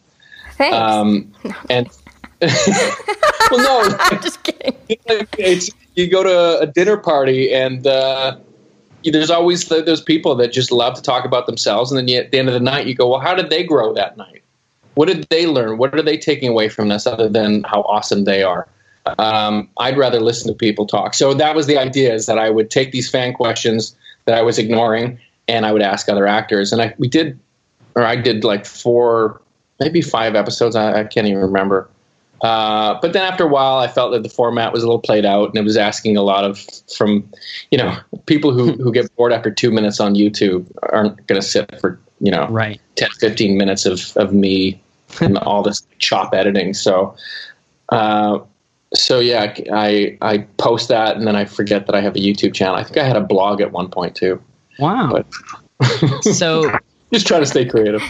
Thanks. 0.53 0.77
Um, 0.77 1.33
and 1.71 1.89
well, 3.51 3.89
no, 3.89 3.97
I'm 4.01 4.23
just 4.23 4.43
kidding. 4.43 4.77
it's 5.39 5.71
you 5.95 6.11
go 6.11 6.23
to 6.23 6.61
a 6.61 6.67
dinner 6.67 6.97
party 6.97 7.53
and 7.53 7.87
uh, 7.87 8.37
there's 9.13 9.31
always 9.31 9.69
th 9.69 9.85
those 9.85 10.01
people 10.01 10.35
that 10.37 10.53
just 10.53 10.73
love 10.73 10.95
to 10.95 11.03
talk 11.03 11.25
about 11.25 11.47
themselves, 11.47 11.91
and 11.91 11.99
then 11.99 12.09
you, 12.09 12.19
at 12.19 12.31
the 12.31 12.39
end 12.39 12.49
of 12.49 12.55
the 12.55 12.61
night, 12.61 12.87
you 12.87 12.95
go, 12.95 13.09
"Well, 13.09 13.21
how 13.21 13.35
did 13.35 13.51
they 13.51 13.63
grow 13.63 13.93
that 13.95 14.17
night? 14.17 14.43
What 14.95 15.07
did 15.07 15.25
they 15.31 15.47
learn? 15.47 15.79
What 15.79 15.95
are 15.95 16.03
they 16.03 16.17
taking 16.17 16.49
away 16.49 16.69
from 16.69 16.89
this 16.89 17.07
other 17.07 17.29
than 17.29 17.65
how 17.65 17.83
awesome 17.83 18.25
they 18.25 18.43
are?" 18.43 18.67
Um, 19.19 19.69
I'd 19.79 19.99
rather 19.99 20.21
listen 20.21 20.49
to 20.49 20.55
people 20.57 20.87
talk. 20.87 21.13
So 21.15 21.35
that 21.35 21.55
was 21.55 21.67
the 21.67 21.77
idea: 21.77 22.15
is 22.15 22.27
that 22.27 22.39
I 22.39 22.51
would 22.51 22.71
take 22.71 22.93
these 22.93 23.11
fan 23.11 23.35
questions 23.35 23.95
that 24.25 24.35
I 24.35 24.43
was 24.43 24.59
ignoring, 24.59 25.19
and 25.49 25.67
I 25.67 25.73
would 25.73 25.83
ask 25.83 26.09
other 26.09 26.27
actors, 26.27 26.73
and 26.73 26.81
I 26.81 26.95
we 26.99 27.09
did, 27.09 27.39
or 27.95 28.05
I 28.05 28.17
did 28.17 28.45
like 28.45 28.65
four, 28.65 29.41
maybe 29.81 30.01
five 30.01 30.35
episodes. 30.35 30.77
I, 30.77 31.01
I 31.01 31.05
can't 31.05 31.27
even 31.27 31.41
remember. 31.41 31.89
Uh, 32.43 32.99
but 33.01 33.13
then 33.13 33.23
after 33.23 33.45
a 33.45 33.49
while, 33.49 33.79
I 33.79 33.89
felt 33.89 34.13
that 34.13 34.23
the 34.23 34.29
format 34.29 34.73
was 34.73 34.83
a 34.83 34.87
little 34.87 35.01
played 35.01 35.25
out, 35.25 35.49
and 35.49 35.57
it 35.57 35.65
was 35.65 35.77
asking 35.77 36.17
a 36.17 36.23
lot 36.23 36.45
of 36.45 36.67
from, 36.95 37.29
you 37.71 37.79
know, 37.79 37.97
people 38.27 38.53
who 38.53 38.73
who 38.73 38.93
get 38.93 39.15
bored 39.17 39.33
after 39.33 39.51
two 39.51 39.71
minutes 39.71 40.01
on 40.01 40.15
YouTube 40.15 40.67
aren't 40.93 41.27
going 41.27 41.41
to 41.41 41.47
sit 41.47 41.81
for 41.81 41.99
you 42.21 42.31
know 42.31 42.47
Right. 42.49 42.81
10, 42.97 43.11
15 43.19 43.57
minutes 43.57 43.87
of 43.87 44.17
of 44.17 44.33
me 44.33 44.81
and 45.21 45.39
all 45.39 45.63
this 45.63 45.87
chop 45.99 46.35
editing. 46.35 46.75
So, 46.75 47.17
uh, 47.91 48.41
so 48.95 49.21
yeah, 49.21 49.55
I 49.73 50.19
I 50.21 50.39
post 50.59 50.89
that, 50.89 51.17
and 51.17 51.27
then 51.27 51.37
I 51.37 51.45
forget 51.45 51.87
that 51.87 51.95
I 51.95 52.01
have 52.01 52.17
a 52.17 52.21
YouTube 52.21 52.55
channel. 52.55 52.77
I 52.77 52.85
think 52.85 52.99
I 52.99 53.05
had 53.05 53.17
a 53.17 53.21
blog 53.21 53.61
at 53.61 53.73
one 53.73 53.89
point 53.89 54.15
too. 54.15 54.43
Wow. 54.79 55.11
But 55.81 56.23
so 56.23 56.79
just 57.13 57.27
try 57.27 57.41
to 57.41 57.47
stay 57.47 57.65
creative. 57.65 58.03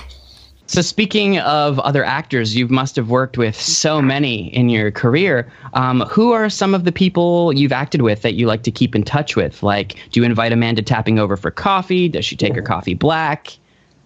So 0.67 0.81
speaking 0.81 1.39
of 1.41 1.79
other 1.81 2.05
actors, 2.05 2.57
you 2.57 2.69
must 2.69 2.97
have 2.97 3.11
worked 3.11 3.37
with 3.37 3.61
so 3.61 4.01
many 4.01 4.55
in 4.55 4.71
your 4.71 4.91
career. 4.91 5.53
Um, 5.75 6.01
who 6.03 6.33
are 6.33 6.49
some 6.49 6.75
of 6.75 6.85
the 6.85 6.93
people 6.93 7.53
you've 7.53 7.73
acted 7.73 8.01
with 8.01 8.23
that 8.23 8.35
you 8.35 8.47
like 8.47 8.63
to 8.63 8.71
keep 8.71 8.95
in 8.95 9.03
touch 9.03 9.37
with? 9.37 9.63
Like, 9.63 9.97
do 10.11 10.21
you 10.21 10.25
invite 10.25 10.53
Amanda 10.53 10.81
Tapping 10.81 11.19
over 11.19 11.37
for 11.37 11.51
coffee? 11.51 12.09
Does 12.09 12.25
she 12.25 12.35
take 12.35 12.55
her 12.55 12.63
coffee 12.63 12.95
black? 12.95 13.53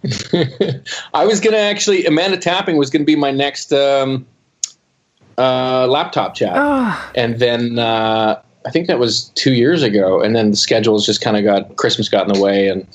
I 1.13 1.25
was 1.25 1.39
gonna 1.39 1.57
actually 1.57 2.05
Amanda 2.05 2.37
Tapping 2.37 2.77
was 2.77 2.89
gonna 2.89 3.03
be 3.03 3.17
my 3.17 3.31
next 3.31 3.73
um, 3.73 4.25
uh, 5.37 5.87
laptop 5.87 6.35
chat, 6.35 6.55
and 7.15 7.39
then 7.39 7.79
uh, 7.79 8.41
I 8.65 8.71
think 8.71 8.87
that 8.87 8.97
was 8.97 9.29
two 9.35 9.53
years 9.53 9.83
ago, 9.83 10.21
and 10.21 10.35
then 10.35 10.51
the 10.51 10.57
schedules 10.57 11.05
just 11.05 11.21
kind 11.21 11.35
of 11.35 11.43
got 11.43 11.75
Christmas 11.75 12.07
got 12.07 12.27
in 12.27 12.33
the 12.33 12.41
way, 12.41 12.69
and 12.69 12.87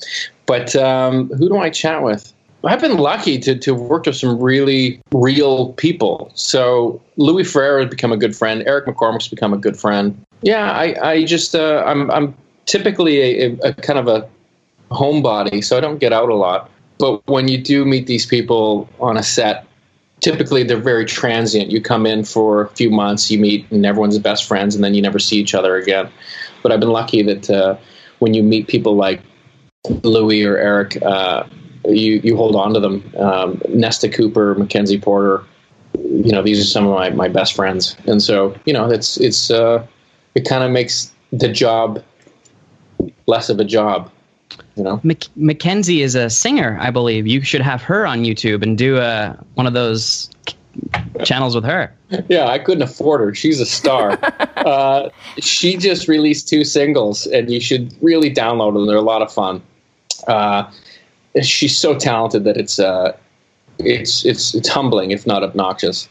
but 0.47 0.75
um, 0.75 1.29
who 1.29 1.47
do 1.47 1.57
I 1.57 1.69
chat 1.69 2.01
with? 2.01 2.33
I've 2.65 2.81
been 2.81 2.97
lucky 2.97 3.37
to 3.39 3.55
to 3.57 3.73
work 3.73 4.05
with 4.05 4.15
some 4.15 4.39
really 4.39 5.01
real 5.11 5.73
people. 5.73 6.31
So 6.33 7.01
Louis 7.17 7.43
Ferreira 7.43 7.83
has 7.83 7.89
become 7.89 8.11
a 8.11 8.17
good 8.17 8.35
friend. 8.35 8.63
Eric 8.65 8.87
McCormack's 8.87 9.27
become 9.27 9.53
a 9.53 9.57
good 9.57 9.77
friend. 9.77 10.19
Yeah, 10.41 10.71
I 10.71 10.95
I 11.01 11.25
just 11.25 11.55
uh, 11.55 11.83
I'm 11.85 12.09
I'm 12.11 12.35
typically 12.65 13.21
a, 13.21 13.49
a, 13.49 13.69
a 13.69 13.73
kind 13.73 13.99
of 13.99 14.07
a 14.07 14.27
homebody, 14.91 15.63
so 15.63 15.77
I 15.77 15.79
don't 15.79 15.99
get 15.99 16.13
out 16.13 16.29
a 16.29 16.35
lot. 16.35 16.69
But 16.97 17.25
when 17.27 17.47
you 17.47 17.57
do 17.57 17.85
meet 17.85 18.07
these 18.07 18.25
people 18.25 18.89
on 18.99 19.17
a 19.17 19.23
set, 19.23 19.65
typically 20.21 20.63
they're 20.63 20.77
very 20.77 21.05
transient. 21.05 21.71
You 21.71 21.81
come 21.81 22.05
in 22.05 22.23
for 22.23 22.61
a 22.61 22.69
few 22.69 22.89
months, 22.89 23.29
you 23.29 23.37
meet, 23.37 23.69
and 23.71 23.85
everyone's 23.85 24.17
best 24.19 24.45
friends, 24.45 24.75
and 24.75 24.83
then 24.83 24.93
you 24.93 25.01
never 25.01 25.19
see 25.19 25.37
each 25.37 25.53
other 25.53 25.75
again. 25.75 26.09
But 26.63 26.71
I've 26.71 26.79
been 26.79 26.91
lucky 26.91 27.21
that 27.23 27.49
uh, 27.49 27.77
when 28.19 28.33
you 28.33 28.41
meet 28.41 28.67
people 28.67 28.95
like 28.95 29.21
Louis 30.03 30.43
or 30.45 30.57
Eric, 30.57 31.01
uh, 31.01 31.43
you 31.87 32.21
you 32.23 32.35
hold 32.35 32.55
on 32.55 32.73
to 32.73 32.79
them. 32.79 33.13
Um, 33.17 33.61
Nesta 33.69 34.09
Cooper, 34.09 34.55
Mackenzie 34.55 34.99
Porter, 34.99 35.43
you 35.97 36.31
know, 36.31 36.41
these 36.41 36.59
are 36.59 36.65
some 36.65 36.85
of 36.85 36.93
my, 36.93 37.09
my 37.09 37.27
best 37.27 37.53
friends, 37.53 37.95
and 38.05 38.21
so 38.21 38.55
you 38.65 38.73
know, 38.73 38.89
it's 38.89 39.17
it's 39.17 39.51
uh, 39.51 39.85
it 40.35 40.47
kind 40.47 40.63
of 40.63 40.71
makes 40.71 41.11
the 41.31 41.47
job 41.47 42.03
less 43.27 43.49
of 43.49 43.59
a 43.59 43.65
job. 43.65 44.11
You 44.75 44.83
know. 44.83 45.01
Mac- 45.03 45.27
Mackenzie 45.35 46.01
is 46.01 46.15
a 46.15 46.29
singer, 46.29 46.77
I 46.79 46.91
believe. 46.91 47.27
You 47.27 47.41
should 47.41 47.61
have 47.61 47.81
her 47.83 48.05
on 48.05 48.23
YouTube 48.23 48.61
and 48.63 48.77
do 48.77 48.97
a, 48.97 49.37
one 49.55 49.67
of 49.67 49.73
those 49.73 50.29
channels 51.23 51.55
with 51.55 51.63
her. 51.63 51.93
Yeah, 52.29 52.47
I 52.47 52.59
couldn't 52.59 52.83
afford 52.83 53.21
her. 53.21 53.33
She's 53.33 53.59
a 53.59 53.65
star. 53.65 54.19
uh, 54.57 55.09
she 55.39 55.77
just 55.77 56.07
released 56.07 56.47
two 56.47 56.63
singles, 56.63 57.25
and 57.27 57.49
you 57.49 57.59
should 57.59 57.93
really 58.01 58.33
download 58.33 58.73
them. 58.73 58.85
They're 58.85 58.97
a 58.97 59.01
lot 59.01 59.21
of 59.21 59.31
fun. 59.31 59.61
Uh, 60.27 60.69
she's 61.43 61.77
so 61.77 61.97
talented 61.97 62.43
that 62.45 62.57
it's 62.57 62.79
uh, 62.79 63.15
it's 63.79 64.25
it's 64.25 64.55
it's 64.55 64.69
humbling, 64.69 65.11
if 65.11 65.27
not 65.27 65.43
obnoxious. 65.43 66.07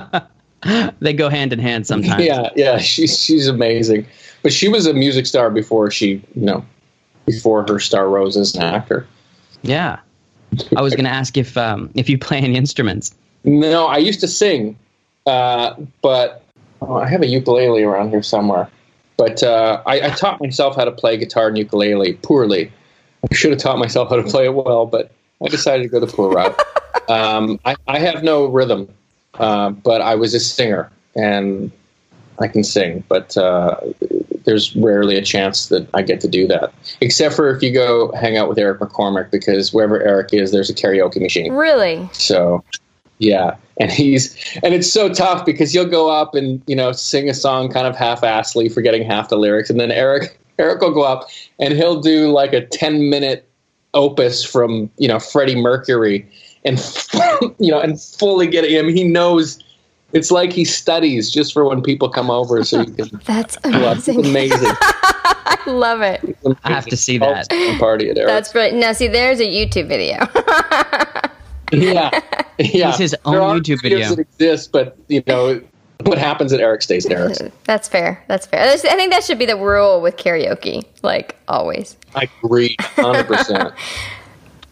they 1.00 1.12
go 1.12 1.28
hand 1.28 1.52
in 1.52 1.58
hand 1.58 1.86
sometimes. 1.86 2.24
Yeah, 2.24 2.50
yeah, 2.56 2.78
she's 2.78 3.18
she's 3.18 3.46
amazing. 3.46 4.06
But 4.42 4.52
she 4.52 4.68
was 4.68 4.86
a 4.86 4.94
music 4.94 5.26
star 5.26 5.50
before 5.50 5.90
she, 5.90 6.22
you 6.34 6.44
know, 6.46 6.64
before 7.26 7.64
her 7.68 7.78
star 7.78 8.08
rose 8.08 8.36
as 8.36 8.54
an 8.54 8.62
actor. 8.62 9.06
Yeah. 9.62 10.00
I 10.76 10.82
was 10.82 10.94
going 10.94 11.04
to 11.04 11.10
ask 11.10 11.36
if 11.36 11.56
um, 11.56 11.90
if 11.94 12.08
you 12.08 12.18
play 12.18 12.38
any 12.38 12.56
instruments. 12.56 13.14
No, 13.44 13.86
I 13.86 13.98
used 13.98 14.20
to 14.20 14.28
sing, 14.28 14.78
uh, 15.26 15.74
but 16.02 16.44
oh, 16.82 16.96
I 16.96 17.08
have 17.08 17.22
a 17.22 17.26
ukulele 17.26 17.82
around 17.82 18.10
here 18.10 18.22
somewhere. 18.22 18.68
But 19.16 19.42
uh, 19.42 19.82
I, 19.86 20.00
I, 20.00 20.10
taught 20.10 20.40
myself 20.40 20.74
how 20.74 20.84
to 20.84 20.90
play 20.90 21.16
guitar 21.16 21.48
and 21.48 21.56
ukulele 21.56 22.14
poorly. 22.14 22.72
I 23.30 23.34
should 23.34 23.50
have 23.50 23.60
taught 23.60 23.78
myself 23.78 24.08
how 24.08 24.16
to 24.16 24.24
play 24.24 24.46
it 24.46 24.54
well, 24.54 24.86
but 24.86 25.12
I 25.44 25.48
decided 25.48 25.84
to 25.84 25.88
go 25.88 26.00
the 26.00 26.06
poor 26.06 26.32
route. 26.32 26.58
Um, 27.08 27.58
I, 27.64 27.74
I, 27.88 27.98
have 27.98 28.22
no 28.22 28.46
rhythm, 28.46 28.88
uh, 29.34 29.70
but 29.70 30.00
I 30.00 30.14
was 30.14 30.34
a 30.34 30.40
singer 30.40 30.90
and 31.16 31.72
I 32.38 32.48
can 32.48 32.62
sing, 32.62 33.02
but 33.08 33.36
uh, 33.36 33.76
there's 34.44 34.74
rarely 34.76 35.16
a 35.16 35.22
chance 35.22 35.66
that 35.68 35.88
I 35.94 36.02
get 36.02 36.20
to 36.20 36.28
do 36.28 36.46
that. 36.48 36.72
Except 37.00 37.34
for 37.34 37.54
if 37.54 37.62
you 37.62 37.72
go 37.72 38.12
hang 38.12 38.36
out 38.36 38.48
with 38.48 38.58
Eric 38.58 38.80
McCormack, 38.80 39.30
because 39.30 39.72
wherever 39.72 40.00
Eric 40.00 40.32
is, 40.32 40.52
there's 40.52 40.70
a 40.70 40.74
karaoke 40.74 41.20
machine. 41.20 41.52
Really? 41.52 42.08
So, 42.12 42.62
yeah, 43.18 43.56
and 43.78 43.90
he's 43.90 44.34
and 44.62 44.74
it's 44.74 44.90
so 44.90 45.08
tough 45.12 45.44
because 45.44 45.74
you'll 45.74 45.86
go 45.86 46.10
up 46.10 46.34
and 46.34 46.62
you 46.66 46.76
know 46.76 46.92
sing 46.92 47.28
a 47.28 47.34
song 47.34 47.70
kind 47.70 47.86
of 47.86 47.96
half-assly, 47.96 48.68
forgetting 48.68 49.04
half 49.04 49.28
the 49.28 49.36
lyrics, 49.36 49.70
and 49.70 49.80
then 49.80 49.90
Eric 49.90 50.38
Eric 50.58 50.80
will 50.80 50.92
go 50.92 51.02
up 51.02 51.28
and 51.58 51.74
he'll 51.74 52.00
do 52.00 52.30
like 52.30 52.52
a 52.52 52.66
ten 52.66 53.10
minute 53.10 53.48
opus 53.94 54.44
from 54.44 54.90
you 54.98 55.08
know 55.08 55.18
Freddie 55.18 55.60
Mercury, 55.60 56.28
and 56.64 56.78
you 57.58 57.70
know 57.70 57.80
and 57.80 58.00
fully 58.00 58.46
get 58.46 58.64
him. 58.64 58.88
He 58.88 59.04
knows 59.04 59.62
it's 60.12 60.30
like 60.30 60.52
he 60.52 60.64
studies 60.64 61.30
just 61.30 61.52
for 61.52 61.64
when 61.64 61.82
people 61.82 62.08
come 62.08 62.30
over, 62.30 62.62
so 62.64 62.80
you 62.80 62.92
can. 62.92 63.20
That's 63.24 63.56
amazing. 63.64 64.18
It's 64.18 64.28
amazing. 64.28 64.68
I 65.44 65.62
love 65.66 66.02
it. 66.02 66.22
Amazing. 66.22 66.56
I 66.64 66.72
have 66.72 66.86
to 66.86 66.96
see 66.96 67.18
that 67.18 67.48
party 67.78 68.10
at 68.10 68.18
Eric's. 68.18 68.32
That's 68.32 68.54
right. 68.54 68.74
Now, 68.74 68.92
see, 68.92 69.08
there's 69.08 69.40
a 69.40 69.44
YouTube 69.44 69.88
video. 69.88 70.18
yeah, 71.72 72.10
yeah. 72.58 72.90
It's 72.90 72.98
his 72.98 73.16
own 73.24 73.60
YouTube 73.60 73.82
video. 73.82 74.08
That 74.08 74.18
exists, 74.18 74.68
but 74.68 74.96
you 75.08 75.22
know 75.26 75.60
what 76.04 76.18
happens 76.18 76.52
at 76.52 76.60
Eric 76.60 76.82
stays 76.82 77.06
at 77.06 77.12
Eric's. 77.12 77.40
That's 77.64 77.88
fair. 77.88 78.22
That's 78.28 78.46
fair. 78.46 78.60
I 78.60 78.76
think 78.76 79.12
that 79.12 79.24
should 79.24 79.38
be 79.38 79.46
the 79.46 79.56
rule 79.56 80.00
with 80.00 80.16
karaoke, 80.16 80.84
like 81.02 81.36
always. 81.48 81.96
I 82.14 82.28
agree, 82.42 82.76
hundred 82.80 83.26
percent. 83.26 83.74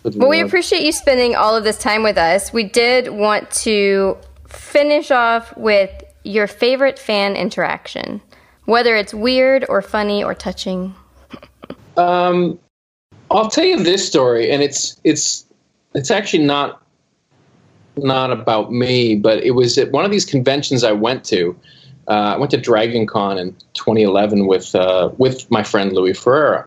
Well, 0.02 0.30
we 0.30 0.40
appreciate 0.40 0.82
you 0.82 0.92
spending 0.92 1.36
all 1.36 1.54
of 1.54 1.62
this 1.62 1.76
time 1.76 2.02
with 2.02 2.16
us. 2.16 2.54
We 2.54 2.64
did 2.64 3.10
want 3.10 3.50
to 3.50 4.16
finish 4.48 5.10
off 5.10 5.54
with 5.58 5.90
your 6.24 6.46
favorite 6.46 6.98
fan 6.98 7.36
interaction, 7.36 8.22
whether 8.64 8.96
it's 8.96 9.12
weird 9.12 9.66
or 9.68 9.82
funny 9.82 10.24
or 10.24 10.34
touching. 10.34 10.94
Um, 11.98 12.58
I'll 13.30 13.50
tell 13.50 13.64
you 13.64 13.82
this 13.82 14.06
story, 14.06 14.50
and 14.50 14.62
it's 14.62 14.98
it's 15.04 15.44
it's 15.94 16.10
actually 16.10 16.44
not 16.44 16.79
not 17.96 18.30
about 18.30 18.72
me, 18.72 19.16
but 19.16 19.42
it 19.42 19.52
was 19.52 19.78
at 19.78 19.90
one 19.92 20.04
of 20.04 20.10
these 20.10 20.24
conventions 20.24 20.84
I 20.84 20.92
went 20.92 21.24
to. 21.26 21.58
Uh, 22.08 22.34
I 22.34 22.38
went 22.38 22.50
to 22.52 22.56
Dragon 22.56 23.06
Con 23.06 23.38
in 23.38 23.52
2011 23.74 24.46
with 24.46 24.74
uh, 24.74 25.10
with 25.18 25.50
my 25.50 25.62
friend 25.62 25.92
Louis 25.92 26.14
Ferreira, 26.14 26.66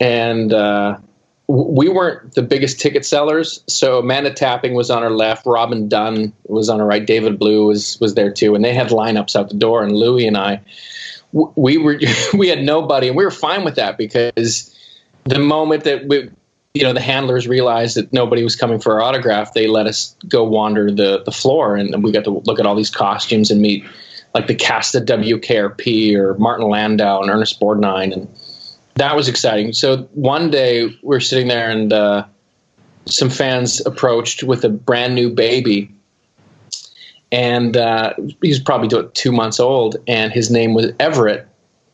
and 0.00 0.52
uh, 0.52 0.98
we 1.46 1.88
weren't 1.88 2.34
the 2.34 2.42
biggest 2.42 2.78
ticket 2.78 3.06
sellers. 3.06 3.64
So 3.66 4.00
Amanda 4.00 4.30
Tapping 4.30 4.74
was 4.74 4.90
on 4.90 5.02
our 5.02 5.10
left, 5.10 5.46
Robin 5.46 5.88
Dunne 5.88 6.32
was 6.46 6.68
on 6.68 6.80
our 6.80 6.86
right, 6.86 7.04
David 7.04 7.38
Blue 7.38 7.66
was 7.66 7.98
was 8.00 8.14
there 8.14 8.30
too, 8.30 8.54
and 8.54 8.64
they 8.64 8.74
had 8.74 8.88
lineups 8.88 9.34
out 9.34 9.48
the 9.48 9.56
door. 9.56 9.82
And 9.82 9.96
Louis 9.96 10.26
and 10.26 10.36
I, 10.36 10.60
we 11.32 11.78
were 11.78 11.98
we 12.34 12.48
had 12.48 12.62
nobody, 12.62 13.08
and 13.08 13.16
we 13.16 13.24
were 13.24 13.30
fine 13.30 13.64
with 13.64 13.76
that 13.76 13.96
because 13.96 14.74
the 15.24 15.38
moment 15.38 15.84
that 15.84 16.06
we, 16.06 16.30
you 16.78 16.84
know, 16.84 16.92
the 16.92 17.00
handlers 17.00 17.48
realized 17.48 17.96
that 17.96 18.12
nobody 18.12 18.44
was 18.44 18.54
coming 18.54 18.78
for 18.78 18.92
our 18.94 19.02
autograph, 19.02 19.52
they 19.52 19.66
let 19.66 19.86
us 19.86 20.16
go 20.28 20.44
wander 20.44 20.90
the 20.90 21.22
the 21.24 21.32
floor, 21.32 21.76
and 21.76 22.02
we 22.02 22.12
got 22.12 22.24
to 22.24 22.30
look 22.30 22.60
at 22.60 22.66
all 22.66 22.76
these 22.76 22.90
costumes 22.90 23.50
and 23.50 23.60
meet 23.60 23.84
like 24.34 24.46
the 24.46 24.54
cast 24.54 24.94
of 24.94 25.04
WKRP 25.04 26.14
or 26.14 26.34
Martin 26.38 26.68
Landau 26.68 27.20
and 27.20 27.30
Ernest 27.30 27.60
Borgnine 27.60 28.12
and 28.12 28.28
that 28.98 29.16
was 29.16 29.28
exciting. 29.28 29.72
So 29.72 30.08
one 30.14 30.50
day 30.50 30.96
we're 31.02 31.20
sitting 31.20 31.48
there 31.48 31.70
and 31.70 31.92
uh, 31.92 32.24
some 33.06 33.30
fans 33.30 33.84
approached 33.86 34.42
with 34.42 34.64
a 34.64 34.68
brand 34.68 35.14
new 35.14 35.30
baby. 35.30 35.90
And 37.30 37.76
uh, 37.76 38.14
he 38.42 38.48
was 38.48 38.58
probably 38.58 38.88
two 39.12 39.32
months 39.32 39.60
old, 39.60 39.96
and 40.06 40.32
his 40.32 40.50
name 40.50 40.72
was 40.72 40.92
Everett. 40.98 41.46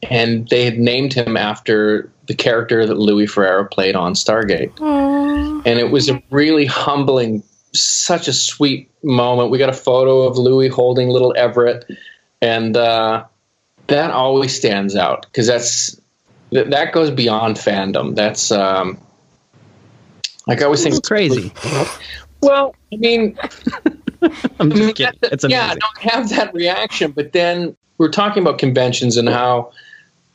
And 0.09 0.49
they 0.49 0.65
had 0.65 0.79
named 0.79 1.13
him 1.13 1.37
after 1.37 2.11
the 2.27 2.35
character 2.35 2.87
that 2.87 2.95
Louis 2.95 3.27
Ferreira 3.27 3.67
played 3.67 3.97
on 3.97 4.15
Stargate. 4.15 4.73
Aww. 4.77 5.63
And 5.67 5.79
it 5.79 5.91
was 5.91 6.09
a 6.09 6.23
really 6.31 6.67
humbling, 6.67 7.43
such 7.73 8.29
a 8.29 8.33
sweet 8.33 8.91
moment. 9.03 9.51
We 9.51 9.59
got 9.59 9.69
a 9.69 9.75
photo 9.75 10.23
of 10.23 10.39
Louis 10.39 10.69
holding 10.69 11.09
little 11.09 11.35
Everett. 11.37 11.85
And 12.41 12.77
uh, 12.77 13.25
that 13.89 14.11
always 14.11 14.55
stands 14.55 14.97
out 14.97 15.23
because 15.23 15.47
that's 15.47 16.01
that 16.53 16.71
that 16.71 16.93
goes 16.93 17.11
beyond 17.11 17.57
fandom. 17.57 18.15
That's 18.15 18.51
um, 18.51 18.99
like 20.47 20.61
I 20.61 20.65
always 20.65 20.83
think 20.83 20.97
it's 20.97 21.09
crazy. 21.09 21.53
Well, 22.43 22.75
I 22.93 22.97
mean, 22.97 23.39
I'm 24.61 24.71
just 24.71 24.97
kidding. 24.97 25.19
It's 25.23 25.45
amazing. 25.45 25.51
Yeah, 25.51 25.71
I 25.71 25.75
don't 25.75 26.13
have 26.13 26.29
that 26.31 26.53
reaction. 26.55 27.13
But 27.13 27.33
then 27.33 27.77
we're 27.99 28.11
talking 28.11 28.43
about 28.43 28.59
conventions 28.59 29.17
and 29.17 29.29
how 29.29 29.73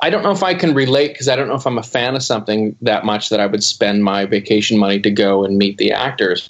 I 0.01 0.09
don't 0.09 0.23
know 0.23 0.31
if 0.31 0.43
I 0.43 0.53
can 0.53 0.73
relate 0.73 1.09
because 1.09 1.27
I 1.27 1.35
don't 1.35 1.47
know 1.47 1.55
if 1.55 1.67
I'm 1.67 1.77
a 1.77 1.83
fan 1.83 2.15
of 2.15 2.23
something 2.23 2.75
that 2.81 3.05
much 3.05 3.29
that 3.29 3.39
I 3.39 3.45
would 3.45 3.63
spend 3.63 4.03
my 4.03 4.25
vacation 4.25 4.77
money 4.77 4.99
to 5.01 5.11
go 5.11 5.43
and 5.43 5.57
meet 5.57 5.77
the 5.77 5.91
actors. 5.91 6.49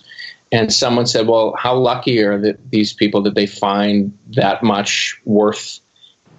And 0.51 0.73
someone 0.73 1.05
said, 1.05 1.27
"Well, 1.27 1.55
how 1.57 1.75
lucky 1.75 2.21
are 2.23 2.39
the, 2.39 2.57
these 2.71 2.93
people 2.93 3.21
that 3.21 3.35
they 3.35 3.45
find 3.45 4.15
that 4.31 4.63
much 4.63 5.19
worth 5.25 5.79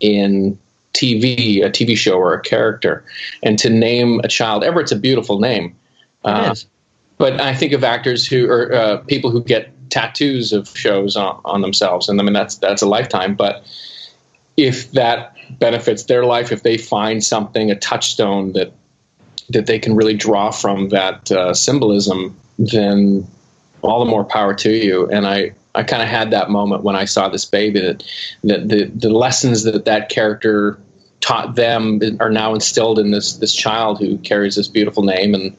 in 0.00 0.58
TV, 0.94 1.64
a 1.64 1.70
TV 1.70 1.96
show 1.96 2.18
or 2.18 2.34
a 2.34 2.40
character. 2.40 3.04
And 3.42 3.58
to 3.58 3.70
name 3.70 4.20
a 4.24 4.28
child 4.28 4.64
Everett's 4.64 4.92
a 4.92 4.96
beautiful 4.96 5.38
name. 5.38 5.76
Uh, 6.24 6.54
but 7.18 7.40
I 7.40 7.54
think 7.54 7.72
of 7.72 7.84
actors 7.84 8.26
who 8.26 8.48
or 8.48 8.72
uh, 8.72 8.98
people 8.98 9.30
who 9.30 9.42
get 9.42 9.70
tattoos 9.90 10.52
of 10.52 10.68
shows 10.76 11.16
on, 11.16 11.40
on 11.44 11.62
themselves, 11.62 12.08
and 12.08 12.20
I 12.20 12.24
mean 12.24 12.32
that's 12.32 12.56
that's 12.56 12.82
a 12.82 12.86
lifetime. 12.86 13.34
But 13.34 13.64
if 14.64 14.92
that 14.92 15.36
benefits 15.58 16.04
their 16.04 16.24
life, 16.24 16.52
if 16.52 16.62
they 16.62 16.76
find 16.76 17.22
something, 17.22 17.70
a 17.70 17.76
touchstone 17.76 18.52
that 18.52 18.72
that 19.48 19.66
they 19.66 19.78
can 19.78 19.96
really 19.96 20.14
draw 20.14 20.50
from 20.52 20.90
that 20.90 21.30
uh, 21.32 21.52
symbolism, 21.52 22.36
then 22.58 23.26
all 23.82 24.04
the 24.04 24.10
more 24.10 24.24
power 24.24 24.54
to 24.54 24.70
you. 24.70 25.08
And 25.08 25.26
I 25.26 25.52
I 25.74 25.82
kind 25.82 26.02
of 26.02 26.08
had 26.08 26.30
that 26.32 26.50
moment 26.50 26.82
when 26.82 26.96
I 26.96 27.04
saw 27.04 27.28
this 27.28 27.44
baby 27.44 27.80
that, 27.80 28.02
that 28.44 28.68
the, 28.68 28.84
the 28.86 29.10
lessons 29.10 29.62
that 29.64 29.84
that 29.84 30.08
character 30.08 30.78
taught 31.20 31.54
them 31.54 32.00
are 32.18 32.30
now 32.30 32.54
instilled 32.54 32.98
in 32.98 33.10
this 33.10 33.34
this 33.34 33.54
child 33.54 33.98
who 33.98 34.18
carries 34.18 34.56
this 34.56 34.68
beautiful 34.68 35.02
name 35.02 35.34
and 35.34 35.56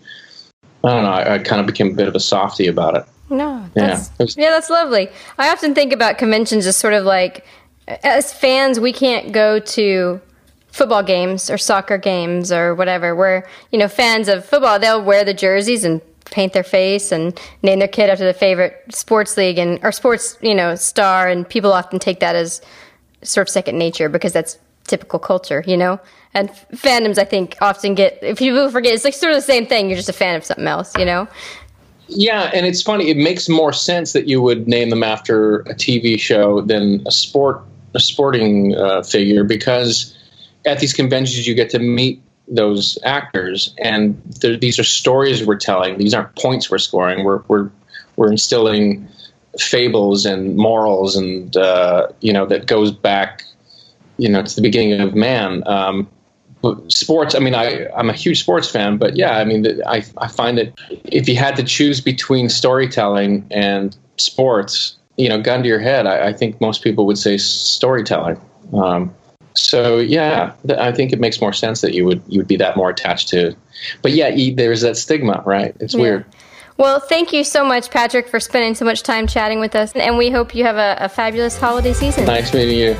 I 0.83 0.89
don't 0.89 1.03
know 1.03 1.11
I, 1.11 1.35
I 1.35 1.39
kind 1.39 1.61
of 1.61 1.67
became 1.67 1.91
a 1.91 1.93
bit 1.93 2.07
of 2.07 2.15
a 2.15 2.19
softy 2.19 2.67
about 2.67 2.95
it. 2.95 3.05
No, 3.29 3.65
that's, 3.73 4.09
yeah, 4.09 4.15
was, 4.19 4.37
yeah, 4.37 4.49
that's 4.49 4.69
lovely. 4.69 5.07
I 5.37 5.49
often 5.49 5.73
think 5.73 5.93
about 5.93 6.17
conventions 6.17 6.65
as 6.67 6.75
sort 6.75 6.93
of 6.93 7.05
like 7.05 7.45
as 8.03 8.33
fans 8.33 8.79
we 8.79 8.93
can't 8.93 9.31
go 9.31 9.59
to 9.59 10.21
football 10.71 11.03
games 11.03 11.49
or 11.49 11.57
soccer 11.57 11.97
games 11.97 12.51
or 12.51 12.73
whatever. 12.73 13.15
We're 13.15 13.43
you 13.71 13.79
know 13.79 13.87
fans 13.87 14.27
of 14.27 14.45
football. 14.45 14.79
They'll 14.79 15.03
wear 15.03 15.23
the 15.23 15.33
jerseys 15.33 15.83
and 15.83 16.01
paint 16.25 16.53
their 16.53 16.63
face 16.63 17.11
and 17.11 17.39
name 17.61 17.79
their 17.79 17.87
kid 17.87 18.09
after 18.09 18.25
the 18.25 18.33
favorite 18.33 18.83
sports 18.89 19.35
league 19.35 19.57
and 19.57 19.79
or 19.83 19.91
sports 19.91 20.37
you 20.41 20.55
know 20.55 20.75
star. 20.75 21.27
And 21.27 21.47
people 21.47 21.73
often 21.73 21.99
take 21.99 22.19
that 22.21 22.35
as 22.35 22.61
sort 23.21 23.47
of 23.47 23.51
second 23.51 23.77
nature 23.77 24.09
because 24.09 24.33
that's 24.33 24.57
typical 24.87 25.19
culture 25.19 25.63
you 25.67 25.77
know? 25.77 25.99
And 26.33 26.49
fandoms 26.73 27.17
i 27.17 27.25
think 27.25 27.57
often 27.61 27.93
get 27.93 28.17
if 28.21 28.39
people 28.39 28.69
forget 28.71 28.93
it's 28.93 29.03
like 29.03 29.13
sort 29.13 29.33
of 29.33 29.37
the 29.37 29.41
same 29.41 29.67
thing. 29.67 29.89
You're 29.89 29.97
just 29.97 30.09
a 30.09 30.13
fan 30.13 30.35
of 30.35 30.45
something 30.45 30.67
else 30.67 30.97
you 30.97 31.05
know? 31.05 31.27
Yeah 32.07 32.49
and 32.53 32.65
it's 32.65 32.81
funny. 32.81 33.09
It 33.09 33.17
makes 33.17 33.47
more 33.49 33.73
sense 33.73 34.13
that 34.13 34.27
you 34.27 34.41
would 34.41 34.67
name 34.67 34.89
them 34.89 35.03
after 35.03 35.59
a 35.61 35.75
tv 35.75 36.17
show 36.19 36.61
than 36.61 37.05
a 37.05 37.11
sport 37.11 37.61
sporting 37.99 38.75
uh, 38.75 39.03
figure 39.03 39.43
because 39.43 40.17
at 40.65 40.79
these 40.79 40.93
conventions 40.93 41.47
you 41.47 41.55
get 41.55 41.69
to 41.71 41.79
meet 41.79 42.21
those 42.47 42.97
actors, 43.03 43.73
and 43.79 44.21
these 44.41 44.77
are 44.77 44.83
stories 44.83 45.45
we're 45.45 45.55
telling. 45.55 45.97
These 45.97 46.13
aren't 46.13 46.35
points 46.35 46.69
we're 46.69 46.79
scoring. 46.79 47.23
We're 47.23 47.41
we're 47.47 47.69
we're 48.17 48.31
instilling 48.31 49.07
fables 49.59 50.25
and 50.25 50.57
morals, 50.57 51.15
and 51.15 51.55
uh, 51.55 52.07
you 52.19 52.33
know 52.33 52.45
that 52.45 52.67
goes 52.67 52.91
back, 52.91 53.43
you 54.17 54.29
know, 54.29 54.43
to 54.43 54.55
the 54.55 54.61
beginning 54.61 54.99
of 54.99 55.15
man. 55.15 55.63
Um, 55.65 56.09
sports. 56.89 57.33
I 57.33 57.39
mean, 57.39 57.55
I 57.55 57.87
I'm 57.95 58.09
a 58.09 58.13
huge 58.13 58.39
sports 58.39 58.69
fan, 58.69 58.97
but 58.97 59.15
yeah, 59.15 59.37
I 59.37 59.45
mean, 59.45 59.65
I 59.87 60.03
I 60.17 60.27
find 60.27 60.57
that 60.57 60.73
if 61.05 61.27
you 61.27 61.35
had 61.35 61.55
to 61.55 61.63
choose 61.63 62.01
between 62.01 62.49
storytelling 62.49 63.47
and 63.49 63.95
sports, 64.17 64.97
you 65.21 65.29
know, 65.29 65.39
gun 65.39 65.61
to 65.61 65.69
your 65.69 65.79
head, 65.79 66.07
I, 66.07 66.29
I 66.29 66.33
think 66.33 66.59
most 66.59 66.81
people 66.83 67.05
would 67.05 67.17
say 67.17 67.37
storytelling. 67.37 68.41
Um, 68.73 69.13
so 69.53 69.99
yeah, 69.99 70.53
I 70.79 70.91
think 70.91 71.13
it 71.13 71.19
makes 71.19 71.39
more 71.39 71.53
sense 71.53 71.81
that 71.81 71.93
you 71.93 72.05
would 72.05 72.23
you 72.27 72.39
would 72.39 72.47
be 72.47 72.55
that 72.57 72.75
more 72.75 72.89
attached 72.89 73.27
to. 73.29 73.55
But 74.01 74.13
yeah, 74.13 74.31
there's 74.55 74.81
that 74.81 74.97
stigma, 74.97 75.43
right? 75.45 75.75
It's 75.79 75.93
yeah. 75.93 76.01
weird. 76.01 76.25
Well, 76.77 76.99
thank 76.99 77.31
you 77.33 77.43
so 77.43 77.63
much, 77.63 77.91
Patrick, 77.91 78.27
for 78.27 78.39
spending 78.39 78.73
so 78.73 78.85
much 78.85 79.03
time 79.03 79.27
chatting 79.27 79.59
with 79.59 79.75
us, 79.75 79.91
and 79.91 80.17
we 80.17 80.31
hope 80.31 80.55
you 80.55 80.63
have 80.63 80.77
a, 80.77 80.97
a 80.99 81.09
fabulous 81.09 81.55
holiday 81.55 81.93
season. 81.93 82.25
Nice 82.25 82.53
meeting 82.53 82.79
you. 82.79 82.95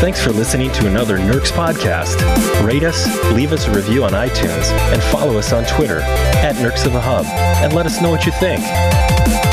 Thanks 0.00 0.22
for 0.22 0.30
listening 0.30 0.70
to 0.72 0.86
another 0.86 1.18
Nerks 1.18 1.50
podcast. 1.50 2.16
Rate 2.66 2.84
us, 2.84 3.06
leave 3.32 3.52
us 3.52 3.66
a 3.66 3.72
review 3.72 4.04
on 4.04 4.12
iTunes, 4.12 4.70
and 4.92 5.02
follow 5.04 5.38
us 5.38 5.52
on 5.52 5.64
Twitter 5.64 6.00
at 6.00 6.56
Nerks 6.56 6.84
of 6.84 6.92
the 6.92 7.00
Hub, 7.00 7.24
and 7.64 7.72
let 7.72 7.86
us 7.86 8.02
know 8.02 8.10
what 8.10 8.26
you 8.26 8.32
think. 8.32 9.47